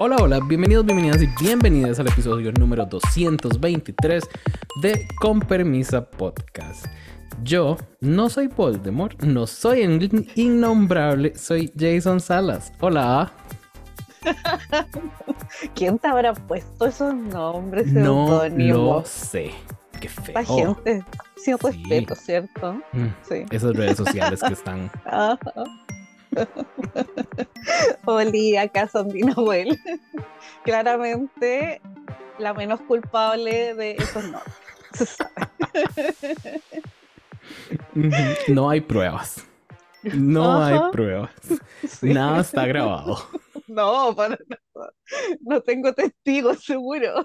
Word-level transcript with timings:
Hola, 0.00 0.16
hola, 0.20 0.40
bienvenidos, 0.40 0.84
bienvenidas 0.84 1.22
y 1.22 1.26
bienvenidas 1.42 1.98
al 1.98 2.08
episodio 2.08 2.52
número 2.52 2.86
223 2.86 4.28
de 4.82 5.08
Con 5.20 5.40
Permisa 5.40 6.08
Podcast. 6.08 6.86
Yo 7.42 7.76
no 8.00 8.28
soy 8.28 8.48
Voldemort, 8.48 9.20
no 9.22 9.46
soy 9.46 9.82
el 9.82 10.30
innombrable, 10.34 11.34
soy 11.36 11.72
Jason 11.76 12.20
Salas. 12.20 12.72
Hola. 12.80 13.32
¿Quién 15.74 15.98
te 15.98 16.08
habrá 16.08 16.32
puesto 16.34 16.86
esos 16.86 17.14
nombres? 17.14 17.92
No 17.92 18.48
lo 18.48 19.04
sé. 19.04 19.50
Qué 20.00 20.08
feo. 20.08 20.34
La 20.34 20.44
gente, 20.44 21.04
sin 21.36 21.58
respeto, 21.58 22.14
¿cierto? 22.14 22.74
Mm, 22.92 23.06
Sí. 23.28 23.44
Esas 23.50 23.74
redes 23.74 23.96
sociales 23.96 24.40
que 24.40 24.52
están. 24.52 24.90
Ajá. 25.04 25.38
Oli, 28.06 28.56
acá 28.56 28.88
son 28.88 29.08
Dinobuel. 29.08 29.78
Claramente 30.64 31.80
la 32.38 32.54
menos 32.54 32.80
culpable 32.82 33.74
de 33.74 33.92
esos. 33.92 34.24
Ujú, 37.94 38.10
No 38.48 38.70
hay 38.70 38.80
pruebas. 38.80 39.44
No 40.02 40.62
hay 40.62 40.78
pruebas. 40.92 41.30
Sí. 41.86 42.12
Nada 42.12 42.40
está 42.40 42.66
grabado. 42.66 43.18
No, 43.66 44.14
para 44.14 44.30
nada. 44.30 44.92
No 45.40 45.60
tengo 45.60 45.92
testigos, 45.92 46.64
seguro. 46.64 47.24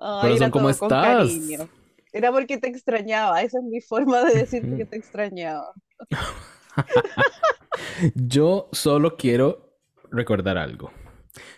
Ay, 0.00 0.20
Corazón, 0.20 0.36
era 0.36 0.50
¿cómo 0.50 0.68
todo 0.70 0.78
con 0.78 0.92
estás? 0.92 1.16
cariño. 1.16 1.68
Era 2.12 2.32
porque 2.32 2.58
te 2.58 2.68
extrañaba. 2.68 3.42
Esa 3.42 3.58
es 3.58 3.64
mi 3.64 3.80
forma 3.80 4.24
de 4.24 4.40
decirte 4.40 4.76
que 4.76 4.84
te 4.84 4.96
extrañaba. 4.96 5.72
Yo 8.14 8.68
solo 8.72 9.16
quiero 9.16 9.78
recordar 10.10 10.58
algo. 10.58 10.92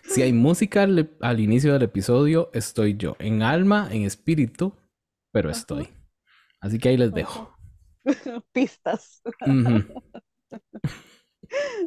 Si 0.02 0.22
hay 0.22 0.32
música 0.32 0.82
al, 0.82 1.16
al 1.20 1.40
inicio 1.40 1.72
del 1.72 1.82
episodio, 1.82 2.50
estoy 2.52 2.96
yo. 2.96 3.16
En 3.18 3.42
alma, 3.42 3.88
en 3.90 4.02
espíritu, 4.02 4.76
pero 5.32 5.50
estoy. 5.50 5.88
Así 6.60 6.78
que 6.78 6.90
ahí 6.90 6.96
les 6.96 7.12
dejo. 7.12 7.56
Pistas. 8.52 9.22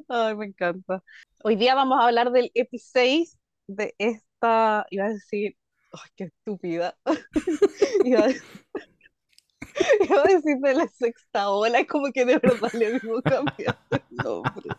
Ay, 0.07 0.35
me 0.35 0.47
encanta. 0.47 1.03
Hoy 1.43 1.55
día 1.55 1.75
vamos 1.75 1.99
a 1.99 2.07
hablar 2.07 2.31
del 2.31 2.51
EP 2.53 2.69
6 2.73 3.37
de 3.67 3.95
esta. 3.97 4.85
Iba 4.89 5.05
a 5.05 5.09
decir. 5.09 5.55
Ay, 5.93 6.09
qué 6.15 6.23
estúpida. 6.25 6.95
Iba 8.05 8.25
a, 8.25 8.29
iba 10.09 10.21
a 10.21 10.27
decir 10.27 10.57
de 10.61 10.73
la 10.75 10.87
sexta 10.87 11.49
ola. 11.49 11.79
Es 11.79 11.87
como 11.87 12.11
que 12.11 12.25
de 12.25 12.37
verdad 12.37 12.71
le 12.73 12.93
mismo 12.93 13.21
cambiar 13.21 13.79
el 13.91 14.01
nombre. 14.23 14.69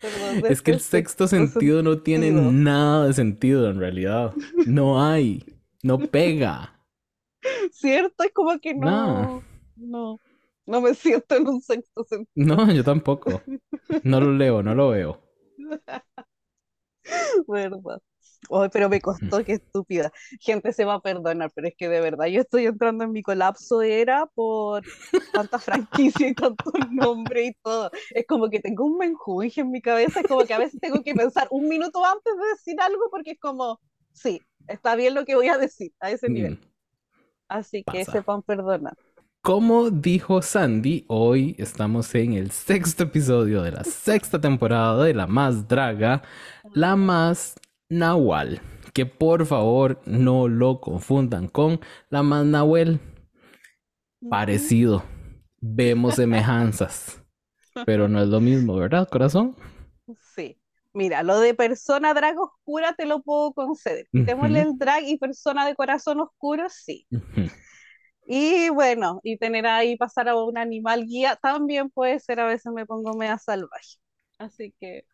Perdón, 0.00 0.42
Es 0.46 0.62
que 0.62 0.72
el 0.72 0.78
este 0.78 0.88
sexto 0.98 1.26
sentido 1.28 1.82
no 1.82 2.02
tiene 2.02 2.30
sentido. 2.30 2.52
nada 2.52 3.06
de 3.06 3.12
sentido 3.14 3.70
en 3.70 3.78
realidad. 3.80 4.34
No 4.66 5.02
hay. 5.04 5.44
No 5.82 5.98
pega. 5.98 6.80
¿Cierto? 7.72 8.24
Es 8.24 8.32
como 8.32 8.58
que 8.60 8.74
no. 8.74 8.90
No. 8.94 9.42
No. 9.76 10.20
No 10.66 10.80
me 10.80 10.94
siento 10.94 11.36
en 11.36 11.48
un 11.48 11.60
sexto 11.62 12.04
sentido. 12.04 12.56
No, 12.56 12.72
yo 12.72 12.84
tampoco. 12.84 13.42
No 14.04 14.20
lo 14.20 14.32
leo, 14.32 14.62
no 14.62 14.74
lo 14.74 14.90
veo. 14.90 15.20
¿Verdad? 17.48 18.00
Ay, 18.48 18.68
pero 18.72 18.88
me 18.88 19.00
costó, 19.00 19.44
qué 19.44 19.54
estúpida. 19.54 20.10
Gente 20.40 20.72
se 20.72 20.84
va 20.84 20.94
a 20.94 21.00
perdonar, 21.00 21.50
pero 21.54 21.68
es 21.68 21.74
que 21.76 21.88
de 21.88 22.00
verdad 22.00 22.26
yo 22.26 22.40
estoy 22.40 22.66
entrando 22.66 23.04
en 23.04 23.12
mi 23.12 23.22
colapso 23.22 23.78
de 23.78 24.00
era 24.00 24.26
por 24.26 24.82
tanta 25.32 25.58
franquicia 25.58 26.28
y 26.28 26.34
tanto 26.34 26.64
nombre 26.90 27.46
y 27.46 27.52
todo. 27.62 27.90
Es 28.14 28.26
como 28.26 28.48
que 28.48 28.60
tengo 28.60 28.84
un 28.84 28.96
menjunje 28.96 29.60
en 29.60 29.70
mi 29.70 29.82
cabeza, 29.82 30.20
es 30.20 30.26
como 30.26 30.44
que 30.44 30.54
a 30.54 30.58
veces 30.58 30.80
tengo 30.80 31.02
que 31.02 31.14
pensar 31.14 31.48
un 31.50 31.68
minuto 31.68 32.04
antes 32.04 32.32
de 32.34 32.48
decir 32.48 32.80
algo 32.80 33.02
porque 33.10 33.32
es 33.32 33.40
como, 33.40 33.78
sí, 34.12 34.40
está 34.68 34.96
bien 34.96 35.14
lo 35.14 35.24
que 35.24 35.34
voy 35.34 35.48
a 35.48 35.58
decir 35.58 35.92
a 36.00 36.10
ese 36.10 36.28
nivel. 36.28 36.54
Mm. 36.54 36.70
Así 37.48 37.84
que 37.84 38.00
Pasa. 38.00 38.12
sepan 38.12 38.42
perdonar. 38.42 38.96
Como 39.42 39.90
dijo 39.90 40.42
Sandy, 40.42 41.06
hoy 41.08 41.56
estamos 41.58 42.14
en 42.14 42.34
el 42.34 42.50
sexto 42.50 43.04
episodio 43.04 43.62
de 43.62 43.72
la 43.72 43.84
sexta 43.84 44.38
temporada 44.38 45.02
de 45.02 45.14
La 45.14 45.26
Más 45.26 45.66
Draga, 45.66 46.22
La 46.74 46.94
Más 46.94 47.54
Nahual. 47.90 48.62
Que 48.94 49.06
por 49.06 49.46
favor 49.46 50.00
no 50.06 50.48
lo 50.48 50.80
confundan 50.80 51.48
con 51.48 51.80
La 52.08 52.22
Más 52.22 52.46
Nahuel. 52.46 53.00
Parecido. 54.28 55.02
Vemos 55.60 56.14
semejanzas. 56.14 57.22
Pero 57.86 58.08
no 58.08 58.22
es 58.22 58.28
lo 58.28 58.40
mismo, 58.40 58.76
¿verdad, 58.76 59.08
corazón? 59.08 59.54
Sí. 60.34 60.56
Mira, 60.92 61.22
lo 61.22 61.38
de 61.38 61.54
persona 61.54 62.14
drag 62.14 62.36
oscura 62.40 62.94
te 62.94 63.06
lo 63.06 63.22
puedo 63.22 63.52
conceder. 63.52 64.08
Quitémosle 64.10 64.62
el 64.62 64.76
drag 64.76 65.04
y 65.04 65.18
persona 65.18 65.64
de 65.64 65.76
corazón 65.76 66.20
oscuro, 66.20 66.66
sí. 66.68 67.06
Y 68.26 68.70
bueno, 68.70 69.20
y 69.22 69.38
tener 69.38 69.66
ahí 69.66 69.96
pasar 69.96 70.28
a 70.28 70.36
un 70.36 70.58
animal 70.58 71.06
guía 71.06 71.36
también 71.36 71.90
puede 71.90 72.18
ser, 72.18 72.40
a 72.40 72.46
veces 72.46 72.72
me 72.72 72.86
pongo 72.86 73.14
media 73.14 73.38
salvaje. 73.38 73.98
Así 74.38 74.74
que, 74.80 75.04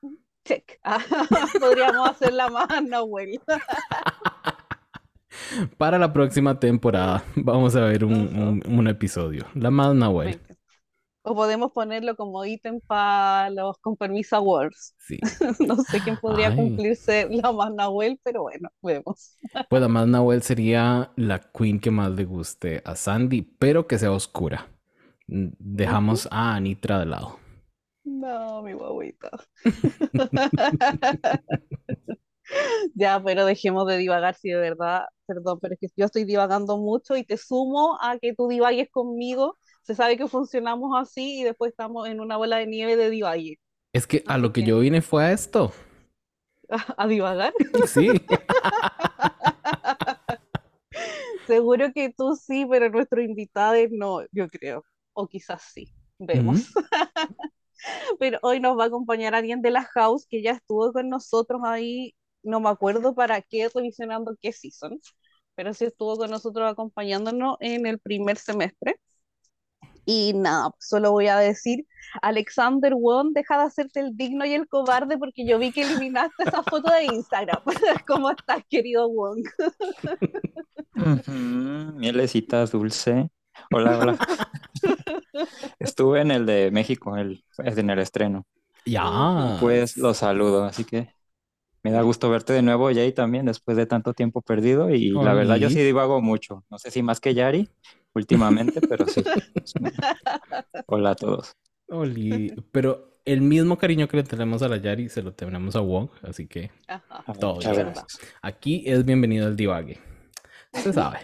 check. 0.47 0.81
Podríamos 1.61 2.11
hacerla 2.11 2.49
más 2.49 2.69
Nahuel. 2.84 3.41
Para 5.77 5.99
la 5.99 6.12
próxima 6.12 6.59
temporada 6.59 7.23
vamos 7.34 7.77
a 7.77 7.81
ver 7.84 8.05
un, 8.05 8.15
un- 8.15 8.62
un 8.67 8.89
episodio. 8.89 9.45
La 9.55 9.71
Más 9.71 9.95
Nahuel. 9.95 10.41
O 11.29 11.34
podemos 11.34 11.73
ponerlo 11.73 12.15
como 12.17 12.45
ítem 12.45 12.81
para 12.87 13.51
los 13.51 13.77
con 13.79 13.97
permiso 13.97 14.37
awards. 14.37 14.95
Sí. 14.99 15.19
No 15.67 15.77
sé 15.83 16.01
quién 16.03 16.17
podría 16.19 16.49
Ay. 16.49 16.57
cumplirse 16.57 17.27
la 17.31 17.51
más 17.53 17.73
Nahuel, 17.75 18.19
pero 18.23 18.43
bueno, 18.43 18.69
vemos. 18.81 19.37
Pues 19.69 19.83
la 19.83 19.89
más 19.89 20.07
Nahuel 20.07 20.43
sería 20.43 21.11
la 21.17 21.41
queen 21.53 21.81
que 21.81 21.91
más 21.91 22.13
le 22.13 22.25
guste 22.25 22.81
a 22.84 22.95
Sandy, 22.95 23.43
pero 23.43 23.87
que 23.89 23.99
sea 23.99 24.13
oscura. 24.13 24.69
Mm, 25.27 25.49
Dejamos 25.59 26.28
a 26.31 26.55
Anitra 26.55 27.01
de 27.01 27.07
lado. 27.07 27.39
No, 28.06 28.62
mi 28.62 28.72
guaguita. 28.72 29.31
Ya, 32.94 33.22
pero 33.22 33.44
dejemos 33.44 33.87
de 33.87 33.99
divagar 33.99 34.34
si 34.37 34.50
de 34.50 34.56
verdad, 34.56 35.05
perdón, 35.27 35.59
pero 35.61 35.75
es 35.75 35.81
que 35.81 35.89
yo 35.97 36.06
estoy 36.06 36.25
divagando 36.25 36.78
mucho 36.78 37.16
y 37.16 37.25
te 37.25 37.37
sumo 37.37 37.99
a 38.00 38.19
que 38.19 38.34
tú 38.34 38.49
divagues 38.49 38.89
conmigo. 38.91 39.59
Se 39.83 39.95
sabe 39.95 40.16
que 40.16 40.28
funcionamos 40.28 40.93
así 41.00 41.41
y 41.41 41.45
después 41.45 41.71
estamos 41.71 42.09
en 42.09 42.21
una 42.21 42.37
bola 42.37 42.59
de 42.59 42.66
nieve 42.66 42.97
de 42.97 43.11
divague. 43.11 43.59
Es 43.93 44.06
que 44.06 44.22
a 44.27 44.39
lo 44.39 44.53
que 44.53 44.62
yo 44.62 44.81
vine 44.81 45.03
fue 45.03 45.25
a 45.25 45.33
esto. 45.33 45.72
A, 46.71 46.78
a 47.05 47.06
divagar. 47.06 47.53
Sí. 47.87 48.09
Seguro 51.47 51.93
que 51.93 52.12
tú 52.12 52.37
sí, 52.37 52.66
pero 52.69 52.91
nuestro 52.91 53.22
invitado 53.22 53.77
no, 53.91 54.22
yo 54.33 54.49
creo. 54.49 54.84
O 55.12 55.28
quizás 55.28 55.62
sí. 55.62 55.89
Vemos. 56.19 56.72
Pero 58.19 58.39
hoy 58.43 58.61
nos 58.61 58.79
va 58.79 58.85
a 58.85 58.87
acompañar 58.89 59.35
alguien 59.35 59.63
de 59.63 59.71
la 59.71 59.85
house 59.85 60.27
que 60.29 60.43
ya 60.43 60.53
estuvo 60.53 60.93
con 60.93 61.09
nosotros 61.09 61.61
ahí, 61.65 62.15
no 62.43 62.61
me 62.61 62.69
acuerdo 62.69 63.15
para 63.15 63.41
qué, 63.43 63.69
revisionando 63.75 64.37
qué 64.41 64.53
season, 64.53 65.01
pero 65.55 65.75
sí 65.75 65.87
estuvo 65.87 66.17
con 66.17 66.31
nosotros 66.31 66.71
acompañándonos 66.71 67.57
en 67.61 67.87
el 67.87 67.99
primer 67.99 68.37
semestre. 68.39 69.01
Y 70.05 70.35
nada, 70.35 70.71
solo 70.79 71.11
voy 71.11 71.27
a 71.27 71.37
decir, 71.37 71.85
Alexander 72.23 72.95
Wong, 72.95 73.33
deja 73.33 73.59
de 73.59 73.65
hacerte 73.65 73.99
el 73.99 74.17
digno 74.17 74.45
y 74.45 74.55
el 74.55 74.69
cobarde 74.69 75.19
porque 75.19 75.45
yo 75.45 75.59
vi 75.59 75.73
que 75.73 75.83
eliminaste 75.83 76.45
esa 76.45 76.63
foto 76.63 76.93
de 76.93 77.07
Instagram. 77.07 77.61
¿Cómo 78.07 78.31
estás, 78.31 78.63
querido 78.71 79.09
Wong? 79.09 79.45
Ujú, 80.95 81.99
Mielecita 81.99 82.65
dulce. 82.67 83.31
Hola, 83.73 83.99
hola. 83.99 84.19
Estuve 85.78 86.21
en 86.21 86.31
el 86.31 86.47
de 86.47 86.71
México, 86.71 87.17
el, 87.17 87.44
en 87.59 87.91
el 87.91 87.99
estreno. 87.99 88.47
Ya. 88.84 89.57
Pues 89.60 89.97
los 89.97 90.19
saludo, 90.19 90.65
así 90.65 90.84
que 90.84 91.09
me 91.83 91.91
da 91.92 92.03
gusto 92.03 92.28
verte 92.31 92.53
de 92.53 92.63
nuevo, 92.63 92.89
Jay, 92.92 93.13
también, 93.13 93.47
después 93.47 93.77
de 93.77 93.86
tanto 93.86 94.13
tiempo 94.13 94.42
perdido. 94.42 94.91
Y 94.91 95.10
la 95.10 95.34
verdad, 95.34 95.57
yo 95.57 95.71
sí 95.71 95.81
divago 95.83 96.21
mucho. 96.21 96.65
No 96.71 96.78
sé 96.78 96.91
si 96.91 97.03
más 97.03 97.21
que 97.21 97.34
Yari 97.34 97.69
últimamente, 98.15 98.81
pero 98.81 99.07
sí. 99.07 99.22
Hola 100.86 101.10
a 101.10 101.15
todos. 101.15 101.53
Oli. 101.89 102.53
Pero 102.72 103.13
el 103.25 103.41
mismo 103.41 103.78
cariño 103.78 104.09
que 104.09 104.16
le 104.19 104.22
tenemos 104.25 104.63
a 104.63 104.69
la 104.69 104.78
Yari 104.78 105.09
se 105.09 105.22
lo 105.22 105.33
tenemos 105.34 105.77
a 105.77 105.81
Wong, 105.81 106.09
así 106.22 106.47
que 106.47 106.71
Ajá. 106.89 107.03
Ah, 107.09 107.33
Todo 107.34 107.54
muchas 107.57 107.72
bien. 107.72 107.86
gracias. 107.86 108.19
aquí 108.42 108.83
es 108.86 109.04
bienvenido 109.04 109.47
el 109.48 109.57
divague. 109.57 109.98
Se 110.72 110.92
sabe. 110.92 111.19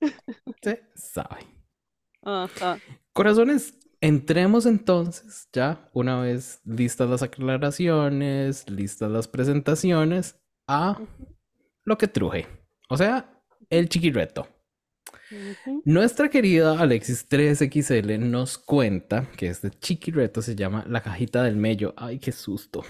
Se 0.62 0.82
sabe. 0.94 1.46
Ajá. 2.22 2.78
Corazones, 3.20 3.74
entremos 4.00 4.64
entonces 4.64 5.46
ya, 5.52 5.90
una 5.92 6.22
vez 6.22 6.62
listas 6.64 7.10
las 7.10 7.22
aclaraciones, 7.22 8.64
listas 8.70 9.10
las 9.10 9.28
presentaciones, 9.28 10.40
a 10.66 10.98
lo 11.84 11.98
que 11.98 12.08
truje. 12.08 12.46
O 12.88 12.96
sea, 12.96 13.30
el 13.68 13.90
chiquireto. 13.90 14.48
Nuestra 15.84 16.30
querida 16.30 16.80
Alexis 16.80 17.28
3XL 17.28 18.18
nos 18.20 18.56
cuenta 18.56 19.28
que 19.36 19.48
este 19.48 19.68
chiquireto 19.68 20.40
se 20.40 20.56
llama 20.56 20.86
La 20.88 21.02
Cajita 21.02 21.42
del 21.42 21.56
Mello. 21.56 21.92
Ay, 21.98 22.20
qué 22.20 22.32
susto. 22.32 22.84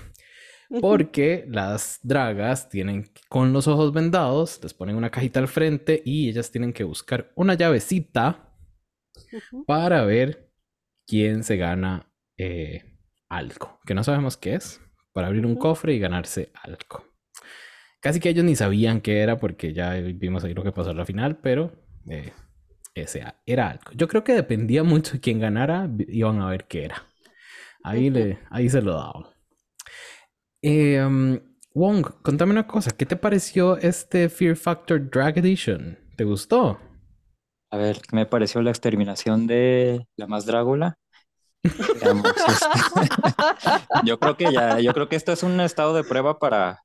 Porque 0.80 1.44
las 1.48 1.98
dragas 2.04 2.68
tienen 2.68 3.10
con 3.28 3.52
los 3.52 3.66
ojos 3.66 3.92
vendados, 3.92 4.60
les 4.62 4.74
ponen 4.74 4.94
una 4.94 5.10
cajita 5.10 5.40
al 5.40 5.48
frente 5.48 6.00
y 6.04 6.28
ellas 6.28 6.52
tienen 6.52 6.72
que 6.72 6.84
buscar 6.84 7.32
una 7.34 7.54
llavecita 7.54 8.46
para 9.66 10.04
ver 10.04 10.50
quién 11.06 11.44
se 11.44 11.56
gana 11.56 12.12
eh, 12.36 12.84
algo, 13.28 13.80
que 13.84 13.94
no 13.94 14.04
sabemos 14.04 14.36
qué 14.36 14.54
es, 14.54 14.80
para 15.12 15.28
abrir 15.28 15.46
un 15.46 15.56
cofre 15.56 15.94
y 15.94 15.98
ganarse 15.98 16.52
algo. 16.62 17.04
Casi 18.00 18.18
que 18.20 18.30
ellos 18.30 18.44
ni 18.44 18.56
sabían 18.56 19.00
qué 19.00 19.20
era 19.20 19.38
porque 19.38 19.72
ya 19.72 19.92
vimos 19.94 20.44
ahí 20.44 20.54
lo 20.54 20.62
que 20.62 20.72
pasó 20.72 20.90
en 20.90 20.96
la 20.96 21.04
final, 21.04 21.38
pero 21.38 21.72
eh, 22.08 22.32
ese 22.94 23.24
era 23.44 23.70
algo. 23.70 23.92
Yo 23.94 24.08
creo 24.08 24.24
que 24.24 24.32
dependía 24.32 24.82
mucho 24.82 25.12
de 25.14 25.20
quién 25.20 25.38
ganara, 25.38 25.88
iban 26.08 26.40
a 26.40 26.48
ver 26.48 26.66
qué 26.66 26.84
era. 26.84 27.06
Ahí, 27.82 28.10
le, 28.10 28.38
ahí 28.50 28.68
se 28.68 28.82
lo 28.82 28.94
daban. 28.94 29.24
Eh, 30.62 31.02
um, 31.02 31.38
Wong, 31.72 32.04
contame 32.22 32.52
una 32.52 32.66
cosa, 32.66 32.90
¿qué 32.90 33.06
te 33.06 33.16
pareció 33.16 33.76
este 33.76 34.28
Fear 34.28 34.56
Factor 34.56 35.08
Drag 35.08 35.38
Edition? 35.38 35.98
¿Te 36.16 36.24
gustó? 36.24 36.78
A 37.70 37.76
ver, 37.76 38.00
¿qué 38.00 38.16
me 38.16 38.26
pareció 38.26 38.62
la 38.62 38.70
exterminación 38.70 39.46
de 39.46 40.06
la 40.16 40.26
más 40.26 40.46
Drácula? 40.46 40.96
Este, 41.62 42.08
yo 44.04 44.18
creo 44.18 44.36
que 44.36 44.50
ya, 44.52 44.80
yo 44.80 44.94
creo 44.94 45.08
que 45.08 45.16
esto 45.16 45.30
es 45.32 45.42
un 45.42 45.60
estado 45.60 45.94
de 45.94 46.04
prueba 46.04 46.38
para, 46.38 46.82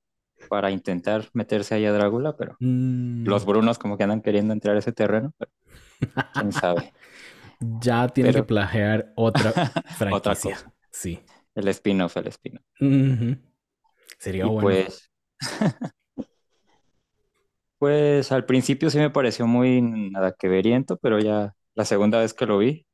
para 0.49 0.69
intentar 0.69 1.29
meterse 1.33 1.75
ahí 1.75 1.85
a 1.85 1.93
Drácula, 1.93 2.35
pero 2.35 2.57
Mm, 2.59 3.25
los 3.25 3.45
brunos 3.45 3.79
como 3.79 3.97
que 3.97 4.03
andan 4.03 4.21
queriendo 4.21 4.53
entrar 4.53 4.75
a 4.75 4.79
ese 4.79 4.91
terreno, 4.91 5.31
pero 5.37 5.51
quién 6.33 6.51
sabe. 6.51 6.93
ya 7.59 8.07
tiene 8.09 8.33
que 8.33 8.43
plagiar 8.43 9.13
otra 9.15 9.51
franquicia. 9.97 10.55
cosa. 10.55 10.73
Sí. 10.91 11.21
El 11.55 11.67
spin-off, 11.69 12.17
el 12.17 12.27
spin-off. 12.27 12.65
Sería 14.19 14.45
Y 14.45 14.49
bueno. 14.49 14.61
pues, 14.61 15.09
pues 17.77 18.31
al 18.31 18.45
principio 18.45 18.89
sí 18.89 18.97
me 18.97 19.09
pareció 19.09 19.47
muy 19.47 19.81
nada 19.81 20.33
que 20.37 20.47
veriento, 20.49 20.97
pero 20.97 21.19
ya 21.19 21.55
la 21.75 21.85
segunda 21.85 22.19
vez 22.19 22.33
que 22.33 22.45
lo 22.45 22.57
vi, 22.59 22.85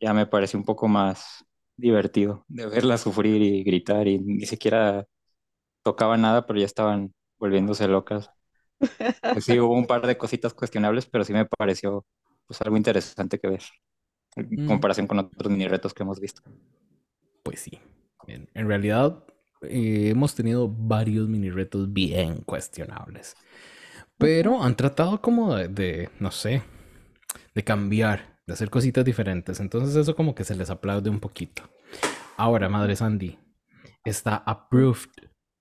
ya 0.00 0.14
me 0.14 0.26
pareció 0.26 0.58
un 0.58 0.66
poco 0.66 0.88
más 0.88 1.44
divertido 1.76 2.44
de 2.48 2.66
verla 2.66 2.98
sufrir 2.98 3.42
y 3.42 3.64
gritar 3.64 4.08
y 4.08 4.18
ni 4.20 4.46
siquiera 4.46 5.06
tocaba 5.82 6.16
nada, 6.18 6.46
pero 6.46 6.60
ya 6.60 6.66
estaban 6.66 7.14
volviéndose 7.38 7.88
locas. 7.88 8.30
Pues 9.32 9.44
sí, 9.44 9.58
hubo 9.60 9.74
un 9.74 9.86
par 9.86 10.06
de 10.06 10.18
cositas 10.18 10.54
cuestionables, 10.54 11.06
pero 11.06 11.24
sí 11.24 11.32
me 11.32 11.46
pareció 11.46 12.04
pues 12.46 12.60
algo 12.62 12.76
interesante 12.76 13.38
que 13.38 13.48
ver 13.48 13.62
en 14.36 14.56
Mm. 14.56 14.64
comparación 14.64 15.06
con 15.06 15.18
otros 15.20 15.52
mini 15.52 15.68
retos 15.68 15.94
que 15.94 16.02
hemos 16.04 16.20
visto. 16.20 16.42
Pues 17.42 17.60
sí. 17.60 17.80
En, 18.26 18.48
en 18.54 18.68
realidad, 18.68 19.24
eh, 19.62 20.10
hemos 20.10 20.34
tenido 20.34 20.68
varios 20.68 21.28
mini 21.28 21.50
retos 21.50 21.92
bien 21.92 22.42
cuestionables. 22.42 23.36
Pero 24.20 24.62
han 24.62 24.76
tratado 24.76 25.20
como 25.22 25.54
de, 25.56 25.68
de, 25.68 26.10
no 26.20 26.30
sé, 26.30 26.62
de 27.54 27.64
cambiar, 27.64 28.38
de 28.46 28.54
hacer 28.54 28.70
cositas 28.70 29.04
diferentes. 29.04 29.60
Entonces 29.60 29.96
eso 29.96 30.16
como 30.16 30.34
que 30.34 30.44
se 30.44 30.56
les 30.56 30.70
aplaude 30.70 31.10
un 31.10 31.20
poquito. 31.20 31.64
Ahora, 32.36 32.68
Madre 32.68 32.96
Sandy, 32.96 33.38
¿está 34.04 34.36
approved 34.36 35.10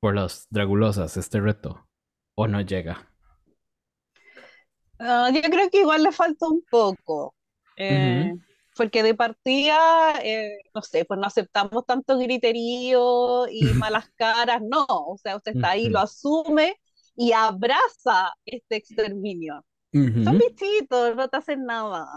por 0.02 0.16
las 0.16 0.48
dragulosas 0.52 1.18
este 1.18 1.42
reto? 1.42 1.88
¿O 2.36 2.48
no 2.48 2.62
llega? 2.62 3.10
Ah, 5.00 5.30
yo 5.34 5.42
creo 5.42 5.70
que 5.70 5.80
igual 5.82 6.04
le 6.04 6.12
falta 6.12 6.48
un 6.48 6.62
poco, 6.70 7.36
eh, 7.78 8.34
porque 8.76 9.02
de 9.04 9.16
partida, 9.16 10.20
eh, 10.24 10.58
no 10.74 10.82
sé, 10.82 11.06
pues 11.06 11.20
no 11.20 11.26
aceptamos 11.28 11.86
tanto 11.86 12.18
griterío 12.18 13.48
y 13.50 13.74
malas 13.76 14.10
caras, 14.16 14.62
no, 14.62 14.86
o 14.90 15.18
sea, 15.18 15.38
usted 15.38 15.54
está 15.54 15.72
ahí, 15.72 15.88
lo 15.90 16.00
Ujú. 16.00 16.02
asume 16.02 16.76
y 17.20 17.34
abraza 17.34 18.34
este 18.46 18.78
exterminio. 18.78 19.66
Son 19.92 20.38
bichitos, 20.38 21.16
no 21.18 21.28
te 21.28 21.38
hacen 21.38 21.66
nada, 21.66 22.08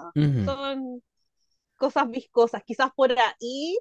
son 0.45 1.03
cosas 1.77 2.09
viscosas, 2.09 2.63
quizás 2.65 2.91
por 2.95 3.11
ahí 3.11 3.79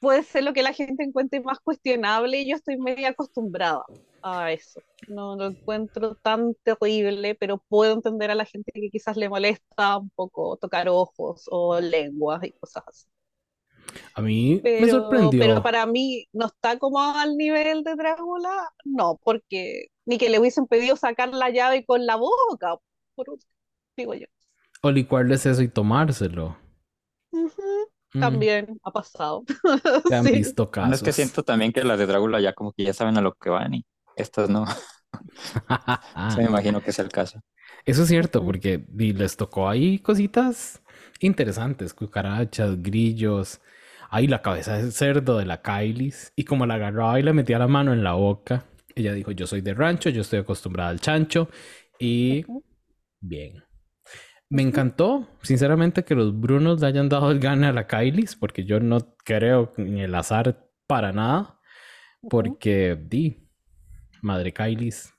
puede 0.00 0.24
ser 0.24 0.42
lo 0.42 0.52
que 0.52 0.64
la 0.64 0.72
gente 0.72 1.04
encuentre 1.04 1.40
más 1.40 1.60
cuestionable 1.60 2.40
y 2.40 2.50
yo 2.50 2.56
estoy 2.56 2.76
medio 2.78 3.06
acostumbrada 3.06 3.84
a 4.22 4.50
eso. 4.50 4.80
No 5.06 5.36
lo 5.36 5.46
encuentro 5.46 6.16
tan 6.16 6.54
terrible, 6.64 7.36
pero 7.36 7.58
puedo 7.68 7.92
entender 7.92 8.32
a 8.32 8.34
la 8.34 8.46
gente 8.46 8.72
que 8.72 8.90
quizás 8.90 9.16
le 9.16 9.28
molesta 9.28 9.98
un 9.98 10.10
poco 10.10 10.56
tocar 10.56 10.88
ojos 10.88 11.44
o 11.52 11.78
lenguas 11.80 12.42
y 12.42 12.50
cosas 12.50 12.82
así. 12.88 13.06
A 14.14 14.22
mí 14.22 14.66
me 14.78 14.88
Pero, 14.88 14.90
sorprendió. 14.90 15.38
pero 15.38 15.62
para 15.62 15.86
mí 15.86 16.28
no 16.32 16.46
está 16.46 16.78
como 16.78 17.00
al 17.00 17.36
nivel 17.36 17.82
de 17.82 17.94
Drácula, 17.96 18.68
no, 18.84 19.18
porque 19.24 19.86
ni 20.04 20.18
que 20.18 20.28
le 20.28 20.38
hubiesen 20.38 20.66
pedido 20.66 20.96
sacar 20.96 21.30
la 21.30 21.48
llave 21.50 21.84
con 21.86 22.04
la 22.06 22.16
boca, 22.16 22.76
por 23.14 23.30
último, 23.30 23.50
digo 23.96 24.14
yo. 24.14 24.26
O 24.82 24.90
licuarles 24.90 25.46
eso 25.46 25.62
y 25.62 25.68
tomárselo. 25.68 26.58
Ujú, 27.32 27.62
Mm, 28.14 28.44
También 28.44 28.78
ha 28.82 28.90
pasado. 28.92 29.44
Se 30.04 30.14
han 30.14 30.30
Sí. 30.32 30.32
visto 30.32 30.70
Bueno, 30.78 30.94
es 30.94 31.02
que 31.02 31.12
casos. 31.12 31.12
siento 31.12 31.42
también 31.42 31.72
que 31.72 31.84
las 31.84 31.98
de 31.98 32.06
Drácula 32.06 32.40
ya 32.40 32.52
como 32.54 32.72
que 32.72 32.84
ya 32.84 32.92
saben 32.94 33.16
a 33.18 33.20
lo 33.22 33.34
que 33.34 33.50
van 33.50 33.74
y 33.74 33.86
estas 34.16 34.48
no. 34.50 34.64
Ah. 34.66 34.76
Sí, 36.26 36.40
me 36.40 36.46
imagino 36.46 36.82
que 36.82 36.90
es 36.90 36.98
el 36.98 37.08
caso. 37.10 37.40
Eso 37.84 38.02
es 38.02 38.08
cierto, 38.08 38.44
porque 38.44 38.84
les 38.96 39.36
tocó 39.36 39.68
ahí 39.68 39.98
cositas 39.98 40.82
interesantes, 41.20 41.94
cucarachas, 41.94 42.82
grillos, 42.82 43.60
ahí 44.10 44.26
la 44.26 44.42
cabeza 44.42 44.76
de 44.76 44.90
cerdo 44.90 45.38
de 45.38 45.46
la 45.46 45.62
Kailis, 45.62 46.32
y 46.34 46.44
como 46.44 46.66
la 46.66 46.74
agarraba 46.74 47.20
y 47.20 47.22
le 47.22 47.32
metía 47.32 47.58
la 47.58 47.68
mano 47.68 47.92
en 47.92 48.02
la 48.02 48.14
boca, 48.14 48.64
ella 48.94 49.12
dijo, 49.12 49.30
yo 49.30 49.46
soy 49.46 49.60
de 49.60 49.74
rancho, 49.74 50.10
yo 50.10 50.22
estoy 50.22 50.40
acostumbrada 50.40 50.90
al 50.90 51.00
chancho, 51.00 51.48
y 51.98 52.44
bien. 53.20 53.62
Me 54.48 54.62
encantó, 54.62 55.28
sinceramente, 55.42 56.04
que 56.04 56.16
los 56.16 56.38
Brunos 56.38 56.80
le 56.80 56.88
hayan 56.88 57.08
dado 57.08 57.30
el 57.30 57.38
gane 57.38 57.68
a 57.68 57.72
la 57.72 57.86
Kailis, 57.86 58.34
porque 58.34 58.64
yo 58.64 58.80
no 58.80 59.14
creo 59.24 59.72
en 59.76 59.98
el 59.98 60.14
azar 60.14 60.68
para 60.88 61.12
nada, 61.12 61.60
porque 62.28 62.98
di, 63.00 63.48
Madre 64.22 64.52
Kailis, 64.52 65.14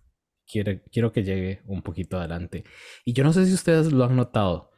quiere, 0.46 0.84
quiero 0.92 1.14
que 1.14 1.24
llegue 1.24 1.62
un 1.66 1.82
poquito 1.82 2.20
adelante. 2.20 2.66
Y 3.06 3.14
yo 3.14 3.24
no 3.24 3.32
sé 3.32 3.46
si 3.46 3.54
ustedes 3.54 3.94
lo 3.94 4.04
han 4.04 4.18
notado, 4.18 4.71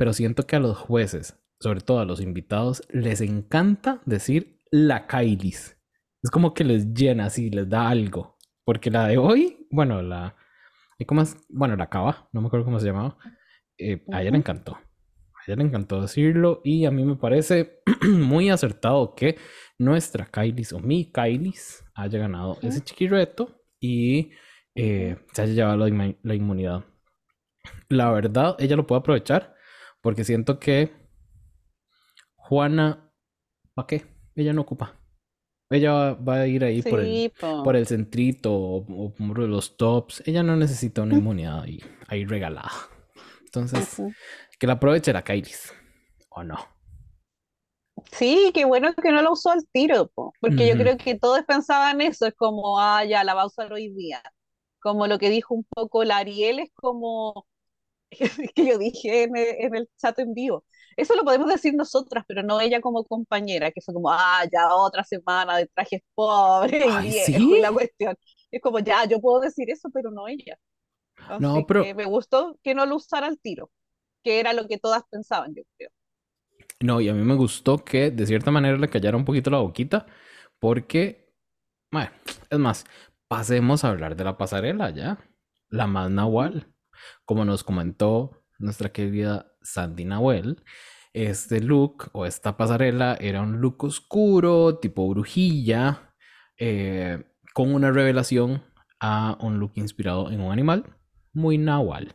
pero 0.00 0.14
siento 0.14 0.46
que 0.46 0.56
a 0.56 0.60
los 0.60 0.78
jueces, 0.78 1.38
sobre 1.60 1.82
todo 1.82 1.98
a 1.98 2.06
los 2.06 2.22
invitados, 2.22 2.82
les 2.88 3.20
encanta 3.20 4.00
decir 4.06 4.58
la 4.70 5.06
Kailis. 5.06 5.76
Es 6.22 6.30
como 6.30 6.54
que 6.54 6.64
les 6.64 6.94
llena 6.94 7.26
así, 7.26 7.50
les 7.50 7.68
da 7.68 7.86
algo. 7.90 8.38
Porque 8.64 8.90
la 8.90 9.06
de 9.08 9.18
hoy, 9.18 9.66
bueno, 9.70 10.00
la... 10.00 10.34
¿y 10.98 11.04
¿Cómo 11.04 11.20
es? 11.20 11.36
Bueno, 11.50 11.76
la 11.76 11.90
cava, 11.90 12.30
no 12.32 12.40
me 12.40 12.46
acuerdo 12.46 12.64
cómo 12.64 12.80
se 12.80 12.86
llamaba. 12.86 13.18
eh, 13.76 14.02
a 14.10 14.22
ella 14.22 14.30
le 14.30 14.38
encantó. 14.38 14.72
A 14.72 15.44
ella 15.46 15.56
le 15.56 15.64
encantó 15.64 16.00
decirlo 16.00 16.62
y 16.64 16.86
a 16.86 16.90
mí 16.90 17.04
me 17.04 17.16
parece 17.16 17.82
muy 18.08 18.48
acertado 18.48 19.14
que 19.14 19.36
nuestra 19.78 20.24
Kailis 20.24 20.72
o 20.72 20.80
mi 20.80 21.12
Kailis 21.12 21.84
haya 21.94 22.20
ganado 22.20 22.52
Ujú. 22.52 22.66
ese 22.66 22.80
chiquireto 22.80 23.60
y 23.78 24.30
eh, 24.74 25.18
se 25.34 25.42
haya 25.42 25.52
llevado 25.52 25.86
la 26.22 26.34
inmunidad. 26.34 26.86
La 27.90 28.10
verdad, 28.12 28.56
ella 28.58 28.76
lo 28.76 28.86
puede 28.86 29.00
aprovechar 29.00 29.59
porque 30.00 30.24
siento 30.24 30.58
que 30.58 30.92
Juana, 32.36 33.12
¿para 33.74 33.86
qué? 33.86 34.06
Ella 34.34 34.52
no 34.52 34.62
ocupa. 34.62 34.96
Ella 35.70 36.14
va, 36.14 36.40
a 36.40 36.46
ir 36.48 36.64
ahí 36.64 36.82
por 36.82 36.98
el, 36.98 37.06
Sí, 37.06 37.32
po. 37.40 37.62
por 37.62 37.76
el 37.76 37.86
centrito 37.86 38.52
o, 38.52 38.78
o 38.78 39.14
por 39.14 39.38
los 39.38 39.76
tops. 39.76 40.22
Ella 40.26 40.42
no 40.42 40.56
necesita 40.56 41.02
una 41.02 41.14
inmunidad 41.14 41.62
ahí, 41.62 41.78
ahí 42.08 42.24
regalada. 42.24 42.72
Entonces, 43.44 44.02
que 44.58 44.66
la 44.66 44.74
aproveche 44.74 45.12
la 45.12 45.22
Kailis. 45.22 45.72
¿O 46.30 46.44
no? 46.44 46.56
Sí, 48.12 48.50
qué 48.54 48.64
bueno 48.64 48.94
que 48.94 49.12
no 49.12 49.22
lo 49.22 49.32
usó 49.32 49.50
al 49.50 49.66
tiro, 49.72 50.08
po, 50.08 50.32
porque 50.40 50.68
yo 50.68 50.76
creo 50.76 50.96
que 50.96 51.18
todos 51.18 51.42
pensaban 51.44 52.00
eso, 52.00 52.26
es 52.26 52.34
como, 52.34 52.80
ah, 52.80 53.04
ya 53.04 53.24
la 53.24 53.34
va 53.34 53.42
a 53.42 53.46
usar 53.46 53.72
hoy 53.72 53.92
día. 53.92 54.22
Como 54.80 55.06
lo 55.06 55.18
que 55.18 55.30
dijo 55.30 55.54
un 55.54 55.64
poco 55.64 56.04
la 56.04 56.18
Ariel, 56.18 56.60
es 56.60 56.70
como 56.74 57.46
que 58.54 58.66
yo 58.66 58.78
dije 58.78 59.24
en 59.24 59.36
el, 59.36 59.46
en 59.60 59.74
el 59.76 59.88
chat 59.96 60.18
en 60.18 60.34
vivo. 60.34 60.64
Eso 60.96 61.14
lo 61.14 61.24
podemos 61.24 61.48
decir 61.48 61.74
nosotras, 61.74 62.24
pero 62.26 62.42
no 62.42 62.60
ella 62.60 62.80
como 62.80 63.04
compañera, 63.04 63.70
que 63.70 63.80
fue 63.80 63.94
como, 63.94 64.10
ah, 64.10 64.42
ya 64.52 64.74
otra 64.74 65.04
semana 65.04 65.56
de 65.56 65.66
trajes 65.68 66.02
pobres 66.14 66.84
y 66.84 67.08
viejo 67.08 67.26
¿sí? 67.26 67.54
y 67.56 67.60
la 67.60 67.72
cuestión. 67.72 68.16
Es 68.50 68.60
como, 68.60 68.80
ya, 68.80 69.04
yo 69.06 69.20
puedo 69.20 69.40
decir 69.40 69.70
eso, 69.70 69.88
pero 69.92 70.10
no 70.10 70.28
ella. 70.28 70.58
No, 71.38 71.56
Así 71.56 71.64
pero- 71.66 71.82
que 71.84 71.94
me 71.94 72.04
gustó 72.04 72.58
que 72.62 72.74
no 72.74 72.86
lo 72.86 72.96
usara 72.96 73.26
al 73.28 73.38
tiro, 73.38 73.70
que 74.22 74.40
era 74.40 74.52
lo 74.52 74.66
que 74.66 74.78
todas 74.78 75.02
pensaban, 75.10 75.54
yo 75.54 75.62
creo. 75.76 75.90
No, 76.80 77.00
y 77.00 77.08
a 77.08 77.14
mí 77.14 77.22
me 77.24 77.34
gustó 77.34 77.84
que 77.84 78.10
de 78.10 78.26
cierta 78.26 78.50
manera 78.50 78.76
le 78.78 78.88
callara 78.88 79.16
un 79.16 79.24
poquito 79.24 79.50
la 79.50 79.58
boquita, 79.58 80.06
porque, 80.58 81.32
bueno, 81.90 82.10
es 82.50 82.58
más, 82.58 82.84
pasemos 83.28 83.84
a 83.84 83.90
hablar 83.90 84.16
de 84.16 84.24
la 84.24 84.38
pasarela 84.38 84.90
ya, 84.90 85.18
la 85.68 85.86
más 85.86 86.10
Nahual. 86.10 86.66
Como 87.24 87.44
nos 87.44 87.64
comentó 87.64 88.44
nuestra 88.58 88.90
querida 88.90 89.52
Sandy 89.62 90.04
Nahuel, 90.04 90.62
este 91.12 91.60
look 91.60 92.08
o 92.12 92.26
esta 92.26 92.56
pasarela 92.56 93.16
era 93.20 93.42
un 93.42 93.60
look 93.60 93.82
oscuro, 93.84 94.78
tipo 94.78 95.08
brujilla, 95.08 96.14
eh, 96.58 97.24
con 97.52 97.74
una 97.74 97.90
revelación 97.90 98.62
a 99.00 99.36
un 99.40 99.58
look 99.58 99.72
inspirado 99.74 100.30
en 100.30 100.40
un 100.40 100.52
animal 100.52 100.96
muy 101.32 101.58
nahual. 101.58 102.14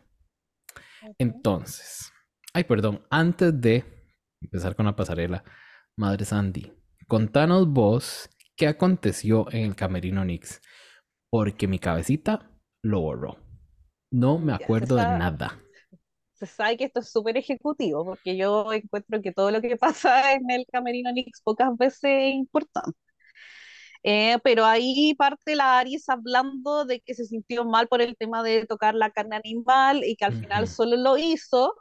Entonces, 1.18 2.12
ay, 2.54 2.64
perdón, 2.64 3.06
antes 3.10 3.60
de 3.60 3.84
empezar 4.42 4.76
con 4.76 4.86
la 4.86 4.96
pasarela, 4.96 5.44
Madre 5.98 6.26
Sandy, 6.26 6.74
contanos 7.08 7.68
vos 7.68 8.30
qué 8.56 8.68
aconteció 8.68 9.52
en 9.52 9.66
el 9.66 9.76
Camerino 9.76 10.24
Nix, 10.24 10.62
porque 11.30 11.68
mi 11.68 11.80
cabecita 11.80 12.52
lo 12.82 13.02
borró. 13.02 13.45
No 14.16 14.40
me 14.40 14.54
acuerdo 14.54 14.96
de 14.96 15.04
nada. 15.04 15.60
Se 16.36 16.46
sabe 16.46 16.78
que 16.78 16.86
esto 16.86 17.02
es 17.02 17.12
súper 17.12 17.36
ejecutivo, 17.36 18.06
porque 18.06 18.38
yo 18.38 18.72
encuentro 18.72 19.22
que 19.22 19.34
todo 19.34 19.52
lo 19.52 19.62
que 19.62 19.76
pasa 19.76 20.34
en 20.34 20.50
el 20.50 20.66
Camerino 20.72 21.12
Nix 21.12 21.42
pocas 21.42 21.76
veces 21.78 22.04
es 22.04 22.34
importante. 22.34 22.98
Eh, 24.04 24.38
pero 24.44 24.66
ahí 24.66 25.16
parte 25.16 25.56
la 25.56 25.80
Aries 25.80 26.08
hablando 26.10 26.86
de 26.86 27.02
que 27.02 27.14
se 27.16 27.26
sintió 27.26 27.66
mal 27.66 27.88
por 27.88 28.02
el 28.02 28.16
tema 28.16 28.44
de 28.44 28.66
tocar 28.66 28.96
la 28.96 29.10
carne 29.10 29.36
animal 29.38 30.04
y 30.06 30.16
que 30.16 30.26
al 30.26 30.34
final 30.34 30.68
solo 30.68 30.96
lo 30.96 31.18
hizo 31.18 31.74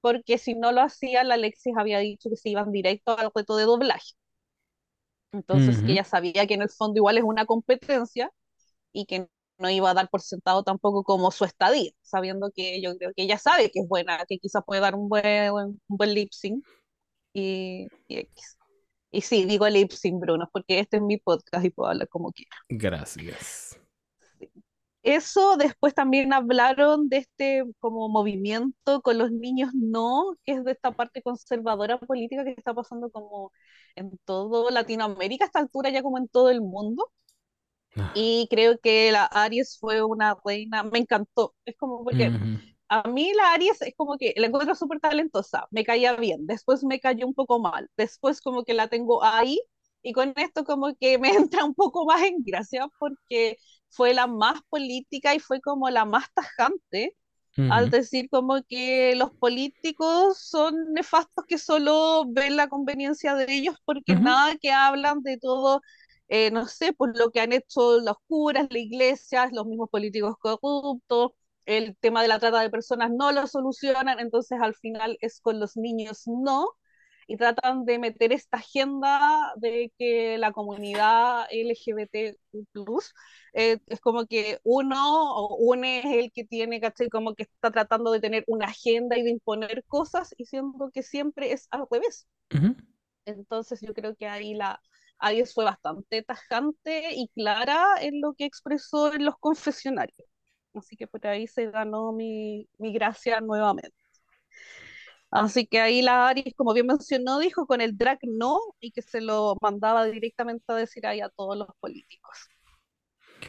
porque 0.00 0.38
si 0.38 0.54
no 0.54 0.72
lo 0.72 0.82
hacía, 0.82 1.24
la 1.24 1.34
Alexis 1.34 1.74
había 1.76 1.98
dicho 1.98 2.30
que 2.30 2.36
se 2.36 2.50
iban 2.50 2.70
directo 2.70 3.18
al 3.18 3.30
reto 3.34 3.56
de 3.56 3.64
doblaje. 3.64 4.12
Entonces, 5.32 5.80
que 5.82 5.92
ella 5.92 6.04
sabía 6.04 6.46
que 6.46 6.54
en 6.54 6.62
el 6.62 6.70
fondo 6.70 6.98
igual 6.98 7.18
es 7.18 7.24
una 7.24 7.46
competencia 7.46 8.30
y 8.92 9.06
que 9.06 9.28
no 9.60 9.70
iba 9.70 9.90
a 9.90 9.94
dar 9.94 10.08
por 10.08 10.22
sentado 10.22 10.62
tampoco 10.64 11.04
como 11.04 11.30
su 11.30 11.44
estadía, 11.44 11.92
sabiendo 12.02 12.50
que 12.54 12.80
yo 12.82 12.96
creo 12.96 13.12
que 13.14 13.22
ella 13.22 13.38
sabe 13.38 13.70
que 13.70 13.80
es 13.80 13.88
buena, 13.88 14.24
que 14.28 14.38
quizás 14.38 14.62
puede 14.66 14.80
dar 14.80 14.94
un 14.94 15.08
buen, 15.08 15.52
un 15.52 15.80
buen 15.88 16.14
lip 16.14 16.30
sync 16.32 16.64
y, 17.32 17.86
y 18.08 18.18
X. 18.18 18.58
Y 19.12 19.22
sí, 19.22 19.44
digo 19.44 19.68
lip 19.68 19.90
sync, 19.90 20.20
Bruno, 20.20 20.48
porque 20.52 20.78
este 20.80 20.98
es 20.98 21.02
mi 21.02 21.18
podcast 21.18 21.64
y 21.64 21.70
puedo 21.70 21.90
hablar 21.90 22.08
como 22.08 22.32
quiera. 22.32 22.56
Gracias. 22.68 23.78
Eso 25.02 25.56
después 25.56 25.94
también 25.94 26.32
hablaron 26.34 27.08
de 27.08 27.18
este 27.18 27.64
como 27.78 28.08
movimiento 28.10 29.00
con 29.00 29.16
los 29.16 29.30
niños 29.32 29.70
no, 29.74 30.36
que 30.44 30.52
es 30.52 30.64
de 30.64 30.72
esta 30.72 30.92
parte 30.92 31.22
conservadora 31.22 31.98
política 31.98 32.44
que 32.44 32.50
está 32.50 32.74
pasando 32.74 33.10
como 33.10 33.50
en 33.96 34.18
todo 34.24 34.70
Latinoamérica 34.70 35.44
a 35.44 35.46
esta 35.46 35.60
altura, 35.60 35.88
ya 35.90 36.02
como 36.02 36.18
en 36.18 36.28
todo 36.28 36.50
el 36.50 36.60
mundo. 36.60 37.10
Ah. 37.96 38.12
Y 38.14 38.46
creo 38.50 38.78
que 38.78 39.10
la 39.12 39.24
Aries 39.26 39.78
fue 39.78 40.02
una 40.02 40.36
reina, 40.44 40.82
me 40.82 40.98
encantó. 40.98 41.54
Es 41.64 41.76
como 41.76 42.04
porque 42.04 42.32
a 42.88 43.08
mí 43.08 43.32
la 43.34 43.52
Aries 43.52 43.82
es 43.82 43.94
como 43.96 44.16
que 44.18 44.34
la 44.36 44.46
encuentro 44.48 44.74
súper 44.74 45.00
talentosa, 45.00 45.66
me 45.70 45.84
caía 45.84 46.14
bien, 46.16 46.46
después 46.46 46.82
me 46.84 47.00
cayó 47.00 47.26
un 47.26 47.34
poco 47.34 47.60
mal, 47.60 47.88
después 47.96 48.40
como 48.40 48.64
que 48.64 48.74
la 48.74 48.88
tengo 48.88 49.22
ahí 49.24 49.60
y 50.02 50.12
con 50.12 50.32
esto 50.36 50.64
como 50.64 50.94
que 50.96 51.18
me 51.18 51.30
entra 51.52 51.64
un 51.64 51.74
poco 51.74 52.04
más 52.06 52.22
en 52.22 52.42
gracia 52.44 52.88
porque 52.98 53.56
fue 53.90 54.14
la 54.14 54.26
más 54.26 54.60
política 54.68 55.34
y 55.34 55.38
fue 55.38 55.60
como 55.60 55.88
la 55.90 56.04
más 56.04 56.26
tajante 56.34 57.16
al 57.68 57.90
decir 57.90 58.28
como 58.30 58.62
que 58.62 59.14
los 59.16 59.32
políticos 59.32 60.38
son 60.38 60.94
nefastos 60.94 61.44
que 61.46 61.58
solo 61.58 62.24
ven 62.28 62.56
la 62.56 62.68
conveniencia 62.68 63.34
de 63.34 63.52
ellos 63.52 63.76
porque 63.84 64.14
nada 64.14 64.56
que 64.56 64.70
hablan 64.72 65.22
de 65.22 65.36
todo, 65.36 65.82
eh, 66.30 66.50
no 66.52 66.66
sé, 66.68 66.92
pues 66.92 67.12
lo 67.16 67.30
que 67.32 67.40
han 67.40 67.52
hecho 67.52 67.98
los 68.00 68.16
curas, 68.28 68.68
la 68.70 68.78
iglesia, 68.78 69.50
los 69.52 69.66
mismos 69.66 69.90
políticos 69.90 70.36
corruptos, 70.40 71.32
el 71.66 71.96
tema 71.98 72.22
de 72.22 72.28
la 72.28 72.38
trata 72.38 72.60
de 72.60 72.70
personas 72.70 73.10
no 73.12 73.32
lo 73.32 73.46
solucionan, 73.48 74.20
entonces 74.20 74.60
al 74.60 74.74
final 74.76 75.18
es 75.20 75.40
con 75.40 75.58
los 75.60 75.76
niños 75.76 76.22
no, 76.26 76.68
y 77.26 77.36
tratan 77.36 77.84
de 77.84 77.98
meter 77.98 78.32
esta 78.32 78.58
agenda 78.58 79.52
de 79.56 79.92
que 79.98 80.38
la 80.38 80.52
comunidad 80.52 81.46
LGBT 81.50 82.36
eh, 83.52 83.78
es 83.86 84.00
como 84.00 84.26
que 84.26 84.60
uno 84.64 85.34
o 85.36 85.56
une 85.56 86.00
es 86.00 86.06
el 86.06 86.32
que 86.32 86.44
tiene, 86.44 86.80
¿cachai? 86.80 87.08
Como 87.08 87.34
que 87.34 87.44
está 87.44 87.70
tratando 87.72 88.12
de 88.12 88.20
tener 88.20 88.44
una 88.46 88.66
agenda 88.66 89.18
y 89.18 89.22
de 89.22 89.30
imponer 89.30 89.84
cosas 89.86 90.34
y 90.38 90.46
siendo 90.46 90.90
que 90.92 91.02
siempre 91.02 91.52
es 91.52 91.66
al 91.70 91.86
revés. 91.90 92.28
Entonces 93.24 93.80
yo 93.80 93.94
creo 93.94 94.14
que 94.16 94.26
ahí 94.26 94.54
la 94.54 94.80
Aries 95.20 95.54
fue 95.54 95.64
bastante 95.64 96.22
tajante 96.22 97.14
y 97.14 97.28
clara 97.34 97.94
en 98.00 98.20
lo 98.20 98.34
que 98.34 98.44
expresó 98.44 99.12
en 99.12 99.24
los 99.24 99.36
confesionarios. 99.38 100.28
Así 100.74 100.96
que 100.96 101.06
por 101.06 101.26
ahí 101.26 101.46
se 101.46 101.70
ganó 101.70 102.12
mi, 102.12 102.68
mi 102.78 102.92
gracia 102.92 103.40
nuevamente. 103.40 103.96
Así 105.30 105.66
que 105.66 105.80
ahí 105.80 106.02
la 106.02 106.28
Aris, 106.28 106.54
como 106.56 106.74
bien 106.74 106.86
mencionó, 106.86 107.38
dijo 107.38 107.66
con 107.66 107.80
el 107.80 107.96
drag 107.96 108.18
no 108.22 108.58
y 108.80 108.90
que 108.90 109.02
se 109.02 109.20
lo 109.20 109.56
mandaba 109.60 110.04
directamente 110.06 110.64
a 110.68 110.74
decir 110.74 111.06
ahí 111.06 111.20
a 111.20 111.28
todos 111.28 111.56
los 111.56 111.68
políticos. 111.78 112.48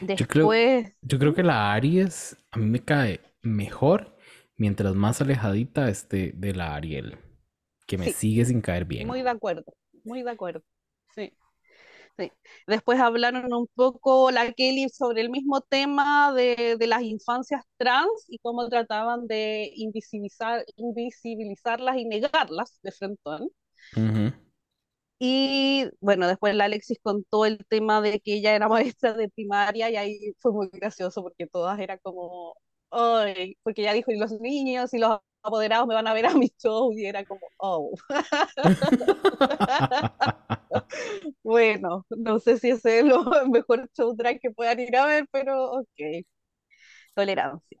Después... 0.00 0.18
Yo 0.18 0.26
creo, 0.28 0.92
yo 1.02 1.18
creo 1.18 1.34
que 1.34 1.42
la 1.42 1.72
Aries 1.72 2.36
a 2.52 2.58
mí 2.58 2.66
me 2.66 2.84
cae 2.84 3.20
mejor 3.42 4.16
mientras 4.56 4.94
más 4.94 5.20
alejadita 5.20 5.88
esté 5.88 6.32
de 6.36 6.54
la 6.54 6.74
Ariel, 6.76 7.18
que 7.86 7.98
me 7.98 8.12
sigue 8.12 8.44
sin 8.44 8.60
caer 8.60 8.84
bien. 8.84 9.08
Muy 9.08 9.22
de 9.22 9.30
acuerdo, 9.30 9.64
muy 10.04 10.22
de 10.22 10.30
acuerdo. 10.30 10.62
Sí. 12.18 12.30
Después 12.66 13.00
hablaron 13.00 13.52
un 13.54 13.66
poco 13.74 14.30
la 14.30 14.52
Kelly 14.52 14.88
sobre 14.90 15.22
el 15.22 15.30
mismo 15.30 15.60
tema 15.62 16.32
de, 16.34 16.76
de 16.78 16.86
las 16.86 17.02
infancias 17.02 17.64
trans 17.78 18.10
y 18.28 18.38
cómo 18.38 18.68
trataban 18.68 19.26
de 19.26 19.70
invisibilizar, 19.74 20.64
invisibilizarlas 20.76 21.96
y 21.96 22.04
negarlas 22.04 22.78
de 22.82 22.92
frente. 22.92 23.20
Y 25.18 25.88
bueno, 26.00 26.26
después 26.26 26.54
la 26.54 26.64
Alexis 26.64 26.98
contó 27.02 27.46
el 27.46 27.64
tema 27.66 28.00
de 28.00 28.20
que 28.20 28.34
ella 28.34 28.54
era 28.54 28.68
maestra 28.68 29.12
de 29.14 29.28
primaria 29.28 29.90
y 29.90 29.96
ahí 29.96 30.34
fue 30.38 30.52
muy 30.52 30.68
gracioso 30.72 31.22
porque 31.22 31.46
todas 31.46 31.78
eran 31.78 31.98
como, 32.02 32.54
ay, 32.90 33.56
porque 33.62 33.82
ella 33.82 33.92
dijo, 33.92 34.10
y 34.10 34.18
los 34.18 34.32
niños 34.40 34.92
y 34.94 34.98
los 34.98 35.20
apoderados 35.42 35.86
me 35.86 35.94
van 35.94 36.06
a 36.06 36.14
ver 36.14 36.26
a 36.26 36.34
mi 36.34 36.48
show 36.58 36.92
y 36.92 37.06
era 37.06 37.24
como, 37.24 37.40
oh. 37.58 37.92
bueno, 41.42 42.06
no 42.10 42.38
sé 42.40 42.58
si 42.58 42.70
ese 42.70 43.00
es 43.00 43.04
lo 43.04 43.24
mejor 43.50 43.88
show 43.96 44.14
drag 44.14 44.40
que 44.40 44.50
puedan 44.50 44.80
ir 44.80 44.96
a 44.96 45.06
ver, 45.06 45.26
pero 45.32 45.72
ok. 45.72 46.24
Tolerancia. 47.14 47.78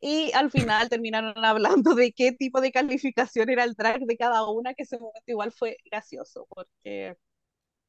Y 0.00 0.32
al 0.34 0.50
final 0.50 0.88
terminaron 0.90 1.44
hablando 1.44 1.94
de 1.94 2.12
qué 2.12 2.32
tipo 2.32 2.60
de 2.60 2.72
calificación 2.72 3.48
era 3.50 3.64
el 3.64 3.74
drag 3.74 4.00
de 4.02 4.16
cada 4.16 4.46
una, 4.50 4.74
que 4.74 4.82
ese 4.84 4.98
momento 4.98 5.22
igual 5.26 5.52
fue 5.52 5.78
gracioso, 5.86 6.46
porque 6.50 7.16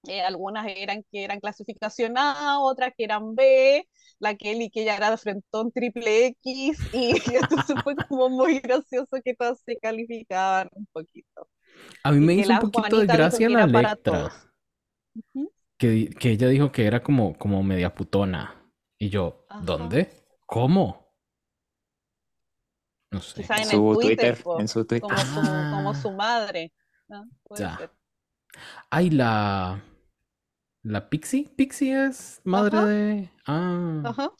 eh, 0.07 0.21
algunas 0.21 0.67
eran 0.67 1.03
que 1.11 1.23
eran 1.23 1.39
clasificación 1.39 2.17
A, 2.17 2.59
otras 2.59 2.93
que 2.97 3.03
eran 3.03 3.35
B, 3.35 3.87
la 4.19 4.35
Kelly 4.35 4.69
que 4.69 4.85
ya 4.85 4.95
era 4.95 5.11
de 5.11 5.17
frentón 5.17 5.71
triple 5.71 6.27
X, 6.27 6.79
y, 6.93 7.11
entonces 7.35 7.75
fue 7.83 7.95
como 7.95 8.29
muy 8.29 8.59
gracioso 8.59 9.17
que 9.23 9.33
todas 9.33 9.61
se 9.61 9.77
calificaban 9.77 10.69
un 10.73 10.85
poquito. 10.87 11.49
A 12.03 12.11
mí 12.11 12.19
me 12.19 12.35
hizo 12.35 12.53
un 12.53 12.71
poquito 12.71 12.99
de 12.99 13.05
gracia 13.05 13.49
la 13.49 13.67
letra. 13.67 14.31
que, 15.77 16.09
que, 16.09 16.31
ella 16.31 16.47
dijo 16.47 16.71
que 16.71 16.85
era 16.85 17.03
como, 17.03 17.37
como 17.37 17.61
media 17.63 17.93
putona. 17.93 18.71
Y 18.97 19.09
yo, 19.09 19.45
¿dónde? 19.61 20.09
¿Cómo? 20.45 21.05
No 23.11 23.21
sé. 23.21 23.45
En, 23.49 23.65
su 23.65 23.97
Twitter, 23.99 24.37
en 24.59 24.67
su 24.67 24.85
Twitter. 24.85 25.01
Como, 25.01 25.17
su, 25.17 25.41
como 25.41 25.93
su 25.95 26.11
madre. 26.11 26.73
Ya. 27.57 27.91
Ay, 28.89 29.09
la... 29.09 29.81
¿La 30.85 31.09
Pixie? 31.09 31.49
¿Pixie 31.55 32.05
es 32.05 32.41
madre 32.43 32.77
de...? 32.85 33.31
Ah. 33.47 34.03
Ajá. 34.05 34.31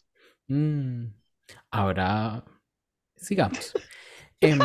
Mm. 0.46 1.06
Ahora, 1.72 2.44
sigamos. 3.16 3.74
Em, 4.40 4.60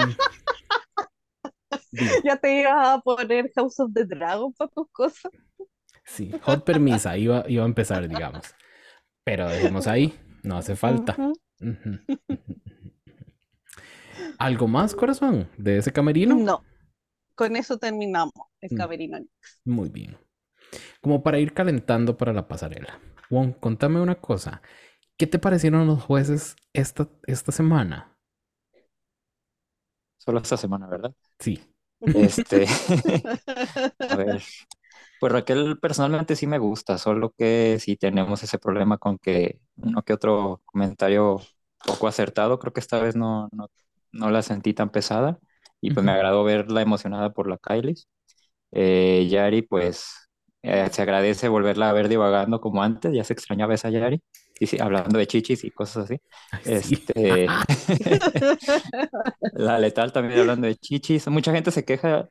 ya 2.23 2.35
te 2.37 2.59
ibas 2.59 2.87
a 2.87 2.99
poner 2.99 3.49
House 3.55 3.79
of 3.79 3.93
the 3.93 4.05
Dragon 4.05 4.53
para 4.53 4.69
tus 4.69 4.85
cosas. 4.91 5.31
Sí, 6.03 6.31
hot 6.43 6.65
permisa, 6.65 7.17
iba, 7.17 7.45
iba 7.47 7.63
a 7.63 7.65
empezar, 7.65 8.07
digamos. 8.07 8.53
Pero 9.23 9.47
dejemos 9.49 9.87
ahí, 9.87 10.13
no 10.43 10.57
hace 10.57 10.75
falta. 10.75 11.15
¿Algo 14.37 14.67
más, 14.67 14.93
corazón, 14.93 15.49
de 15.57 15.77
ese 15.77 15.91
camerino? 15.91 16.35
No, 16.35 16.63
con 17.33 17.55
eso 17.55 17.77
terminamos 17.79 18.33
el 18.59 18.73
mm. 18.73 18.77
camerino. 18.77 19.17
Muy 19.63 19.89
bien. 19.89 20.17
Como 21.01 21.23
para 21.23 21.39
ir 21.39 21.53
calentando 21.53 22.17
para 22.17 22.33
la 22.33 22.47
pasarela. 22.47 22.99
Juan, 23.29 23.53
contame 23.53 24.01
una 24.01 24.15
cosa. 24.15 24.61
¿Qué 25.17 25.27
te 25.27 25.39
parecieron 25.39 25.87
los 25.87 26.03
jueces 26.03 26.55
esta, 26.73 27.09
esta 27.27 27.51
semana? 27.51 28.17
Solo 30.17 30.39
esta 30.39 30.57
semana, 30.57 30.87
¿verdad? 30.87 31.13
Sí. 31.39 31.59
Este, 32.01 32.65
a 34.07 34.15
ver, 34.15 34.41
pues 35.19 35.31
Raquel 35.33 35.79
personalmente 35.79 36.35
sí 36.35 36.47
me 36.47 36.57
gusta, 36.57 36.97
solo 36.97 37.31
que 37.37 37.77
sí 37.79 37.95
tenemos 37.97 38.43
ese 38.43 38.59
problema 38.59 38.97
con 38.97 39.17
que 39.19 39.59
uno 39.77 40.01
que 40.03 40.13
otro 40.13 40.61
comentario 40.65 41.39
poco 41.85 42.07
acertado, 42.07 42.59
creo 42.59 42.73
que 42.73 42.79
esta 42.79 42.99
vez 43.01 43.15
no, 43.15 43.49
no, 43.51 43.67
no 44.11 44.31
la 44.31 44.41
sentí 44.41 44.73
tan 44.73 44.89
pesada 44.91 45.39
y 45.81 45.91
pues 45.91 46.05
me 46.05 46.11
agradó 46.11 46.43
verla 46.43 46.81
emocionada 46.81 47.31
por 47.33 47.47
la 47.47 47.57
Kylie. 47.57 47.95
Eh, 48.71 49.27
Yari, 49.29 49.61
pues 49.63 50.29
Eh, 50.63 50.87
se 50.91 51.01
agradece 51.01 51.47
volverla 51.47 51.89
a 51.89 51.93
ver 51.93 52.07
divagando 52.07 52.61
como 52.61 52.83
antes, 52.83 53.11
ya 53.13 53.23
se 53.23 53.33
extrañaba 53.33 53.73
esa 53.73 53.89
Yari, 53.89 54.21
y 54.59 54.67
sí, 54.67 54.77
hablando 54.79 55.17
de 55.17 55.25
chichis 55.25 55.63
y 55.63 55.71
cosas 55.71 56.05
así. 56.05 56.19
Este, 56.65 57.47
la 59.53 59.79
letal 59.79 60.13
también 60.13 60.39
hablando 60.39 60.67
de 60.67 60.75
chichis. 60.75 61.27
Mucha 61.29 61.51
gente 61.51 61.71
se 61.71 61.83
queja, 61.83 62.29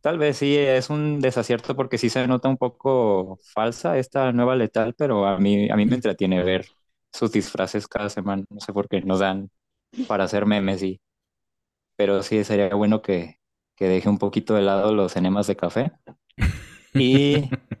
tal 0.00 0.18
vez 0.18 0.36
sí 0.36 0.56
es 0.56 0.90
un 0.90 1.18
desacierto 1.20 1.74
porque 1.74 1.98
sí 1.98 2.08
se 2.08 2.24
nota 2.28 2.48
un 2.48 2.56
poco 2.56 3.38
falsa 3.52 3.98
esta 3.98 4.30
nueva 4.32 4.54
letal, 4.56 4.94
pero 4.96 5.26
a 5.26 5.38
mí, 5.38 5.68
a 5.70 5.74
mí 5.76 5.84
me 5.86 5.96
entretiene 5.96 6.42
ver 6.44 6.66
sus 7.12 7.32
disfraces 7.32 7.88
cada 7.88 8.08
semana, 8.08 8.44
no 8.48 8.60
sé 8.60 8.72
por 8.72 8.88
qué 8.88 9.00
nos 9.02 9.18
dan 9.20 9.50
para 10.06 10.24
hacer 10.24 10.46
memes 10.46 10.82
y... 10.82 11.00
Pero 11.96 12.22
sí, 12.22 12.42
sería 12.44 12.74
bueno 12.74 13.02
que, 13.02 13.38
que 13.76 13.86
deje 13.88 14.08
un 14.08 14.18
poquito 14.18 14.54
de 14.54 14.62
lado 14.62 14.94
los 14.94 15.16
enemas 15.16 15.46
de 15.46 15.56
café. 15.56 15.92
Y 16.94 17.50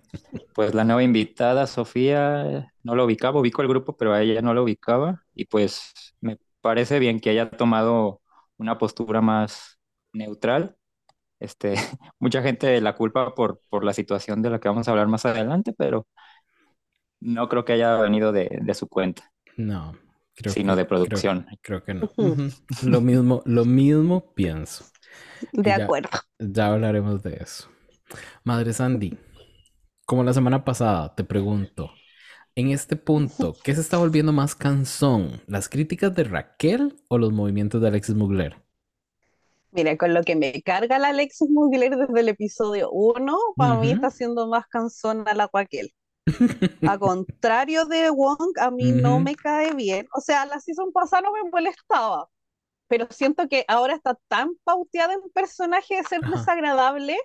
pues 0.54 0.74
la 0.74 0.84
nueva 0.84 1.02
invitada, 1.02 1.66
Sofía, 1.66 2.72
no 2.82 2.94
lo 2.94 3.04
ubicaba, 3.04 3.40
ubico 3.40 3.62
el 3.62 3.68
grupo, 3.68 3.96
pero 3.96 4.12
a 4.12 4.22
ella 4.22 4.42
no 4.42 4.54
lo 4.54 4.62
ubicaba. 4.64 5.24
Y 5.34 5.46
pues 5.46 5.92
me 6.20 6.38
parece 6.60 6.98
bien 6.98 7.20
que 7.20 7.30
haya 7.30 7.50
tomado 7.50 8.20
una 8.56 8.78
postura 8.78 9.20
más 9.20 9.78
neutral. 10.12 10.76
Este, 11.40 11.74
mucha 12.18 12.42
gente 12.42 12.80
la 12.80 12.94
culpa 12.94 13.34
por, 13.34 13.60
por 13.68 13.84
la 13.84 13.92
situación 13.92 14.42
de 14.42 14.50
la 14.50 14.60
que 14.60 14.68
vamos 14.68 14.88
a 14.88 14.92
hablar 14.92 15.08
más 15.08 15.24
adelante, 15.26 15.74
pero 15.76 16.06
no 17.20 17.48
creo 17.48 17.64
que 17.64 17.74
haya 17.74 17.96
venido 17.96 18.32
de, 18.32 18.58
de 18.62 18.74
su 18.74 18.88
cuenta. 18.88 19.32
No, 19.56 19.96
creo 20.34 20.52
sino 20.52 20.76
de 20.76 20.84
producción. 20.84 21.46
Creo, 21.62 21.82
que 21.82 21.94
no. 21.94 22.10
Lo 22.84 23.00
mismo, 23.00 23.42
lo 23.44 23.64
mismo 23.64 24.32
pienso. 24.34 24.84
De 25.52 25.72
acuerdo. 25.72 26.10
Ya 26.38 26.68
hablaremos 26.68 27.22
de 27.22 27.36
eso. 27.36 27.68
Madre 28.44 28.72
Sandy, 28.72 29.16
como 30.06 30.24
la 30.24 30.32
semana 30.32 30.64
pasada, 30.64 31.14
te 31.14 31.24
pregunto, 31.24 31.90
en 32.54 32.70
este 32.70 32.96
punto, 32.96 33.56
¿qué 33.64 33.74
se 33.74 33.80
está 33.80 33.96
volviendo 33.96 34.32
más 34.32 34.54
cansón? 34.54 35.42
¿Las 35.46 35.68
críticas 35.68 36.14
de 36.14 36.24
Raquel 36.24 37.02
o 37.08 37.18
los 37.18 37.32
movimientos 37.32 37.80
de 37.80 37.88
Alexis 37.88 38.14
Mugler? 38.14 38.62
Mira, 39.70 39.96
con 39.96 40.12
lo 40.12 40.22
que 40.22 40.36
me 40.36 40.60
carga 40.62 40.98
la 40.98 41.08
Alexis 41.08 41.48
Mugler 41.48 41.96
desde 41.96 42.20
el 42.20 42.28
episodio 42.28 42.90
1, 42.90 43.38
para 43.56 43.76
mí 43.76 43.90
está 43.90 44.10
siendo 44.10 44.46
más 44.46 44.66
cansón 44.66 45.26
a 45.26 45.34
la 45.34 45.48
Raquel. 45.52 45.94
A 46.86 46.98
contrario 46.98 47.86
de 47.86 48.10
Wong, 48.10 48.58
a 48.60 48.70
mí 48.70 48.92
no 48.92 49.18
me 49.18 49.34
cae 49.34 49.74
bien. 49.74 50.06
O 50.14 50.20
sea, 50.20 50.46
la 50.46 50.60
season 50.60 50.92
pasada 50.92 51.22
no 51.22 51.32
me 51.32 51.50
molestaba, 51.50 52.28
pero 52.86 53.06
siento 53.10 53.48
que 53.48 53.64
ahora 53.66 53.94
está 53.94 54.18
tan 54.28 54.50
pauteada 54.62 55.14
en 55.14 55.20
personaje 55.32 55.96
de 55.96 56.04
ser 56.04 56.20
desagradable 56.20 57.16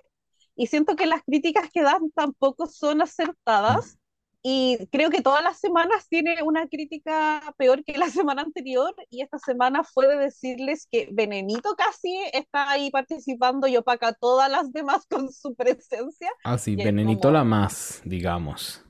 y 0.58 0.66
siento 0.66 0.96
que 0.96 1.06
las 1.06 1.22
críticas 1.22 1.70
que 1.72 1.82
dan 1.82 2.10
tampoco 2.10 2.66
son 2.66 3.00
acertadas. 3.00 3.96
Y 4.42 4.88
creo 4.90 5.08
que 5.08 5.22
todas 5.22 5.42
las 5.42 5.60
semanas 5.60 6.08
tiene 6.08 6.42
una 6.42 6.66
crítica 6.66 7.54
peor 7.56 7.84
que 7.84 7.96
la 7.96 8.10
semana 8.10 8.42
anterior. 8.42 8.92
Y 9.08 9.22
esta 9.22 9.38
semana 9.38 9.84
fue 9.84 10.08
de 10.08 10.16
decirles 10.16 10.88
que 10.90 11.08
Venenito 11.12 11.76
casi 11.76 12.18
está 12.32 12.70
ahí 12.70 12.90
participando 12.90 13.68
y 13.68 13.76
opaca 13.76 14.08
a 14.08 14.12
todas 14.14 14.50
las 14.50 14.72
demás 14.72 15.06
con 15.08 15.30
su 15.32 15.54
presencia. 15.54 16.28
Ah, 16.42 16.58
sí, 16.58 16.74
Venenito 16.74 17.30
la 17.30 17.44
más, 17.44 18.02
digamos. 18.04 18.84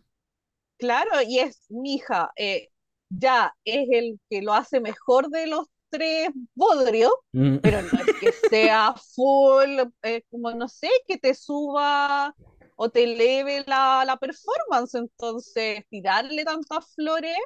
Claro, 0.79 1.21
y 1.27 1.41
es 1.41 1.67
mi 1.69 1.97
hija, 1.97 2.31
eh, 2.37 2.69
ya 3.11 3.55
es 3.65 3.89
el 3.91 4.19
que 4.31 4.41
lo 4.41 4.55
hace 4.55 4.81
mejor 4.81 5.29
de 5.29 5.49
los 5.49 5.67
tres 5.91 6.31
bodrio, 6.55 7.11
mm. 7.33 7.57
pero 7.59 7.83
no 7.83 7.89
es 8.01 8.17
que 8.21 8.33
sea 8.49 8.95
full, 9.15 9.81
eh, 10.03 10.23
como 10.31 10.51
no 10.53 10.69
sé, 10.69 10.89
que 11.07 11.19
te 11.19 11.35
suba 11.35 12.35
o 12.77 12.91
te 12.91 13.05
eleve 13.05 13.65
la, 13.67 14.05
la 14.07 14.17
performance, 14.17 14.95
entonces 14.95 15.85
tirarle 15.91 16.45
tantas 16.45 16.95
flores, 16.95 17.37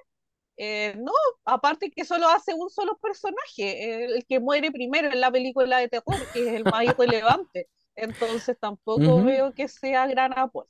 eh, 0.58 0.94
no, 0.99 1.12
aparte 1.44 1.90
que 1.90 2.05
solo 2.05 2.28
hace 2.28 2.52
un 2.55 2.68
solo 2.68 2.98
personaje, 2.98 4.05
el, 4.05 4.26
que 4.26 4.40
muere 4.40 4.70
primero 4.70 5.11
en 5.11 5.20
la 5.20 5.31
película 5.31 5.78
de 5.78 5.88
terror, 5.88 6.16
que 6.33 6.48
es 6.48 6.55
el 6.55 6.64
más 6.64 6.85
relevante, 6.98 7.68
entonces 7.96 8.59
tampoco 8.61 9.22
veo 9.24 9.52
que 9.55 9.68
sea 9.68 10.07
gran 10.07 10.38
apoyo. 10.38 10.68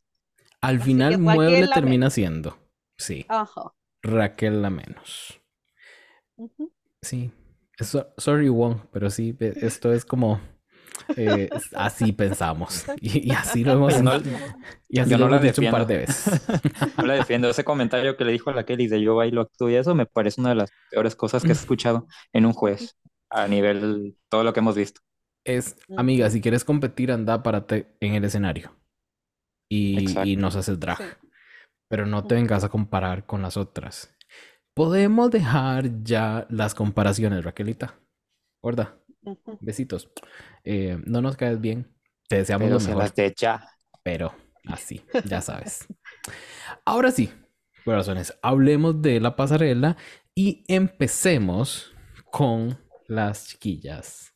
Al 0.60 0.80
final 0.80 1.18
Mueble 1.18 1.66
termina 1.66 2.08
siendo, 2.10 2.56
sí. 2.96 3.26
Ajá. 3.28 3.72
Raquel 4.00 4.62
la 4.62 4.70
menos. 4.70 5.40
Sí, 7.02 7.32
sorry, 7.82 8.48
Wong, 8.48 8.78
pero 8.92 9.10
sí, 9.10 9.36
esto 9.38 9.92
es 9.92 10.04
como. 10.04 10.40
Eh, 11.16 11.48
así 11.74 12.12
pensamos. 12.12 12.84
Y, 13.00 13.32
así 13.32 13.64
lo 13.64 13.72
hemos, 13.72 13.94
y 14.88 14.98
así 15.00 15.16
lo 15.16 15.26
hemos 15.26 15.42
dicho 15.42 15.62
un 15.62 15.70
par 15.70 15.86
de 15.86 15.98
veces. 15.98 16.42
No 16.96 17.06
la 17.06 17.14
defiendo. 17.14 17.48
Ese 17.48 17.64
comentario 17.64 18.16
que 18.16 18.24
le 18.24 18.32
dijo 18.32 18.50
a 18.50 18.54
la 18.54 18.64
Kelly 18.64 18.86
de 18.86 19.02
yo 19.02 19.16
bailo, 19.16 19.42
actúo 19.42 19.70
y 19.70 19.74
eso 19.74 19.94
me 19.94 20.06
parece 20.06 20.40
una 20.40 20.50
de 20.50 20.56
las 20.56 20.70
peores 20.90 21.16
cosas 21.16 21.42
que 21.42 21.48
he 21.48 21.52
escuchado 21.52 22.06
en 22.32 22.46
un 22.46 22.52
juez 22.52 22.96
a 23.30 23.48
nivel 23.48 24.16
todo 24.28 24.44
lo 24.44 24.52
que 24.52 24.60
hemos 24.60 24.76
visto. 24.76 25.00
Es, 25.44 25.76
amiga, 25.96 26.30
si 26.30 26.40
quieres 26.40 26.64
competir, 26.64 27.10
anda 27.10 27.42
párate 27.42 27.96
en 28.00 28.14
el 28.14 28.24
escenario 28.24 28.76
y, 29.68 30.06
y 30.24 30.36
nos 30.36 30.54
haces 30.54 30.78
drag. 30.78 31.18
Pero 31.88 32.06
no 32.06 32.24
te 32.24 32.36
vengas 32.36 32.64
a 32.64 32.68
comparar 32.68 33.26
con 33.26 33.42
las 33.42 33.56
otras. 33.56 34.14
Podemos 34.74 35.30
dejar 35.30 36.02
ya 36.02 36.46
las 36.48 36.74
comparaciones, 36.74 37.44
Raquelita. 37.44 37.94
Gorda. 38.62 38.98
Besitos. 39.60 40.10
Eh, 40.64 40.98
no 41.04 41.20
nos 41.20 41.36
caes 41.36 41.60
bien. 41.60 41.94
Te 42.28 42.36
deseamos 42.36 42.70
lo 42.70 42.80
mejor. 42.80 43.12
Pero 44.02 44.34
así, 44.66 45.04
ya 45.26 45.40
sabes. 45.40 45.86
Ahora 46.84 47.10
sí, 47.10 47.30
corazones, 47.84 48.38
hablemos 48.42 49.02
de 49.02 49.20
la 49.20 49.36
pasarela 49.36 49.96
y 50.34 50.64
empecemos 50.68 51.92
con 52.30 52.78
las 53.06 53.48
chiquillas 53.48 54.34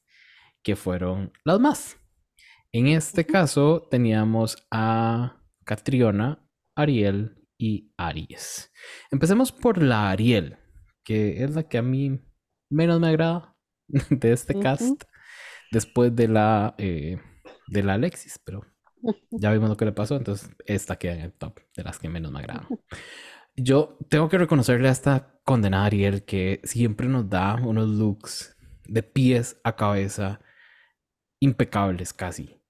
que 0.63 0.77
fueron 0.77 1.33
las 1.45 1.59
más. 1.61 1.97
En 2.73 2.89
este 2.89 3.25
caso 3.25 3.89
teníamos 3.91 4.67
a 4.71 5.41
Catriona, 5.65 6.47
Ariel 6.75 7.46
y 7.59 7.93
Aries. 7.97 8.73
Empecemos 9.11 9.53
por 9.53 9.83
la 9.83 10.11
Ariel, 10.11 10.59
que 11.05 11.45
es 11.45 11.55
la 11.55 11.69
que 11.69 11.79
a 11.79 11.83
mí 11.83 12.21
menos 12.71 13.01
me 13.01 13.09
agrada 13.09 13.57
de 14.11 14.33
este 14.33 14.59
cast, 14.59 15.05
después 15.71 16.15
de 16.15 16.29
la, 16.29 16.75
eh, 16.79 17.19
de 17.69 17.83
la 17.83 17.95
Alexis, 17.95 18.41
pero 18.45 18.65
ya 19.31 19.53
vimos 19.53 19.69
lo 19.69 19.77
que 19.77 19.85
le 19.85 19.93
pasó, 19.93 20.17
entonces 20.17 20.51
esta 20.67 20.97
queda 20.97 21.15
en 21.15 21.21
el 21.21 21.33
top 21.33 21.61
de 21.77 21.85
las 21.85 21.99
que 21.99 22.09
menos 22.09 22.33
me 22.33 22.41
agrada. 22.41 22.69
Yo 23.57 23.99
tengo 24.11 24.29
que 24.29 24.39
reconocerle 24.39 24.89
a 24.89 24.93
esta 24.93 25.41
condenada 25.45 25.87
Ariel 25.87 26.25
que 26.25 26.61
siempre 26.65 27.09
nos 27.09 27.31
da 27.31 27.55
unos 27.55 27.89
looks 27.89 28.57
de 28.85 29.03
pies 29.03 29.61
a 29.65 29.77
cabeza 29.77 30.41
impecables 31.41 32.13
casi. 32.13 32.61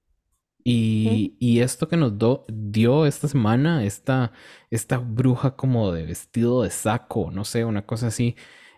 Y, 0.68 1.60
esto 1.60 1.88
que 1.88 1.96
nos 1.96 2.14
dio 2.48 3.06
esta 3.06 3.28
semana, 3.28 3.84
esta, 3.84 4.32
esta 4.68 4.98
bruja 4.98 5.54
como 5.54 5.92
de 5.92 6.04
vestido 6.04 6.64
de 6.64 6.70
saco, 6.70 7.30
no 7.30 7.44
sé, 7.44 7.64
una 7.64 7.86
cosa 7.86 8.08
así, 8.08 8.34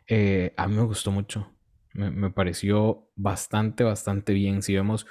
eh, 0.07 0.53
a 0.59 0.69
mí 0.69 0.77
me 0.77 0.83
gustó 0.83 1.11
mucho. 1.11 1.51
Me, 1.95 2.31
pareció 2.31 3.11
bastante, 3.17 3.85
bastante 3.85 4.35
bien. 4.35 4.63
Si 4.63 4.75
vemos 4.75 5.07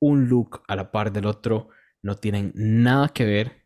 un 0.00 0.28
look 0.28 0.62
a 0.66 0.74
la 0.74 0.90
par 0.90 1.12
del 1.12 1.26
otro, 1.26 1.68
no 2.02 2.16
tienen 2.16 2.52
nada 2.56 3.10
que 3.10 3.24
ver. 3.24 3.64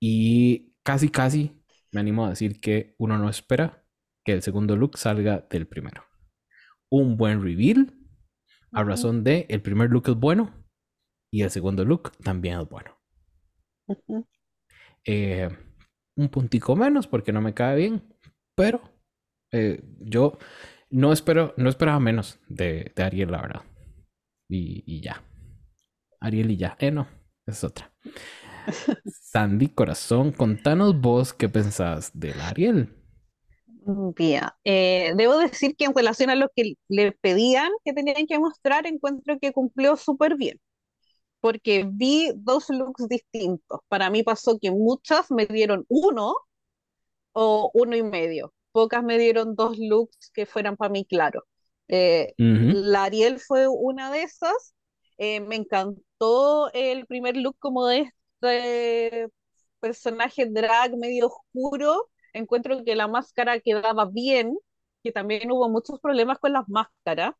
Y 0.00 0.74
casi, 0.82 1.08
casi 1.08 1.62
me 1.92 2.00
animo 2.00 2.26
a 2.26 2.30
decir 2.30 2.60
que 2.60 2.96
uno 2.98 3.16
no 3.16 3.28
espera 3.28 3.84
que 4.24 4.32
el 4.32 4.42
segundo 4.42 4.76
look 4.76 4.98
salga 4.98 5.46
del 5.50 5.68
primero. 5.68 6.04
Un 6.90 7.16
buen 7.16 7.42
reveal, 7.42 7.94
a 8.72 8.82
razón 8.82 9.22
de 9.22 9.46
el 9.48 9.62
primer 9.62 9.90
look 9.90 10.08
es 10.08 10.16
bueno 10.16 10.61
y 11.32 11.42
el 11.42 11.50
segundo 11.50 11.84
look 11.84 12.12
también 12.18 12.60
es 12.60 12.68
bueno. 12.68 12.94
Eh, 15.04 15.48
un 16.14 16.28
puntico 16.28 16.76
menos 16.76 17.06
porque 17.06 17.32
no 17.32 17.40
me 17.40 17.54
cae 17.54 17.76
bien, 17.76 18.02
pero 18.54 18.82
eh, 19.50 19.82
yo 19.98 20.38
no 20.90 21.10
espero, 21.10 21.54
no 21.56 21.70
esperaba 21.70 21.98
menos 22.00 22.38
de, 22.48 22.92
Ariel, 22.96 23.30
la 23.32 23.40
verdad. 23.40 23.62
Y, 24.48 25.00
ya. 25.00 25.24
Ariel 26.20 26.50
y 26.50 26.58
ya. 26.58 26.76
Eh, 26.78 26.90
no, 26.90 27.08
es 27.46 27.64
otra. 27.64 27.90
Sandy 29.06 29.68
Corazón, 29.68 30.32
contanos 30.32 31.00
vos 31.00 31.32
qué 31.32 31.48
pensás 31.48 32.10
del 32.12 32.38
Ariel. 32.42 32.94
Bien, 34.14 34.44
eh, 34.64 35.14
debo 35.16 35.38
decir 35.38 35.74
que 35.76 35.86
en 35.86 35.94
relación 35.94 36.28
a 36.28 36.36
lo 36.36 36.50
que 36.54 36.74
le 36.88 37.12
pedían 37.12 37.70
que 37.84 37.94
tenían 37.94 38.26
que 38.26 38.38
mostrar, 38.38 38.86
encuentro 38.86 39.38
que 39.40 39.52
cumplió 39.52 39.96
súper 39.96 40.36
bien 40.36 40.60
porque 41.42 41.84
vi 41.90 42.32
dos 42.36 42.70
looks 42.70 43.08
distintos. 43.08 43.80
Para 43.88 44.10
mí 44.10 44.22
pasó 44.22 44.58
que 44.60 44.70
muchas 44.70 45.30
me 45.32 45.46
dieron 45.46 45.84
uno 45.88 46.34
o 47.32 47.70
uno 47.74 47.96
y 47.96 48.02
medio. 48.04 48.54
Pocas 48.72 49.02
me 49.02 49.18
dieron 49.18 49.56
dos 49.56 49.76
looks 49.78 50.30
que 50.32 50.46
fueran 50.46 50.76
para 50.76 50.90
mí 50.90 51.04
claros. 51.04 51.42
Eh, 51.88 52.32
la 52.38 53.04
Ariel 53.04 53.40
fue 53.40 53.66
una 53.68 54.12
de 54.12 54.22
esas. 54.22 54.74
Eh, 55.18 55.40
me 55.40 55.56
encantó 55.56 56.70
el 56.72 57.06
primer 57.06 57.36
look 57.36 57.56
como 57.58 57.86
de 57.86 58.12
este 58.40 59.28
personaje 59.80 60.46
drag 60.46 60.96
medio 60.96 61.26
oscuro, 61.26 62.08
encuentro 62.32 62.84
que 62.84 62.94
la 62.94 63.08
máscara 63.08 63.58
quedaba 63.58 64.06
bien, 64.06 64.56
que 65.02 65.10
también 65.10 65.50
hubo 65.50 65.68
muchos 65.68 65.98
problemas 66.00 66.38
con 66.38 66.52
las 66.52 66.68
máscaras, 66.68 67.34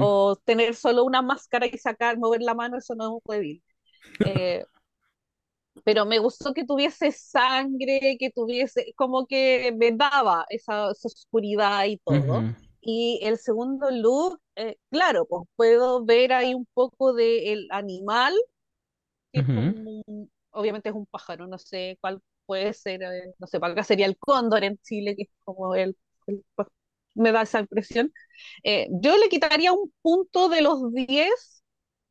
o 0.00 0.36
tener 0.36 0.74
solo 0.74 1.04
una 1.04 1.22
máscara 1.22 1.66
y 1.66 1.78
sacar, 1.78 2.18
mover 2.18 2.42
la 2.42 2.54
mano, 2.54 2.78
eso 2.78 2.94
no 2.94 3.04
es 3.04 3.10
un 3.10 3.20
débil. 3.26 3.62
Eh, 4.24 4.64
pero 5.84 6.06
me 6.06 6.18
gustó 6.18 6.52
que 6.52 6.64
tuviese 6.64 7.10
sangre, 7.12 8.16
que 8.18 8.30
tuviese, 8.30 8.92
como 8.96 9.26
que 9.26 9.74
me 9.76 9.92
daba 9.92 10.46
esa, 10.48 10.90
oscuridad 10.90 11.84
y 11.86 11.98
todo. 11.98 12.42
Y 12.80 13.20
el 13.22 13.38
segundo 13.38 13.90
look, 13.90 14.40
eh, 14.56 14.76
claro, 14.90 15.26
pues 15.26 15.42
puedo 15.56 16.04
ver 16.04 16.32
ahí 16.32 16.54
un 16.54 16.66
poco 16.74 17.14
del 17.14 17.66
animal, 17.70 18.34
que 19.32 19.40
obviamente 20.50 20.88
es 20.90 20.94
un 20.94 21.06
pájaro, 21.06 21.46
no 21.46 21.58
sé 21.58 21.98
cuál 22.00 22.20
puede 22.46 22.72
ser, 22.72 23.02
eh, 23.02 23.34
no 23.38 23.46
sé, 23.46 23.58
cuál 23.58 23.82
sería 23.84 24.06
el 24.06 24.18
cóndor 24.18 24.64
en 24.64 24.78
Chile, 24.78 25.16
que 25.16 25.22
es 25.24 25.28
como 25.44 25.74
el, 25.74 25.96
pues, 26.54 26.68
me 27.14 27.32
da 27.32 27.42
esa 27.42 27.60
impresión. 27.60 28.12
Eh, 28.64 28.88
yo 28.90 29.16
le 29.16 29.28
quitaría 29.28 29.72
un 29.72 29.92
punto 30.02 30.48
de 30.48 30.62
los 30.62 30.92
10 30.92 31.62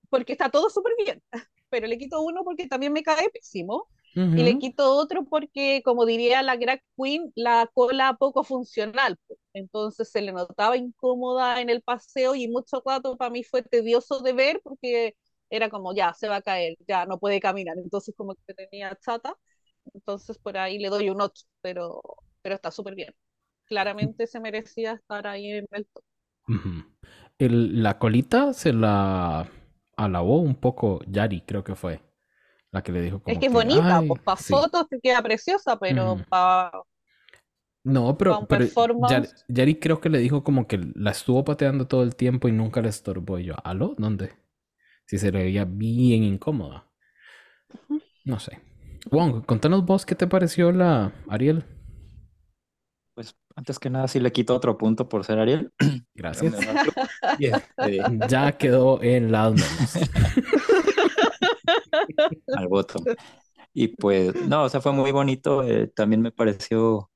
porque 0.10 0.34
está 0.34 0.50
todo 0.50 0.70
súper 0.70 0.94
bien 0.98 1.22
pero 1.74 1.88
le 1.88 1.98
quito 1.98 2.22
uno 2.22 2.44
porque 2.44 2.68
también 2.68 2.94
me 2.94 3.02
cae 3.04 3.30
pésimo. 3.32 3.88
Y 4.16 4.44
le 4.44 4.60
quito 4.60 4.96
otro 4.96 5.26
porque, 5.26 5.82
como 5.84 6.06
diría 6.06 6.44
la 6.44 6.56
drag 6.56 6.84
queen, 6.96 7.32
la 7.36 7.68
cola 7.74 8.16
poco 8.20 8.44
funcional. 8.44 9.18
Entonces 9.54 10.12
se 10.12 10.22
le 10.22 10.32
notaba 10.32 10.78
incómoda 10.78 11.62
en 11.62 11.72
el 11.72 11.82
paseo 11.82 12.36
y 12.36 12.48
mucho 12.48 12.84
rato 12.86 13.18
para 13.18 13.32
mí 13.32 13.44
fue 13.44 13.63
tedioso 13.63 14.20
de 14.20 14.34
ver 14.34 14.62
porque 14.63 15.16
era 15.50 15.70
como, 15.72 15.96
ya, 15.96 16.13
se 16.13 16.28
va 16.28 16.38
a 16.38 16.42
caer, 16.44 16.78
ya 16.88 17.08
no 17.08 17.20
puede 17.20 17.39
caminar. 17.39 17.76
Entonces 17.80 18.13
como 18.16 18.36
que 18.36 18.54
tenía 18.54 18.96
chata. 19.04 19.36
Entonces 19.96 20.38
por 20.38 20.58
ahí 20.58 20.78
le 20.78 20.89
doy 20.89 21.10
un 21.10 21.22
8, 21.22 21.46
pero, 21.62 22.02
pero 22.44 22.54
está 22.56 22.70
súper 22.72 22.94
bien. 22.96 23.16
Claramente 23.74 24.28
se 24.28 24.40
merecía 24.40 24.94
estar 24.94 25.26
ahí 25.26 25.50
en 25.50 25.66
el 25.72 25.88
top. 25.88 26.04
la 27.40 27.98
colita 27.98 28.54
se 28.54 28.72
la 28.72 29.50
alabó 29.98 30.42
un 30.42 30.54
poco 30.54 31.02
Yari, 31.08 31.42
creo 31.42 31.64
que 31.64 31.74
fue 31.74 32.02
la 32.72 32.84
que 32.84 32.92
le 32.92 33.02
dijo 33.02 33.24
como 33.24 33.34
Es 33.34 33.40
que 33.40 33.48
es 33.48 33.52
bonita, 33.52 34.04
pues 34.08 34.22
para 34.22 34.38
fotos 34.38 34.88
te 34.90 35.00
queda 35.00 35.24
preciosa, 35.24 35.80
pero 35.80 36.18
para... 36.30 36.72
No, 37.84 38.16
pero, 38.16 38.48
Yari, 39.48 39.80
creo 39.80 40.00
que 40.00 40.10
le 40.10 40.20
dijo 40.20 40.44
como 40.44 40.68
que 40.68 40.80
la 40.94 41.10
estuvo 41.10 41.44
pateando 41.44 41.88
todo 41.88 42.04
el 42.04 42.16
tiempo 42.16 42.48
y 42.48 42.52
nunca 42.52 42.80
le 42.82 42.90
estorbó. 42.90 43.40
Y 43.40 43.46
yo, 43.46 43.56
¿aló? 43.64 43.96
¿Dónde? 43.98 44.34
Si 45.08 45.18
se 45.18 45.32
le 45.32 45.44
veía 45.44 45.66
bien 45.66 46.24
incómoda. 46.24 46.88
No 48.24 48.40
sé. 48.40 48.62
Wong, 49.10 49.44
contanos 49.46 49.84
vos 49.84 50.06
qué 50.06 50.14
te 50.14 50.28
pareció 50.28 50.72
la 50.72 51.12
Ariel. 51.28 51.66
Antes 53.56 53.80
que 53.80 53.89
nada, 53.89 54.08
sí 54.08 54.20
le 54.20 54.32
quito 54.32 54.56
otro 54.56 54.78
punto 54.78 55.08
por 55.08 55.24
ser 55.24 55.39
Ariel. 55.39 55.72
Gracias. 56.16 56.56
Eh, 57.39 57.52
ya 58.30 58.58
quedó 58.58 59.02
en 59.02 59.32
las 59.32 59.54
menos. 59.54 59.96
Al 62.56 62.68
voto. 62.68 63.00
Y 63.74 63.89
pues, 63.89 64.36
no, 64.48 64.63
o 64.63 64.70
sea, 64.70 64.82
fue 64.82 64.92
muy 64.92 65.12
bonito. 65.12 65.63
Eh, 65.63 65.88
también 65.88 66.22
me 66.22 66.32
pareció 66.32 67.10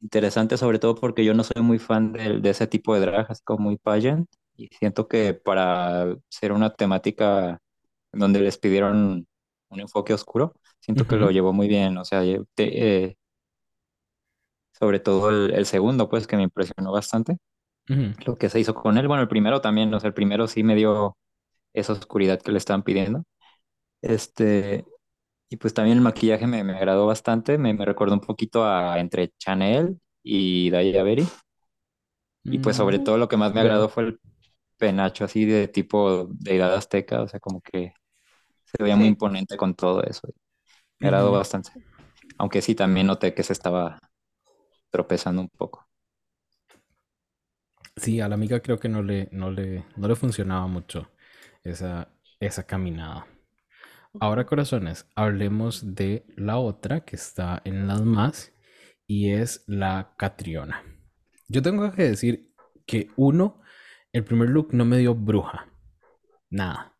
interesante, 0.00 0.56
sobre 0.56 0.78
todo 0.78 0.94
porque 0.94 1.24
yo 1.24 1.34
no 1.34 1.44
soy 1.44 1.62
muy 1.62 1.78
fan 1.78 2.12
de, 2.12 2.40
de 2.40 2.50
ese 2.50 2.66
tipo 2.66 2.94
de 2.94 3.00
drag, 3.00 3.26
así 3.30 3.42
como 3.44 3.64
muy 3.64 3.76
pageant. 3.76 4.28
Y 4.56 4.68
siento 4.68 5.08
que 5.08 5.34
para 5.34 6.16
ser 6.28 6.52
una 6.52 6.72
temática 6.74 7.60
donde 8.12 8.40
les 8.40 8.58
pidieron 8.58 9.26
un 9.68 9.80
enfoque 9.80 10.14
oscuro, 10.14 10.54
siento 10.80 11.06
que 11.06 11.16
lo 11.16 11.30
llevó 11.30 11.52
muy 11.52 11.68
bien. 11.68 11.96
O 11.98 12.04
sea, 12.04 12.22
eh, 12.24 13.16
sobre 14.84 15.00
todo 15.00 15.30
el, 15.30 15.64
segundo, 15.64 16.10
pues 16.10 16.26
que 16.26 16.36
me 16.36 16.42
impresionó 16.42 16.92
bastante 16.92 17.38
lo 17.86 18.36
que 18.36 18.50
se 18.50 18.60
hizo 18.60 18.74
con 18.74 18.98
él. 18.98 19.08
Bueno, 19.08 19.22
el 19.22 19.28
primero 19.28 19.62
también, 19.62 19.92
o 19.94 19.98
sea, 19.98 20.08
el 20.08 20.14
primero 20.14 20.46
sí 20.46 20.62
me 20.62 20.74
dio 20.74 21.16
esa 21.72 21.94
oscuridad 21.94 22.38
que 22.42 22.52
le 22.52 22.58
estaban 22.58 22.82
pidiendo. 22.82 23.24
Este, 24.02 24.84
y 25.48 25.56
pues 25.56 25.72
también 25.72 25.96
el 25.96 26.02
maquillaje 26.02 26.46
me, 26.46 26.62
me 26.64 26.76
agradó 26.76 27.06
bastante, 27.06 27.56
me, 27.56 27.72
me, 27.72 27.86
recordó 27.86 28.12
un 28.12 28.20
poquito 28.20 28.62
a 28.62 29.00
entre 29.00 29.30
Chanel 29.38 29.98
y 30.22 30.68
Daya 30.68 31.02
Berry. 31.02 31.26
Y 32.42 32.58
pues 32.58 32.76
sobre 32.76 32.98
mm. 32.98 33.04
todo 33.04 33.16
lo 33.16 33.26
que 33.26 33.38
más 33.38 33.54
me 33.54 33.62
agradó 33.62 33.88
fue 33.88 34.02
el 34.02 34.20
penacho 34.76 35.24
así 35.24 35.46
de 35.46 35.66
tipo 35.66 36.26
de 36.28 36.56
edad 36.56 36.74
azteca, 36.74 37.22
o 37.22 37.28
sea, 37.28 37.40
como 37.40 37.62
que 37.62 37.94
se 38.66 38.82
veía 38.82 38.96
muy 38.96 39.06
imponente 39.06 39.56
con 39.56 39.74
todo 39.74 40.02
eso. 40.02 40.28
Me 40.98 41.08
agradó 41.08 41.32
bastante. 41.32 41.70
Aunque 42.36 42.60
sí 42.60 42.74
también 42.74 43.06
noté 43.06 43.32
que 43.32 43.42
se 43.42 43.54
estaba 43.54 43.98
tropezando 44.94 45.42
un 45.42 45.48
poco. 45.48 45.88
Sí, 47.96 48.20
a 48.20 48.28
la 48.28 48.36
amiga 48.36 48.60
creo 48.60 48.78
que 48.78 48.88
no 48.88 49.02
le, 49.02 49.28
no 49.32 49.50
le, 49.50 49.84
no 49.96 50.06
le 50.06 50.14
funcionaba 50.14 50.68
mucho 50.68 51.10
esa, 51.64 52.14
esa 52.38 52.64
caminada. 52.64 53.26
Ahora, 54.20 54.46
corazones, 54.46 55.10
hablemos 55.16 55.96
de 55.96 56.24
la 56.36 56.58
otra 56.58 57.00
que 57.00 57.16
está 57.16 57.60
en 57.64 57.88
las 57.88 58.02
más 58.02 58.52
y 59.08 59.32
es 59.32 59.64
la 59.66 60.14
Catriona. 60.16 60.84
Yo 61.48 61.60
tengo 61.60 61.90
que 61.90 62.04
decir 62.04 62.54
que 62.86 63.08
uno, 63.16 63.60
el 64.12 64.22
primer 64.22 64.50
look 64.50 64.68
no 64.74 64.84
me 64.84 64.98
dio 64.98 65.16
bruja, 65.16 65.66
nada. 66.50 66.94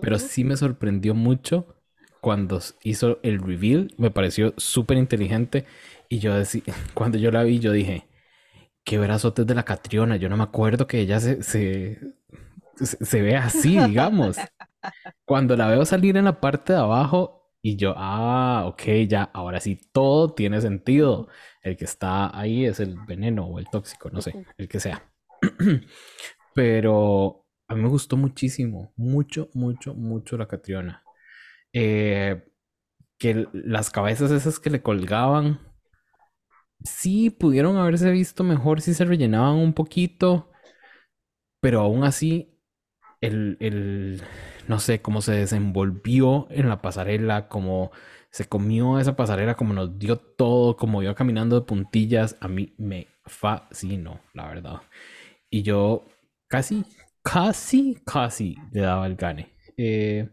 Pero 0.00 0.18
sí 0.18 0.44
me 0.44 0.56
sorprendió 0.56 1.14
mucho 1.14 1.76
cuando 2.22 2.58
hizo 2.82 3.18
el 3.22 3.38
reveal, 3.38 3.92
me 3.98 4.10
pareció 4.10 4.54
súper 4.56 4.96
inteligente 4.96 5.66
y 6.10 6.18
yo 6.18 6.34
decía, 6.34 6.62
cuando 6.92 7.16
yo 7.16 7.30
la 7.30 7.44
vi, 7.44 7.60
yo 7.60 7.72
dije, 7.72 8.08
qué 8.84 8.98
brazotes 8.98 9.46
de 9.46 9.54
la 9.54 9.62
Catriona. 9.62 10.16
Yo 10.16 10.28
no 10.28 10.36
me 10.36 10.42
acuerdo 10.42 10.86
que 10.86 10.98
ella 10.98 11.20
se, 11.20 11.42
se, 11.42 12.00
se, 12.74 13.22
ve 13.22 13.36
así, 13.36 13.78
digamos. 13.86 14.36
Cuando 15.24 15.56
la 15.56 15.68
veo 15.68 15.84
salir 15.84 16.16
en 16.16 16.24
la 16.24 16.40
parte 16.40 16.72
de 16.72 16.80
abajo 16.80 17.54
y 17.62 17.76
yo, 17.76 17.94
ah, 17.96 18.64
ok, 18.66 18.82
ya, 19.08 19.22
ahora 19.22 19.60
sí, 19.60 19.78
todo 19.92 20.34
tiene 20.34 20.60
sentido. 20.60 21.28
El 21.62 21.76
que 21.76 21.84
está 21.84 22.36
ahí 22.36 22.66
es 22.66 22.80
el 22.80 22.96
veneno 23.06 23.46
o 23.46 23.58
el 23.58 23.68
tóxico, 23.70 24.10
no 24.10 24.20
sé, 24.20 24.44
el 24.58 24.68
que 24.68 24.80
sea. 24.80 25.12
Pero 26.54 27.46
a 27.68 27.74
mí 27.76 27.82
me 27.82 27.88
gustó 27.88 28.16
muchísimo, 28.16 28.92
mucho, 28.96 29.48
mucho, 29.54 29.94
mucho 29.94 30.36
la 30.36 30.48
Catriona. 30.48 31.04
Eh, 31.72 32.42
que 33.18 33.46
las 33.52 33.90
cabezas 33.90 34.32
esas 34.32 34.58
que 34.58 34.70
le 34.70 34.82
colgaban 34.82 35.69
sí 36.84 37.30
pudieron 37.30 37.76
haberse 37.76 38.10
visto 38.10 38.44
mejor 38.44 38.80
si 38.80 38.94
se 38.94 39.04
rellenaban 39.04 39.56
un 39.56 39.72
poquito, 39.74 40.50
pero 41.60 41.80
aún 41.80 42.04
así, 42.04 42.58
el, 43.20 44.22
no 44.68 44.80
sé, 44.80 45.02
cómo 45.02 45.22
se 45.22 45.32
desenvolvió 45.34 46.48
en 46.50 46.68
la 46.68 46.82
pasarela, 46.82 47.48
cómo 47.48 47.92
se 48.30 48.46
comió 48.48 48.98
esa 48.98 49.16
pasarela, 49.16 49.56
como 49.56 49.74
nos 49.74 49.98
dio 49.98 50.18
todo, 50.18 50.76
como 50.76 51.02
iba 51.02 51.14
caminando 51.14 51.60
de 51.60 51.66
puntillas, 51.66 52.36
a 52.40 52.48
mí 52.48 52.74
me 52.78 53.08
fascinó, 53.26 54.20
la 54.34 54.48
verdad. 54.48 54.82
Y 55.50 55.62
yo 55.62 56.06
casi, 56.48 56.84
casi, 57.22 57.98
casi 58.06 58.56
le 58.72 58.82
daba 58.82 59.06
el 59.06 59.16
gane. 59.16 59.52
Eh, 59.76 60.30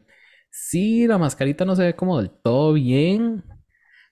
sí, 0.51 1.07
la 1.07 1.17
mascarita 1.17 1.65
no 1.65 1.75
se 1.75 1.83
ve 1.83 1.95
como 1.95 2.19
del 2.19 2.29
todo 2.31 2.73
bien, 2.73 3.43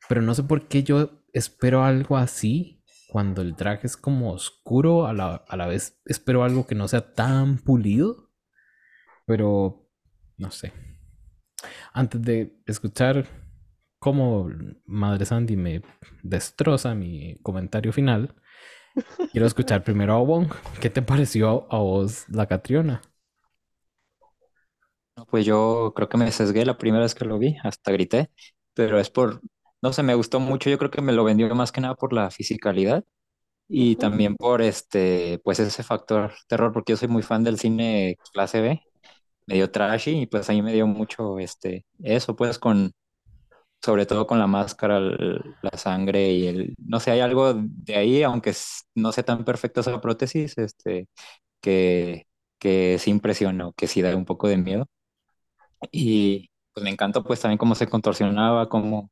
pero 0.09 0.21
no 0.21 0.33
sé 0.35 0.43
por 0.43 0.67
qué 0.67 0.83
yo 0.83 1.11
espero 1.35 1.83
algo 1.83 2.15
así 2.17 2.81
cuando 3.09 3.41
el 3.41 3.55
traje 3.55 3.87
es 3.87 3.97
como 3.97 4.31
oscuro, 4.31 5.05
a 5.05 5.13
la, 5.13 5.67
vez 5.67 6.01
espero 6.05 6.43
algo 6.43 6.65
que 6.65 6.75
no 6.75 6.87
sea 6.87 7.13
tan 7.13 7.57
pulido. 7.59 8.31
Pero 9.25 9.89
no 10.37 10.51
sé. 10.51 10.73
Antes 11.93 12.21
de 12.21 12.61
escuchar 12.65 13.25
cómo 13.99 14.49
Madre 14.85 15.25
Sandy 15.25 15.55
me 15.55 15.81
destroza 16.23 16.95
mi 16.95 17.37
comentario 17.41 17.91
final, 17.91 18.35
quiero 19.31 19.47
escuchar 19.47 19.83
primero 19.83 20.13
a 20.13 20.21
Wong. 20.21 20.51
¿Qué 20.79 20.89
te 20.89 21.01
pareció 21.01 21.67
a 21.71 21.79
vos 21.79 22.27
la 22.29 22.47
Catriona? 22.47 23.01
Pues 25.29 25.45
yo 25.45 25.93
creo 25.95 26.09
que 26.09 26.17
me 26.17 26.31
sesgué 26.31 26.65
la 26.65 26.77
primera 26.77 27.03
vez 27.03 27.15
que 27.15 27.25
lo 27.25 27.39
vi, 27.39 27.55
hasta 27.63 27.91
grité, 27.91 28.29
pero 28.73 28.99
es 28.99 29.09
por 29.09 29.41
no 29.85 29.93
sé, 29.93 30.01
me 30.03 30.15
gustó 30.15 30.39
mucho. 30.39 30.69
Yo 30.71 30.79
creo 30.79 30.89
que 30.91 31.01
me 31.01 31.13
lo 31.13 31.23
vendió 31.23 31.53
más 31.55 31.71
que 31.71 31.79
nada 31.81 31.93
por 31.95 32.11
la 32.11 32.31
fisicalidad 32.31 33.03
y 33.67 33.97
también 33.97 34.35
por 34.35 34.61
este, 34.63 35.39
pues 35.43 35.59
ese 35.59 35.83
factor 35.83 36.33
terror, 36.47 36.73
porque 36.73 36.93
yo 36.93 36.97
soy 36.97 37.07
muy 37.09 37.23
fan 37.23 37.43
del 37.43 37.59
cine 37.59 38.17
clase 38.33 38.61
B, 38.61 38.81
medio 39.47 39.71
trashy, 39.71 40.21
y 40.21 40.27
pues 40.27 40.49
ahí 40.49 40.61
me 40.63 40.73
dio 40.73 40.87
mucho 40.87 41.39
este, 41.39 41.85
eso, 42.03 42.35
pues 42.35 42.59
con, 42.59 42.93
sobre 43.83 44.05
todo 44.07 44.27
con 44.27 44.39
la 44.39 44.47
máscara, 44.47 44.99
la 44.99 45.77
sangre 45.77 46.31
y 46.31 46.47
el, 46.47 46.75
no 46.79 46.99
sé, 46.99 47.11
hay 47.11 47.21
algo 47.21 47.53
de 47.55 47.95
ahí, 47.95 48.23
aunque 48.23 48.53
no 48.95 49.11
sea 49.11 49.25
tan 49.25 49.45
perfecta 49.45 49.81
esa 49.81 50.01
prótesis, 50.01 50.57
este, 50.57 51.07
que, 51.61 52.27
que 52.59 52.97
sí 52.99 53.11
impresiona, 53.11 53.71
que 53.77 53.87
sí 53.87 54.01
da 54.01 54.15
un 54.15 54.25
poco 54.25 54.47
de 54.47 54.57
miedo. 54.57 54.87
Y, 55.91 56.49
pues 56.73 56.83
me 56.83 56.89
encantó 56.91 57.23
pues 57.23 57.39
también 57.41 57.57
cómo 57.57 57.75
se 57.75 57.87
contorsionaba, 57.87 58.69
cómo, 58.69 59.09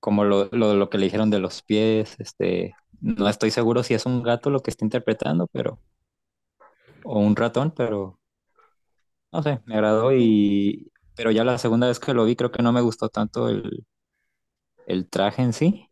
como 0.00 0.24
lo, 0.24 0.48
lo, 0.52 0.74
lo, 0.74 0.90
que 0.90 0.98
le 0.98 1.04
dijeron 1.04 1.30
de 1.30 1.40
los 1.40 1.62
pies, 1.62 2.16
este, 2.18 2.74
no 3.00 3.28
estoy 3.28 3.50
seguro 3.50 3.82
si 3.82 3.94
es 3.94 4.06
un 4.06 4.22
gato 4.22 4.50
lo 4.50 4.60
que 4.60 4.70
está 4.70 4.84
interpretando, 4.84 5.46
pero, 5.52 5.80
o 7.04 7.18
un 7.18 7.36
ratón, 7.36 7.72
pero, 7.76 8.18
no 9.32 9.42
sé, 9.42 9.60
me 9.66 9.74
agradó 9.74 10.12
y, 10.12 10.90
pero 11.14 11.30
ya 11.30 11.44
la 11.44 11.58
segunda 11.58 11.88
vez 11.88 11.98
que 11.98 12.14
lo 12.14 12.24
vi 12.24 12.36
creo 12.36 12.52
que 12.52 12.62
no 12.62 12.72
me 12.72 12.80
gustó 12.80 13.08
tanto 13.08 13.48
el, 13.48 13.86
el 14.86 15.08
traje 15.08 15.42
en 15.42 15.52
sí, 15.52 15.88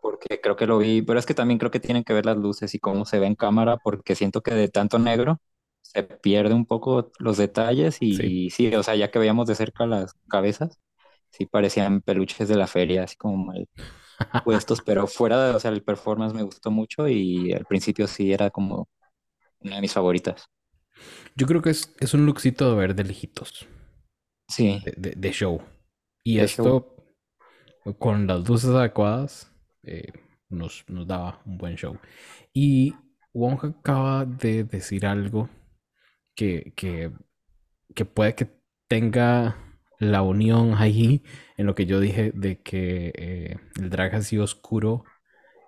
porque 0.00 0.40
creo 0.40 0.56
que 0.56 0.66
lo 0.66 0.78
vi, 0.78 1.02
pero 1.02 1.18
es 1.18 1.26
que 1.26 1.34
también 1.34 1.58
creo 1.58 1.70
que 1.70 1.80
tienen 1.80 2.04
que 2.04 2.12
ver 2.12 2.26
las 2.26 2.36
luces 2.36 2.74
y 2.74 2.78
cómo 2.78 3.04
se 3.04 3.18
ve 3.18 3.26
en 3.26 3.34
cámara, 3.34 3.76
porque 3.76 4.14
siento 4.14 4.42
que 4.42 4.54
de 4.54 4.68
tanto 4.68 4.98
negro 4.98 5.40
se 5.82 6.02
pierde 6.02 6.54
un 6.54 6.66
poco 6.66 7.10
los 7.18 7.36
detalles 7.38 7.98
y 8.00 8.50
sí, 8.50 8.74
o 8.74 8.82
sea, 8.82 8.94
ya 8.94 9.10
que 9.10 9.18
veíamos 9.18 9.46
de 9.46 9.54
cerca 9.54 9.86
las 9.86 10.14
cabezas, 10.28 10.78
sí 11.30 11.46
parecían 11.46 12.00
peluches 12.00 12.48
de 12.48 12.56
la 12.56 12.66
feria, 12.66 13.04
así 13.04 13.16
como 13.16 13.36
mal 13.44 13.68
puestos, 14.44 14.80
pero 14.84 15.06
fuera 15.06 15.44
de, 15.44 15.54
o 15.54 15.60
sea, 15.60 15.70
el 15.70 15.82
performance 15.82 16.34
me 16.34 16.42
gustó 16.42 16.70
mucho 16.70 17.08
y 17.08 17.52
al 17.52 17.64
principio 17.64 18.06
sí 18.06 18.32
era 18.32 18.50
como 18.50 18.88
una 19.60 19.76
de 19.76 19.80
mis 19.80 19.92
favoritas. 19.92 20.46
Yo 21.36 21.46
creo 21.46 21.62
que 21.62 21.70
es, 21.70 21.94
es 22.00 22.14
un 22.14 22.26
lookcito 22.26 22.70
de 22.70 22.76
ver 22.76 22.94
de 22.94 23.04
lejitos. 23.04 23.68
Sí. 24.48 24.82
De, 24.96 25.32
show. 25.32 25.62
Y 26.24 26.40
esto, 26.40 26.96
con 27.98 28.26
las 28.26 28.48
luces 28.48 28.70
adecuadas, 28.70 29.52
eh, 29.82 30.12
nos, 30.48 30.84
nos 30.88 31.06
daba 31.06 31.40
un 31.44 31.58
buen 31.58 31.76
show. 31.76 31.98
Y 32.52 32.94
Wong 33.32 33.64
acaba 33.64 34.24
de 34.24 34.64
decir 34.64 35.06
algo 35.06 35.48
que, 36.34 36.72
que, 36.74 37.12
que 37.94 38.04
puede 38.04 38.34
que 38.34 38.48
tenga 38.88 39.67
la 39.98 40.22
unión 40.22 40.74
ahí 40.76 41.22
en 41.56 41.66
lo 41.66 41.74
que 41.74 41.86
yo 41.86 42.00
dije 42.00 42.32
de 42.34 42.62
que 42.62 43.12
eh, 43.16 43.56
el 43.80 43.90
drag 43.90 44.14
así 44.14 44.38
oscuro 44.38 45.04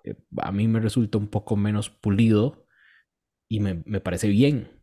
eh, 0.04 0.14
a 0.38 0.52
mí 0.52 0.68
me 0.68 0.80
resulta 0.80 1.18
un 1.18 1.28
poco 1.28 1.56
menos 1.56 1.90
pulido 1.90 2.66
y 3.48 3.60
me, 3.60 3.74
parece 4.00 4.28
bien. 4.28 4.80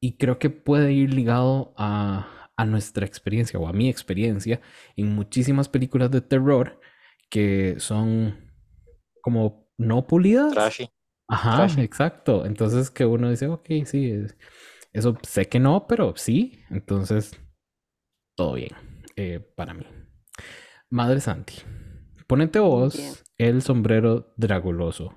Y 0.00 0.16
creo 0.16 0.38
que 0.38 0.50
puede 0.50 0.92
ir 0.92 1.12
ligado 1.12 1.74
a, 1.76 2.50
a, 2.56 2.64
nuestra 2.64 3.04
experiencia 3.04 3.58
o 3.58 3.66
a 3.66 3.72
mi 3.72 3.88
experiencia 3.88 4.60
en 4.96 5.14
muchísimas 5.14 5.68
películas 5.68 6.10
de 6.12 6.20
terror 6.20 6.80
que 7.28 7.74
son 7.78 8.52
como 9.20 9.68
no 9.76 10.06
pulidas. 10.06 10.52
Trashy. 10.52 10.88
Ajá, 11.26 11.66
exacto. 11.82 12.46
Entonces 12.46 12.90
que 12.90 13.04
uno 13.04 13.30
dice, 13.30 13.48
ok, 13.48 13.66
sí, 13.84 14.26
eso 14.92 15.18
sé 15.22 15.48
que 15.48 15.58
no, 15.58 15.86
pero 15.88 16.14
sí. 16.16 16.60
Entonces 16.70 17.32
todo 18.34 18.54
bien 18.54 18.72
eh, 19.16 19.40
para 19.40 19.74
mí. 19.74 19.86
Madre 20.90 21.20
Santi, 21.20 21.54
ponete 22.26 22.58
vos 22.58 23.24
el 23.38 23.62
sombrero 23.62 24.32
draguloso. 24.36 25.14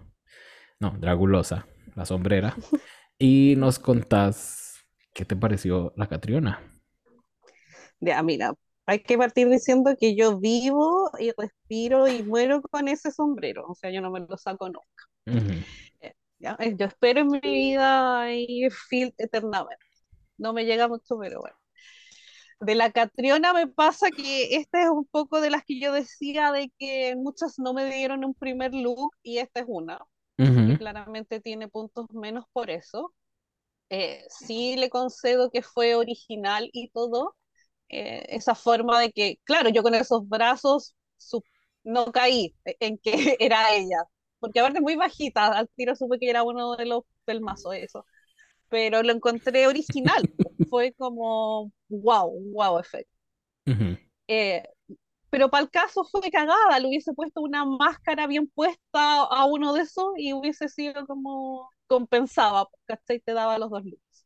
No, 0.80 0.96
dragulosa, 1.00 1.68
la 1.96 2.06
sombrera. 2.06 2.56
y 3.20 3.56
nos 3.58 3.80
contás 3.80 4.86
qué 5.14 5.26
te 5.26 5.36
pareció 5.36 5.94
la 5.96 6.08
Catriona. 6.08 6.62
Ya, 8.00 8.22
mira, 8.22 8.54
hay 8.86 9.00
que 9.00 9.18
partir 9.18 9.50
diciendo 9.50 9.96
que 10.00 10.16
yo 10.16 10.40
vivo 10.40 11.12
y 11.20 11.32
respiro 11.38 12.08
y 12.08 12.24
muero 12.24 12.62
con 12.62 12.88
ese 12.88 13.12
sombrero. 13.12 13.66
O 13.68 13.76
sea, 13.76 13.90
yo 13.90 14.02
no 14.02 14.12
me 14.12 14.20
lo 14.20 14.38
saco 14.38 14.68
nunca. 14.68 15.56
Eh, 16.00 16.14
eh, 16.40 16.76
yo 16.78 16.86
espero 16.86 17.22
en 17.22 17.28
mi 17.28 17.40
vida 17.40 18.32
y 18.32 18.70
feel 18.70 19.14
eternamente. 19.18 19.84
No 20.38 20.54
me 20.54 20.66
llega 20.66 20.88
mucho, 20.88 21.18
pero 21.20 21.42
bueno. 21.42 21.58
De 22.60 22.74
la 22.76 22.92
Catriona 22.92 23.54
me 23.54 23.68
pasa 23.68 24.10
que 24.10 24.56
esta 24.56 24.82
es 24.82 24.90
un 24.90 25.06
poco 25.06 25.42
de 25.42 25.52
las 25.52 25.64
que 25.64 25.80
yo 25.80 25.92
decía 25.92 26.52
de 26.52 26.72
que 26.80 27.16
muchas 27.16 27.60
no 27.60 27.74
me 27.74 27.86
dieron 27.86 28.26
un 28.26 28.34
primer 28.34 28.74
look 28.74 29.12
y 29.22 29.38
esta 29.38 29.60
es 29.62 29.66
una. 29.68 30.00
claramente 30.78 31.40
tiene 31.40 31.68
puntos 31.68 32.08
menos 32.12 32.46
por 32.54 32.70
eso. 32.70 33.14
Eh, 33.90 34.26
sí 34.30 34.76
le 34.76 34.90
concedo 34.90 35.50
que 35.52 35.62
fue 35.62 35.96
original 35.96 36.70
y 36.74 36.90
todo. 36.90 37.36
Eh, 37.90 38.26
esa 38.30 38.56
forma 38.56 39.00
de 39.00 39.12
que, 39.12 39.40
claro, 39.44 39.70
yo 39.70 39.84
con 39.84 39.96
esos 39.96 40.28
brazos 40.28 40.96
no 41.84 42.12
caí 42.12 42.56
en 42.66 42.98
que 42.98 43.12
era 43.40 43.74
ella. 43.76 44.04
Porque 44.40 44.60
aparte 44.60 44.82
muy 44.82 44.96
bajita, 44.96 45.48
al 45.48 45.70
tiro 45.70 45.96
supe 45.96 46.20
que 46.20 46.30
era 46.30 46.44
uno 46.44 46.76
de 46.76 46.86
los 46.86 47.04
del 47.26 47.42
mazo 47.42 47.74
eso 47.74 48.06
pero 48.70 49.04
lo 49.04 49.12
encontré 49.14 49.68
original. 49.68 50.22
Fue 50.70 50.94
como, 50.94 51.72
wow, 51.90 52.32
wow 52.54 52.80
efecto. 52.80 53.12
Eh, 54.28 54.64
pero 55.30 55.50
para 55.50 55.64
el 55.64 55.70
caso 55.70 56.04
fue 56.06 56.32
cagada, 56.32 56.80
le 56.80 56.88
hubiese 56.88 57.14
puesto 57.14 57.42
una 57.42 57.66
máscara 57.66 58.28
bien 58.28 58.48
puesta 58.50 59.24
a 59.24 59.46
uno 59.46 59.74
de 59.74 59.82
esos 59.84 60.14
y 60.18 60.34
hubiese 60.34 60.70
sido 60.70 61.06
como 61.06 61.70
compensaba, 61.88 62.70
¿cachai? 62.86 63.20
Te 63.20 63.34
daba 63.34 63.58
los 63.60 63.70
dos 63.70 63.84
looks. 63.86 64.26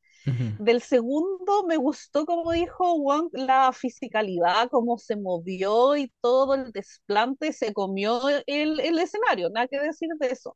Del 0.59 0.81
segundo 0.81 1.65
me 1.67 1.77
gustó, 1.77 2.25
como 2.25 2.51
dijo 2.51 2.99
Wong, 2.99 3.29
la 3.33 3.73
fisicalidad, 3.73 4.69
cómo 4.69 4.97
se 4.99 5.15
movió 5.17 5.97
y 5.97 6.11
todo 6.21 6.53
el 6.55 6.71
desplante, 6.71 7.53
se 7.53 7.73
comió 7.73 8.21
el, 8.45 8.79
el 8.79 8.99
escenario, 8.99 9.49
nada 9.49 9.67
que 9.67 9.79
decir 9.79 10.09
de 10.19 10.27
eso. 10.27 10.55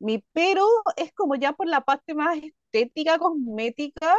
Mi 0.00 0.24
pero 0.32 0.66
es 0.96 1.12
como 1.12 1.34
ya 1.36 1.52
por 1.52 1.68
la 1.68 1.82
parte 1.82 2.14
más 2.14 2.38
estética, 2.38 3.18
cosmética, 3.18 4.14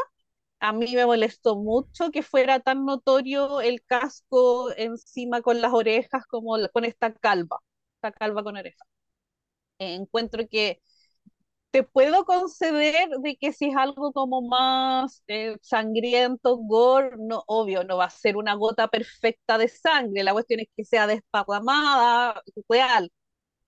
a 0.59 0.73
mí 0.73 0.95
me 0.95 1.05
molestó 1.05 1.55
mucho 1.55 2.11
que 2.11 2.23
fuera 2.23 2.59
tan 2.59 2.85
notorio 2.85 3.61
el 3.61 3.83
casco 3.85 4.71
encima 4.75 5.41
con 5.41 5.61
las 5.61 5.73
orejas 5.73 6.25
como 6.27 6.57
con 6.73 6.85
esta 6.85 7.13
calva, 7.13 7.59
esta 7.97 8.11
calva 8.11 8.43
con 8.43 8.57
orejas. 8.57 8.87
Encuentro 9.79 10.47
que 10.49 10.81
te 11.71 11.83
puedo 11.83 12.25
conceder 12.25 13.09
de 13.21 13.37
que 13.37 13.53
si 13.53 13.69
es 13.69 13.75
algo 13.77 14.13
como 14.13 14.41
más 14.41 15.23
eh, 15.27 15.57
sangriento, 15.61 16.57
gore, 16.57 17.11
no, 17.19 17.43
obvio, 17.47 17.83
no 17.83 17.97
va 17.97 18.05
a 18.05 18.09
ser 18.09 18.37
una 18.37 18.55
gota 18.55 18.87
perfecta 18.89 19.57
de 19.57 19.67
sangre, 19.69 20.23
la 20.23 20.33
cuestión 20.33 20.61
es 20.61 20.67
que 20.75 20.85
sea 20.85 21.07
desparramada, 21.07 22.41
real, 22.69 23.11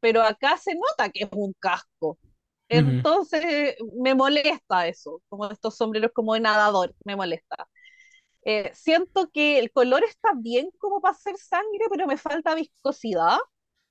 pero 0.02 0.23
acá 0.23 0.58
se 0.58 0.75
nota 0.75 1.10
que 1.12 1.25
es 1.25 1.30
un 1.34 1.54
casco. 1.60 2.19
Entonces 2.69 3.75
me 3.99 4.15
molesta 4.15 4.88
eso, 4.88 5.21
como 5.29 5.49
estos 5.49 5.75
sombreros 5.75 6.12
como 6.13 6.36
de 6.36 6.41
nadador, 6.41 6.95
me 7.03 7.15
molesta. 7.15 7.67
Eh, 8.45 8.71
siento 8.73 9.29
que 9.32 9.60
el 9.60 9.71
color 9.71 10.03
está 10.03 10.29
bien 10.38 10.69
como 10.79 11.01
para 11.01 11.13
hacer 11.13 11.38
sangre, 11.38 11.86
pero 11.89 12.08
me 12.08 12.17
falta 12.17 12.55
viscosidad 12.55 13.38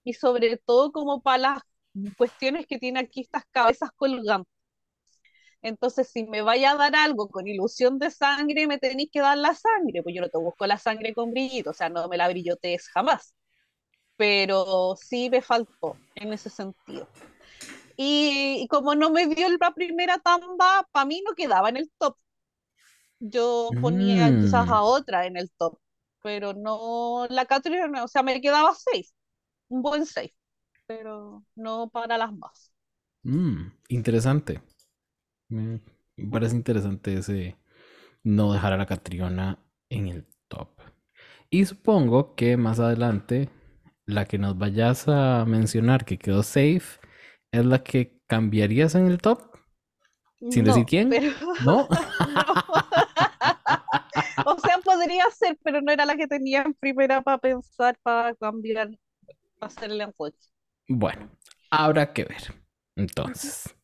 y 0.04 0.14
sobre 0.14 0.56
todo 0.58 0.92
como 0.92 1.22
para 1.22 1.38
las 1.38 1.62
cuestiones 2.16 2.66
que 2.66 2.78
tiene 2.78 3.00
aquí 3.00 3.20
estas 3.22 3.44
cabezas 3.50 3.90
colgantes. 3.96 4.52
Entonces, 5.62 6.08
si 6.10 6.24
me 6.24 6.42
vaya 6.42 6.72
a 6.72 6.76
dar 6.76 6.94
algo 6.96 7.28
con 7.28 7.46
ilusión 7.48 7.98
de 7.98 8.10
sangre, 8.10 8.66
me 8.66 8.78
tenéis 8.78 9.10
que 9.12 9.20
dar 9.20 9.36
la 9.38 9.54
sangre, 9.54 10.02
pues 10.02 10.14
yo 10.14 10.20
no 10.22 10.28
te 10.28 10.38
busco 10.38 10.66
la 10.66 10.78
sangre 10.78 11.14
con 11.14 11.32
brillito, 11.32 11.70
o 11.70 11.74
sea, 11.74 11.88
no 11.88 12.08
me 12.08 12.16
la 12.16 12.28
brillotees 12.28 12.88
jamás. 12.88 13.34
Pero 14.16 14.96
sí 14.96 15.30
me 15.30 15.42
faltó 15.42 15.96
en 16.14 16.32
ese 16.32 16.50
sentido. 16.50 17.08
Y, 18.00 18.68
como 18.70 18.94
no 18.94 19.10
me 19.10 19.26
dio 19.26 19.48
la 19.58 19.74
primera 19.74 20.18
tanda, 20.18 20.88
para 20.92 21.04
mí 21.04 21.20
no 21.26 21.34
quedaba 21.34 21.68
en 21.68 21.78
el 21.78 21.90
top. 21.98 22.16
Yo 23.18 23.70
ponía 23.80 24.28
quizás 24.28 24.68
a 24.68 24.80
mm. 24.80 24.84
otra 24.84 25.26
en 25.26 25.36
el 25.36 25.50
top, 25.50 25.80
pero 26.22 26.54
no 26.54 27.26
la 27.28 27.46
Catrina, 27.46 28.04
o 28.04 28.06
sea, 28.06 28.22
me 28.22 28.40
quedaba 28.40 28.72
seis, 28.76 29.12
un 29.66 29.82
buen 29.82 30.06
seis, 30.06 30.30
pero 30.86 31.44
no 31.56 31.90
para 31.90 32.16
las 32.16 32.32
más. 32.32 32.72
Mm, 33.24 33.72
interesante. 33.88 34.62
Me 35.48 35.80
parece 36.30 36.54
interesante 36.54 37.14
ese 37.14 37.58
no 38.22 38.52
dejar 38.52 38.74
a 38.74 38.76
la 38.76 38.86
Catriona 38.86 39.58
en 39.90 40.06
el 40.06 40.28
top. 40.46 40.68
Y 41.50 41.64
supongo 41.64 42.36
que 42.36 42.56
más 42.56 42.78
adelante 42.78 43.50
la 44.06 44.24
que 44.24 44.38
nos 44.38 44.56
vayas 44.56 45.08
a 45.08 45.44
mencionar 45.44 46.04
que 46.04 46.16
quedó 46.18 46.44
safe 46.44 47.00
es 47.52 47.64
la 47.64 47.82
que 47.82 48.20
cambiarías 48.26 48.94
en 48.94 49.06
el 49.06 49.18
top? 49.18 49.42
Sin 50.50 50.64
decir 50.64 50.84
quién. 50.86 51.10
¿No? 51.64 51.88
o 54.46 54.58
sea, 54.58 54.78
podría 54.84 55.24
ser, 55.30 55.58
pero 55.62 55.80
no 55.80 55.92
era 55.92 56.04
la 56.04 56.16
que 56.16 56.26
tenía 56.26 56.62
en 56.62 56.74
primera 56.74 57.22
para 57.22 57.38
pensar, 57.38 57.98
para 58.02 58.34
cambiar, 58.34 58.90
para 59.58 59.72
hacerle 59.72 60.04
enfoque. 60.04 60.36
Bueno, 60.88 61.30
habrá 61.70 62.12
que 62.12 62.24
ver. 62.24 62.54
Entonces, 62.96 63.74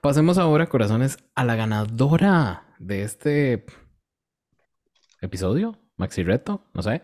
pasemos 0.00 0.38
ahora, 0.38 0.68
corazones, 0.68 1.18
a 1.34 1.44
la 1.44 1.54
ganadora 1.56 2.74
de 2.78 3.02
este 3.02 3.66
episodio, 5.20 5.78
Maxi 5.96 6.22
Reto, 6.22 6.64
no 6.72 6.82
sé. 6.82 7.02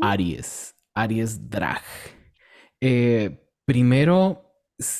Aries, 0.00 0.74
Aries 0.94 1.48
Drag. 1.48 1.82
Eh, 2.80 3.48
primero, 3.64 4.45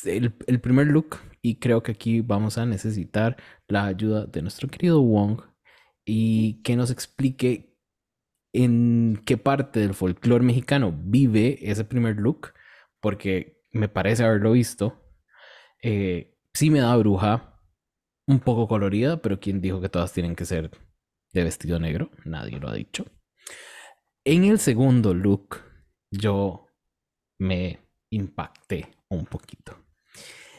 el, 0.05 0.59
primer 0.61 0.87
look 0.87 1.17
y 1.41 1.59
creo 1.59 1.83
que 1.83 1.91
aquí 1.91 2.21
vamos 2.21 2.57
a 2.57 2.65
necesitar 2.65 3.37
la 3.67 3.85
ayuda 3.85 4.25
de 4.25 4.41
nuestro 4.41 4.67
querido 4.69 5.01
Wong 5.01 5.41
y 6.05 6.61
que 6.63 6.75
nos 6.75 6.89
explique 6.89 7.77
en 8.53 9.21
qué 9.25 9.37
parte 9.37 9.79
del 9.79 9.93
folclore 9.93 10.43
mexicano 10.43 10.97
vive 10.97 11.59
ese 11.61 11.83
primer 11.83 12.15
look, 12.15 12.53
porque 12.99 13.61
me 13.71 13.89
parece 13.89 14.23
haberlo 14.23 14.53
visto. 14.53 15.03
Eh, 15.83 16.35
sí 16.53 16.69
me 16.71 16.79
da 16.79 16.95
bruja, 16.95 17.61
un 18.25 18.39
poco 18.39 18.67
colorida, 18.67 19.21
pero 19.21 19.39
¿quién 19.39 19.61
dijo 19.61 19.79
que 19.79 19.89
todas 19.89 20.13
tienen 20.13 20.35
que 20.35 20.45
ser 20.45 20.71
de 21.33 21.43
vestido 21.43 21.79
negro? 21.79 22.09
Nadie 22.25 22.59
lo 22.59 22.69
ha 22.69 22.73
dicho. 22.73 23.05
En 24.25 24.45
el 24.45 24.59
segundo 24.59 25.13
look, 25.13 25.61
yo 26.09 26.67
me 27.37 27.79
impacté 28.09 28.96
un 29.09 29.25
poquito. 29.25 29.77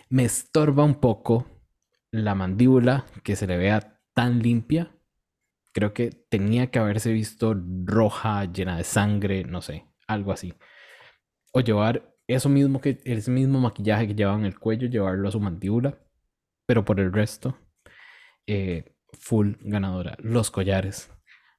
Me 0.09 0.25
estorba 0.25 0.85
un 0.85 0.97
poco 0.97 1.47
la 2.11 2.35
mandíbula 2.35 3.07
que 3.23 3.37
se 3.37 3.47
le 3.47 3.57
vea 3.57 4.01
tan 4.15 4.41
limpia. 4.41 4.91
Creo 5.73 5.93
que 5.93 6.11
tenía 6.11 6.71
que 6.71 6.79
haberse 6.79 7.13
visto 7.13 7.55
roja, 7.85 8.45
llena 8.47 8.77
de 8.77 8.85
sangre, 8.85 9.45
no 9.45 9.61
sé, 9.61 9.87
algo 10.07 10.33
así. 10.33 10.55
O 11.53 11.61
llevar 11.61 12.17
eso 12.27 12.49
mismo 12.49 12.81
que 12.81 13.01
ese 13.05 13.31
mismo 13.31 13.61
maquillaje 13.61 14.09
que 14.09 14.15
llevaba 14.15 14.39
en 14.39 14.47
el 14.47 14.59
cuello, 14.59 14.89
llevarlo 14.89 15.29
a 15.29 15.33
su 15.33 15.41
mandíbula. 15.41 15.99
Pero 16.67 16.85
por 16.85 17.01
el 17.01 17.13
resto, 17.13 17.59
eh, 18.47 18.97
full 19.13 19.55
ganadora. 19.61 20.17
Los 20.21 20.51
collares, 20.51 21.11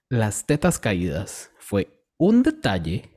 las 0.09 0.45
tetas 0.45 0.79
caídas, 0.79 1.51
fue 1.59 2.03
un 2.17 2.43
detalle 2.43 3.15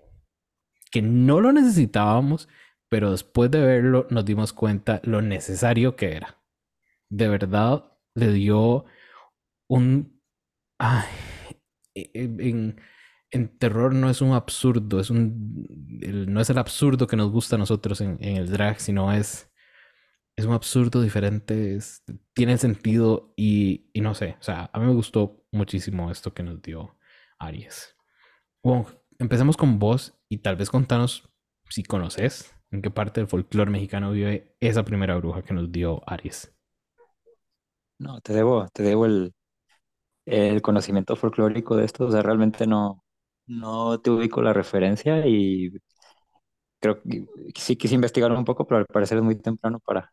que 0.90 1.02
no 1.02 1.40
lo 1.40 1.52
necesitábamos, 1.52 2.48
pero 2.92 3.10
después 3.10 3.50
de 3.50 3.62
verlo 3.62 4.06
nos 4.10 4.22
dimos 4.22 4.52
cuenta 4.52 5.00
lo 5.02 5.22
necesario 5.22 5.96
que 5.96 6.12
era. 6.12 6.44
De 7.08 7.26
verdad 7.26 7.90
le 8.14 8.34
dio 8.34 8.84
un... 9.66 10.20
Ay, 10.78 11.08
e, 11.94 12.10
e, 12.12 12.74
en, 13.30 13.58
terror 13.58 13.94
no 13.94 14.10
es 14.10 14.20
un 14.20 14.34
absurdo, 14.34 15.00
es 15.00 15.08
un... 15.08 15.66
no 16.28 16.42
es 16.42 16.50
el 16.50 16.58
absurdo 16.58 17.06
que 17.06 17.16
nos 17.16 17.30
gusta 17.30 17.56
a 17.56 17.58
nosotros 17.58 18.02
en, 18.02 18.18
el 18.20 18.50
drag, 18.50 18.78
sino 18.78 19.10
es... 19.10 19.50
Es 20.36 20.44
un 20.44 20.52
absurdo 20.52 21.00
diferente, 21.00 21.78
tiene 22.34 22.58
sentido 22.58 23.32
y, 23.38 23.90
no 23.94 24.14
sé, 24.14 24.36
o 24.38 24.42
sea, 24.42 24.68
a 24.70 24.78
mí 24.78 24.84
me 24.84 24.92
gustó 24.92 25.46
muchísimo 25.50 26.10
esto 26.10 26.34
que 26.34 26.42
nos 26.42 26.60
dio 26.60 26.98
Aries. 27.38 27.96
Bueno, 28.62 28.86
empecemos 29.18 29.56
con 29.56 29.78
vos 29.78 30.12
y 30.28 30.38
tal 30.38 30.56
vez 30.56 30.68
contanos 30.68 31.32
si 31.70 31.84
conoces 31.84 32.54
¿En 32.72 32.80
qué 32.80 32.90
parte 32.90 33.20
del 33.20 33.28
folclore 33.28 33.70
mexicano 33.70 34.10
vive 34.12 34.56
esa 34.58 34.82
primera 34.82 35.14
bruja 35.16 35.42
que 35.42 35.52
nos 35.52 35.70
dio 35.70 36.02
Aries? 36.06 36.52
No, 37.98 38.20
te 38.22 38.32
debo, 38.32 38.66
te 38.72 38.82
debo 38.82 39.04
el, 39.04 39.34
el 40.24 40.62
conocimiento 40.62 41.14
folclórico 41.14 41.76
de 41.76 41.84
esto. 41.84 42.06
O 42.06 42.10
sea, 42.10 42.22
realmente 42.22 42.66
no, 42.66 43.04
no 43.46 44.00
te 44.00 44.10
ubico 44.10 44.40
la 44.40 44.54
referencia 44.54 45.26
y 45.26 45.70
creo 46.80 47.00
que 47.02 47.26
sí 47.56 47.76
quise 47.76 47.94
investigar 47.94 48.32
un 48.32 48.44
poco, 48.44 48.66
pero 48.66 48.78
al 48.78 48.86
parecer 48.86 49.18
es 49.18 49.24
muy 49.24 49.36
temprano 49.36 49.78
para 49.78 50.12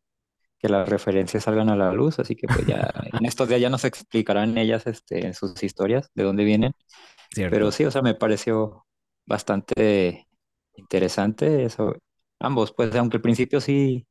que 0.60 0.70
las 0.70 0.88
referencias 0.88 1.46
salgan 1.46 1.70
a 1.70 1.78
la 1.78 1.94
luz. 1.94 2.20
Así 2.20 2.36
que 2.36 2.48
pues 2.48 2.68
ya 2.68 2.92
en 3.14 3.26
estos 3.26 3.48
días 3.48 3.62
ya 3.62 3.70
nos 3.70 3.86
explicarán 3.86 4.58
ellas 4.58 4.86
este, 4.86 5.26
en 5.26 5.34
sus 5.34 5.64
historias 5.64 6.10
de 6.14 6.24
dónde 6.24 6.44
vienen. 6.44 6.74
Pero 7.36 7.72
sí, 7.72 7.86
o 7.86 7.92
sea, 7.92 8.02
me 8.02 8.16
pareció 8.16 8.86
bastante 9.26 10.28
interesante 10.76 11.64
eso, 11.64 11.96
Ambos, 12.40 12.72
pues 12.74 12.96
aunque 12.96 13.18
al 13.18 13.22
principio 13.22 13.60
sí 13.62 14.08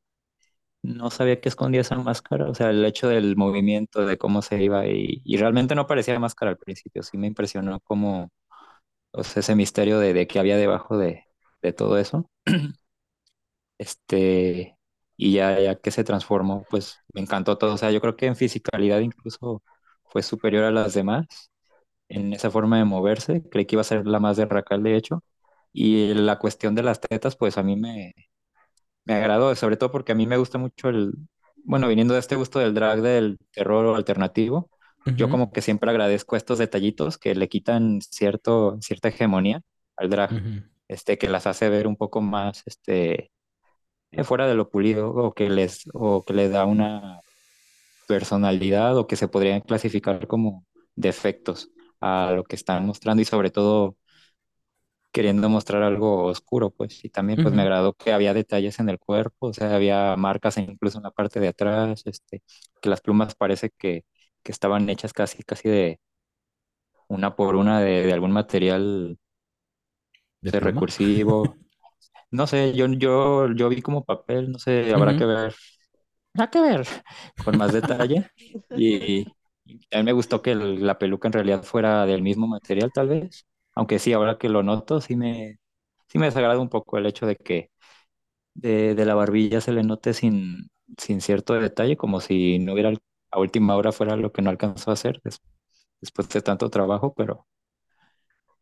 no 0.83 1.11
sabía 1.11 1.41
que 1.41 1.49
escondía 1.51 1.83
esa 1.83 1.97
máscara, 1.97 2.49
o 2.51 2.55
sea, 2.55 2.71
el 2.71 2.85
hecho 2.85 3.09
del 3.09 3.37
movimiento, 3.37 4.07
de 4.07 4.19
cómo 4.19 4.43
se 4.43 4.63
iba 4.63 4.87
y, 4.87 5.23
y 5.25 5.37
realmente 5.39 5.75
no 5.75 5.87
parecía 5.87 6.19
máscara 6.21 6.53
al 6.53 6.59
principio, 6.59 7.03
sí 7.03 7.19
me 7.19 7.27
impresionó 7.29 7.81
como, 7.81 8.31
o 9.13 9.25
sea, 9.25 9.41
ese 9.41 9.55
misterio 9.57 9.99
de, 10.01 10.15
de 10.15 10.27
que 10.29 10.39
había 10.41 10.57
debajo 10.59 10.99
de, 10.99 11.25
de 11.63 11.73
todo 11.75 11.99
eso. 11.99 12.31
Este, 13.79 14.77
y 15.17 15.35
ya, 15.35 15.61
ya 15.61 15.77
que 15.77 15.91
se 15.91 16.05
transformó, 16.05 16.65
pues 16.71 16.99
me 17.15 17.21
encantó 17.21 17.59
todo, 17.59 17.75
o 17.75 17.79
sea, 17.79 17.91
yo 17.93 18.01
creo 18.01 18.17
que 18.17 18.27
en 18.27 18.37
fisicalidad 18.37 19.01
incluso 19.01 19.63
fue 20.05 20.23
superior 20.23 20.65
a 20.65 20.71
las 20.73 20.95
demás 20.95 21.27
en 22.09 22.33
esa 22.35 22.51
forma 22.51 22.79
de 22.79 22.85
moverse, 22.85 23.43
creí 23.51 23.67
que 23.67 23.77
iba 23.77 23.83
a 23.83 23.85
ser 23.85 24.07
la 24.07 24.21
más 24.21 24.37
de 24.39 24.47
Racal, 24.47 24.83
de 24.83 24.97
hecho, 24.97 25.25
y 25.73 26.15
la 26.15 26.39
cuestión 26.39 26.75
de 26.75 26.83
las 26.83 27.01
tetas, 27.01 27.37
pues 27.37 27.59
a 27.59 27.63
mí 27.63 27.77
me, 27.77 28.15
me 29.05 29.15
agradó, 29.15 29.55
sobre 29.55 29.77
todo 29.77 29.91
porque 29.91 30.13
a 30.13 30.15
mí 30.15 30.27
me 30.27 30.37
gusta 30.37 30.59
mucho 30.59 30.89
el, 30.89 31.15
bueno, 31.65 31.89
viniendo 31.89 32.15
de 32.15 32.21
este 32.21 32.37
gusto 32.37 32.59
del 32.59 32.75
drag 32.75 33.03
del 33.03 33.39
terror 33.53 33.97
alternativo, 33.97 34.71
yo 35.17 35.31
como 35.31 35.53
que 35.53 35.63
siempre 35.63 35.91
agradezco 35.91 36.37
estos 36.37 36.59
detallitos 36.59 37.17
que 37.17 37.35
le 37.35 37.49
quitan 37.49 38.01
cierto, 38.03 38.77
cierta 38.83 39.09
hegemonía 39.09 39.63
al 39.97 40.11
drag, 40.11 40.31
este, 40.87 41.17
que 41.17 41.29
las 41.29 41.47
hace 41.47 41.69
ver 41.71 41.87
un 41.87 41.97
poco 41.97 42.21
más, 42.21 42.63
este, 42.67 43.31
eh, 44.11 44.25
fuera 44.25 44.47
de 44.47 44.55
lo 44.55 44.71
pulido, 44.71 45.11
o 45.11 45.33
que 45.33 45.49
les, 45.49 45.85
o 45.95 46.23
que 46.25 46.35
le 46.35 46.49
da 46.51 46.67
una 46.67 47.21
personalidad, 48.07 48.97
o 48.99 49.07
que 49.07 49.17
se 49.17 49.29
podrían 49.29 49.61
clasificar 49.61 50.27
como 50.27 50.67
defectos 50.95 51.71
a 52.01 52.33
lo 52.35 52.45
que 52.45 52.57
están 52.57 52.87
mostrando, 52.87 53.23
y 53.23 53.25
sobre 53.25 53.51
todo 53.51 53.97
queriendo 55.13 55.49
mostrar 55.49 55.83
algo 55.83 56.25
oscuro, 56.25 56.71
pues, 56.71 57.05
y 57.05 57.09
también 57.11 57.43
pues 57.43 57.55
me 57.55 57.63
agradó 57.63 57.95
que 57.95 58.13
había 58.13 58.35
detalles 58.35 58.79
en 58.79 58.89
el 58.89 58.99
cuerpo, 58.99 59.49
o 59.49 59.53
sea, 59.53 59.75
había 59.75 60.17
marcas 60.17 60.59
incluso 60.59 60.99
en 60.99 61.05
la 61.05 61.11
parte 61.11 61.41
de 61.41 61.49
atrás, 61.49 62.03
este, 62.05 62.43
que 62.81 62.89
las 62.91 63.01
plumas 63.01 63.35
parece 63.35 63.71
que, 63.71 64.05
que 64.43 64.53
estaban 64.53 64.89
hechas 64.91 65.13
casi, 65.13 65.43
casi 65.43 65.69
de 65.69 66.01
una 67.09 67.35
por 67.37 67.57
una 67.57 67.81
de, 67.81 68.13
algún 68.13 68.33
material 68.33 69.19
¿De, 70.41 70.61
recursivo. 70.61 71.57
No 72.31 72.47
sé, 72.47 72.75
yo, 72.75 72.87
yo, 72.87 73.53
yo 73.55 73.69
vi 73.69 73.83
como 73.83 74.05
papel, 74.05 74.53
no 74.53 74.59
sé, 74.59 74.93
habrá 74.93 75.17
que 75.17 75.25
ver, 75.25 75.55
habrá 76.35 76.51
que 76.51 76.61
ver 76.61 76.87
con 77.45 77.57
más 77.57 77.73
detalle. 77.73 78.31
y, 78.77 79.27
a 79.91 79.99
mí 79.99 80.03
me 80.03 80.13
gustó 80.13 80.41
que 80.41 80.55
la 80.55 80.99
peluca 80.99 81.29
en 81.29 81.33
realidad 81.33 81.63
fuera 81.63 82.07
del 82.07 82.23
mismo 82.23 82.47
material, 82.47 82.91
tal 82.93 83.09
vez. 83.09 83.47
Aunque 83.79 84.01
sí, 84.01 84.13
ahora 84.13 84.39
que 84.39 84.49
lo 84.49 84.65
noto, 84.65 85.01
sí 85.01 85.15
me, 85.15 85.61
sí 86.09 86.19
me 86.19 86.27
desagrada 86.27 86.59
un 86.59 86.69
poco 86.69 86.99
el 86.99 87.07
hecho 87.07 87.27
de 87.27 87.37
que 87.37 87.71
de, 88.53 88.93
la 89.05 89.15
barbilla 89.15 89.61
se 89.61 89.71
le 89.71 89.85
note 89.85 90.15
sin, 90.15 90.69
sin 90.97 91.21
cierto 91.21 91.55
detalle, 91.55 91.97
como 91.97 92.19
si 92.19 92.59
no 92.59 92.73
hubiera 92.73 92.93
a 93.31 93.39
última 93.39 93.77
hora 93.77 93.93
fuera 93.93 94.17
lo 94.17 94.33
que 94.33 94.43
no 94.43 94.51
alcanzó 94.51 94.91
a 94.91 94.95
hacer 94.95 95.21
después 96.01 96.29
de 96.29 96.43
tanto 96.43 96.69
trabajo, 96.71 97.15
pero 97.15 97.47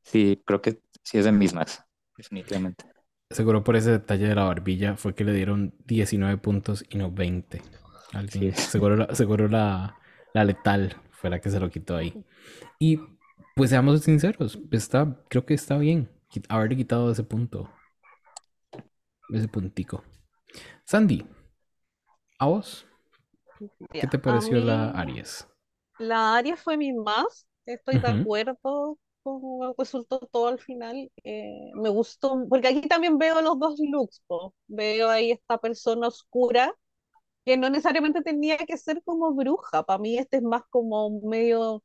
sí, 0.03 0.43
creo 0.45 0.61
que 0.61 0.83
sí 1.03 1.17
es 1.17 1.25
de 1.25 1.33
mismas, 1.33 1.83
definitivamente. 2.15 2.85
Seguro 3.31 3.65
por 3.65 3.77
ese 3.77 3.93
detalle 3.93 4.29
de 4.29 4.35
la 4.35 4.45
barbilla 4.45 4.99
fue 4.99 5.15
que 5.15 5.25
le 5.25 5.33
dieron 5.33 5.75
19 5.87 6.37
puntos 6.37 6.85
y 6.91 6.99
no 6.99 7.11
20. 7.11 7.63
Seguro, 8.53 8.97
la, 8.97 9.15
seguro 9.15 9.49
la, 9.49 9.97
la 10.35 10.45
letal 10.45 10.95
fue 11.11 11.31
la 11.31 11.41
que 11.41 11.49
se 11.49 11.59
lo 11.59 11.71
quitó 11.71 11.97
ahí. 11.97 12.23
Y 12.79 13.01
pues 13.57 13.71
seamos 13.71 14.03
sinceros, 14.03 14.59
está, 14.71 15.19
creo 15.31 15.47
que 15.47 15.55
está 15.55 15.79
bien 15.79 16.11
haberle 16.51 16.77
quitado 16.77 17.11
ese 17.11 17.25
punto. 17.25 17.71
Ese 19.31 19.49
puntico. 19.49 20.05
Sandy, 20.85 21.27
¿a 22.39 22.47
vos? 22.47 22.87
¿Qué 23.91 24.07
te 24.07 24.19
pareció 24.19 24.59
la 24.59 24.91
Aries? 24.91 25.49
La 25.99 26.37
Aries 26.37 26.61
fue 26.61 26.77
mi 26.77 26.93
más. 26.93 27.47
Estoy 27.65 27.99
de 27.99 28.09
acuerdo 28.09 28.99
con 29.23 29.41
el 29.63 29.75
resultó 29.79 30.19
todo 30.19 30.49
al 30.49 30.59
final. 30.59 31.11
Eh, 31.25 31.71
me 31.77 31.89
gustó, 31.89 32.47
porque 32.51 32.69
aquí 32.69 32.83
también 32.83 33.17
veo 33.17 33.41
los 33.41 33.59
dos 33.59 33.81
looks. 33.81 34.23
Veo 34.67 35.09
ahí 35.09 35.31
esta 35.33 35.57
persona 35.57 36.09
oscura 36.09 36.75
que 37.47 37.57
no 37.57 37.71
necesariamente 37.71 38.23
tenía 38.23 38.59
que 38.59 38.77
ser 38.77 39.03
como 39.03 39.33
bruja. 39.33 39.83
Para 39.83 39.99
mí 39.99 40.19
este 40.19 40.37
es 40.37 40.43
más 40.43 40.63
como 40.69 41.23
medio 41.23 41.83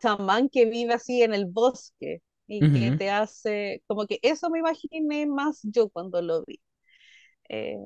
chamán 0.00 0.48
que 0.48 0.66
vive 0.66 0.94
así 0.94 1.22
en 1.22 1.34
el 1.34 1.46
bosque 1.46 2.22
y 2.46 2.60
que 2.60 2.96
te 2.96 3.10
hace, 3.10 3.82
como 3.86 4.06
que 4.06 4.18
eso 4.22 4.50
me 4.50 4.60
imaginé 4.60 5.26
más 5.26 5.60
yo 5.64 5.88
cuando 5.88 6.22
lo 6.22 6.44
vi. 6.46 6.60
Eh, 7.48 7.76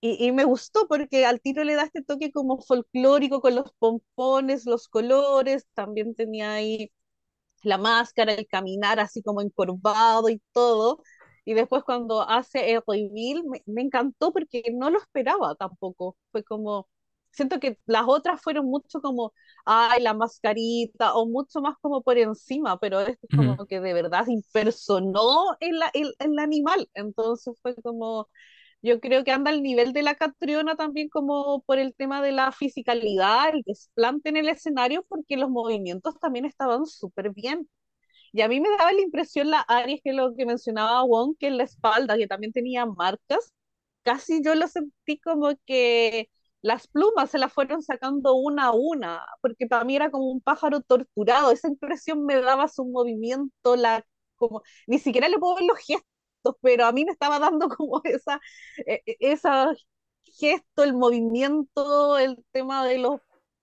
y, 0.00 0.26
y, 0.26 0.32
me 0.32 0.44
gustó 0.44 0.86
porque 0.88 1.26
al 1.26 1.40
tiro 1.40 1.64
le 1.64 1.74
da 1.74 1.84
este 1.84 2.02
toque 2.02 2.30
como 2.32 2.60
folclórico 2.60 3.40
con 3.40 3.54
los 3.54 3.72
pompones, 3.78 4.66
los 4.66 4.88
colores, 4.88 5.66
también 5.74 6.14
tenía 6.14 6.54
ahí 6.54 6.92
la 7.62 7.78
máscara, 7.78 8.34
el 8.34 8.46
caminar 8.48 9.00
así 9.00 9.22
como 9.22 9.42
encorvado 9.42 10.28
y 10.30 10.40
todo. 10.52 11.02
Y 11.44 11.54
después 11.54 11.84
cuando 11.84 12.22
hace 12.22 12.72
el 12.72 12.82
reveal 12.86 13.44
me, 13.44 13.62
me 13.66 13.82
encantó 13.82 14.32
porque 14.32 14.64
no 14.72 14.90
lo 14.90 14.98
esperaba 14.98 15.54
tampoco. 15.56 16.16
Fue 16.32 16.44
como, 16.44 16.88
siento 17.36 17.60
que 17.60 17.78
las 17.86 18.04
otras 18.06 18.40
fueron 18.42 18.66
mucho 18.66 19.00
como, 19.00 19.32
ay, 19.64 20.02
la 20.02 20.14
mascarita, 20.14 21.14
o 21.14 21.26
mucho 21.26 21.60
más 21.60 21.76
como 21.80 22.02
por 22.02 22.18
encima, 22.18 22.78
pero 22.80 23.00
esto 23.00 23.26
es 23.28 23.36
como 23.36 23.66
que 23.66 23.80
de 23.80 23.92
verdad 23.94 24.26
impersonó 24.28 25.56
el, 25.60 25.80
el, 25.94 26.14
el, 26.18 26.38
animal. 26.38 26.88
Entonces 26.94 27.58
fue 27.62 27.76
como, 27.76 28.28
yo 28.82 29.00
creo 29.00 29.24
que 29.24 29.32
anda 29.32 29.50
al 29.50 29.62
nivel 29.62 29.92
de 29.92 30.02
la 30.02 30.14
Catriona 30.16 30.76
también 30.76 31.08
como 31.10 31.62
por 31.64 31.78
el 31.78 31.94
tema 31.94 32.22
de 32.22 32.32
la 32.32 32.52
fisicalidad, 32.52 33.50
el 33.54 33.62
desplante 33.66 34.30
en 34.30 34.36
el 34.38 34.48
escenario, 34.48 35.04
porque 35.08 35.36
los 35.36 35.50
movimientos 35.50 36.18
también 36.20 36.46
estaban 36.46 36.86
súper 36.86 37.32
bien. 37.32 37.68
Y 38.32 38.42
a 38.42 38.48
mí 38.48 38.60
me 38.60 38.68
daba 38.78 38.92
la 38.92 39.00
impresión 39.02 39.50
la 39.50 39.60
Aries, 39.60 40.00
que 40.04 40.12
lo 40.12 40.34
que 40.36 40.46
mencionaba 40.46 41.02
Wong, 41.04 41.36
que 41.38 41.48
en 41.48 41.58
la 41.58 41.64
espalda, 41.64 42.16
que 42.16 42.26
también 42.26 42.52
tenía 42.52 42.86
marcas, 42.86 43.52
casi 44.02 44.42
yo 44.42 44.54
lo 44.54 44.68
sentí 44.68 45.18
como 45.20 45.54
que 45.66 46.30
las 46.66 46.88
plumas 46.88 47.30
se 47.30 47.38
las 47.38 47.52
fueron 47.52 47.82
sacando 47.82 48.34
una 48.34 48.66
a 48.66 48.72
una, 48.72 49.24
porque 49.40 49.66
para 49.68 49.84
mí 49.84 49.94
era 49.96 50.10
como 50.10 50.30
un 50.32 50.40
pájaro 50.40 50.80
torturado, 50.80 51.52
esa 51.52 51.68
impresión 51.68 52.24
me 52.26 52.40
daba 52.40 52.68
su 52.68 52.84
movimiento, 52.84 53.76
la, 53.76 54.04
como, 54.36 54.62
ni 54.86 54.98
siquiera 54.98 55.28
le 55.28 55.38
puedo 55.38 55.54
ver 55.56 55.64
los 55.64 55.78
gestos, 55.78 56.56
pero 56.62 56.86
a 56.86 56.92
mí 56.92 57.04
me 57.04 57.12
estaba 57.12 57.38
dando 57.38 57.68
como 57.76 58.00
esa, 58.04 58.40
e, 58.86 59.02
e, 59.06 59.16
esa 59.20 59.72
gesto, 60.24 60.84
el 60.84 60.94
movimiento, 60.94 62.18
el 62.18 62.44
tema 62.52 62.84
de 62.86 62.98
los 62.98 63.20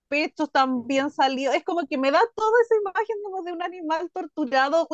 pechos 0.08 0.50
también 0.50 1.10
salió, 1.10 1.52
es 1.52 1.64
como 1.64 1.86
que 1.86 1.98
me 1.98 2.10
da 2.10 2.20
toda 2.34 2.52
esa 2.62 2.76
imagen 2.76 3.44
de 3.44 3.52
un 3.52 3.62
animal 3.62 4.10
torturado, 4.12 4.88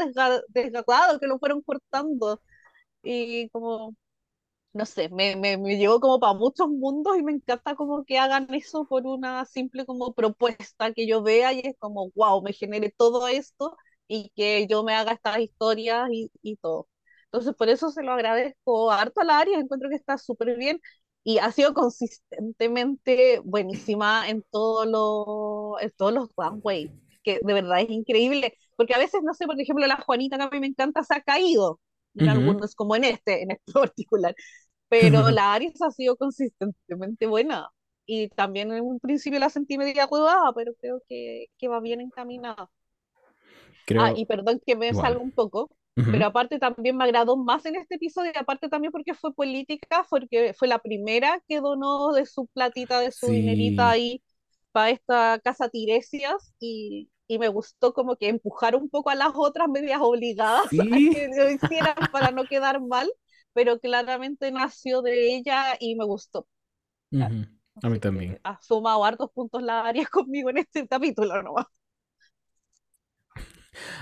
desgarrado, 0.49 1.21
que 1.21 1.27
lo 1.27 1.39
fueron 1.39 1.63
cortando, 1.63 2.43
y 3.03 3.49
como, 3.51 3.97
no 4.73 4.87
sé, 4.87 5.09
me, 5.11 5.37
me, 5.37 5.57
me 5.59 5.77
llevó 5.79 6.01
como 6.01 6.21
para 6.21 6.35
muchos 6.35 6.69
mundos 6.69 7.17
y 7.19 7.23
me 7.23 7.33
encanta 7.33 7.75
como 7.75 8.05
que 8.05 8.19
hagan 8.19 8.47
eso 8.55 8.87
por 8.87 9.07
una 9.07 9.45
simple 9.47 9.85
como 9.87 10.15
propuesta 10.15 10.93
que 10.93 11.07
yo 11.07 11.23
vea 11.23 11.53
y 11.53 11.61
es 11.61 11.77
como, 11.79 12.11
wow, 12.15 12.43
me 12.43 12.53
genere 12.53 12.93
todo 12.97 13.27
esto 13.29 13.77
y 14.09 14.31
que 14.37 14.67
yo 14.69 14.83
me 14.85 14.95
haga 14.95 15.13
estas 15.13 15.39
historias 15.41 16.09
y, 16.13 16.31
y 16.43 16.57
todo. 16.57 16.89
Entonces, 17.27 17.55
por 17.55 17.69
eso 17.69 17.91
se 17.91 18.03
lo 18.03 18.13
agradezco 18.13 18.91
harto 18.91 19.21
al 19.21 19.31
área, 19.31 19.59
encuentro 19.59 19.89
que 19.89 19.97
está 19.97 20.19
súper 20.19 20.57
bien 20.57 20.81
y 21.25 21.39
ha 21.39 21.53
sido 21.53 21.75
consistentemente 21.75 23.41
buenísima 23.45 24.29
en, 24.29 24.43
todo 24.51 24.85
lo, 24.87 25.81
en 25.81 25.91
todos 25.97 26.13
los 26.13 26.29
runways, 26.37 26.91
que 27.23 27.41
de 27.43 27.53
verdad 27.55 27.81
es 27.81 27.91
increíble, 27.91 28.57
porque 28.77 28.95
a 28.95 28.99
veces, 28.99 29.21
no 29.23 29.35
sé, 29.35 29.47
por 29.47 29.61
ejemplo, 29.61 29.87
la 29.87 30.01
Juanita 30.01 30.37
que 30.39 30.43
a 30.45 30.51
mí 30.51 30.61
me 30.61 30.67
encanta 30.69 31.05
se 31.05 31.15
ha 31.15 31.23
caído, 31.23 31.81
en 32.15 32.29
algunos 32.29 32.75
como 32.75 32.97
en 32.97 33.05
este, 33.05 33.43
en 33.43 33.53
este 33.53 33.73
particular, 33.73 34.35
pero 34.89 35.31
la 35.31 35.55
Aries 35.55 35.81
ha 35.83 35.91
sido 35.91 36.17
consistentemente 36.17 37.27
buena, 37.27 37.71
y 38.07 38.29
también 38.29 38.73
en 38.73 38.83
un 38.83 38.99
principio 38.99 39.39
la 39.39 39.51
sentí 39.51 39.79
media 39.79 40.07
huevada, 40.07 40.53
pero 40.53 40.73
creo 40.81 41.01
que, 41.09 41.47
que 41.59 41.69
va 41.69 41.81
bien 41.81 42.01
encaminada. 42.01 42.69
Ah, 43.99 44.13
y 44.15 44.27
perdón 44.27 44.61
que 44.65 44.77
me 44.77 44.93
salga 44.95 45.21
un 45.21 45.33
poco, 45.33 45.71
pero 45.95 46.27
aparte 46.27 46.59
también 46.59 46.97
me 46.97 47.05
agradó 47.05 47.37
más 47.37 47.67
en 47.67 47.77
este 47.77 47.97
episodio, 47.97 48.33
y 48.35 48.39
aparte 48.39 48.69
también 48.69 48.93
porque 48.93 49.15
fue 49.15 49.35
política, 49.35 50.05
porque 50.09 50.55
fue 50.55 50.69
la 50.69 50.79
primera 50.79 51.41
que 51.47 51.61
donó 51.61 52.13
de 52.13 52.27
su 52.27 52.47
platita, 52.49 53.01
de 53.01 53.13
su 53.13 53.27
dinerita 53.27 53.91
ahí 53.91 54.23
para 54.73 54.91
esta 54.91 55.41
casa 55.43 55.69
Tiresias 55.69 56.55
y, 56.59 57.11
y, 57.31 57.39
me 57.39 57.49
gustó 57.49 57.93
como 57.95 58.17
que 58.17 58.29
empujar 58.29 58.77
un 58.77 58.89
poco 58.89 59.11
a 59.11 59.15
las 59.15 59.31
otras 59.35 59.69
medias 59.69 60.01
obligadas 60.03 60.67
a 60.67 60.69
que 60.69 61.31
lo 61.37 61.51
hicieran 61.51 61.95
para 62.13 62.31
no 62.31 62.45
quedar 62.45 62.81
mal, 62.81 63.11
pero 63.53 63.79
claramente 63.79 64.51
nació 64.51 65.03
de 65.03 65.37
ella 65.37 65.77
y 65.79 65.95
me 65.95 66.05
gustó. 66.05 66.47
A 67.83 67.89
mí 67.89 67.99
también. 67.99 68.41
Ha 68.45 68.61
sumado 68.61 69.05
hartos 69.05 69.31
puntos 69.33 69.63
la 69.63 69.87
área 69.87 70.07
conmigo 70.13 70.51
en 70.51 70.59
este 70.59 70.87
capítulo 70.87 71.43
nomás. 71.43 71.67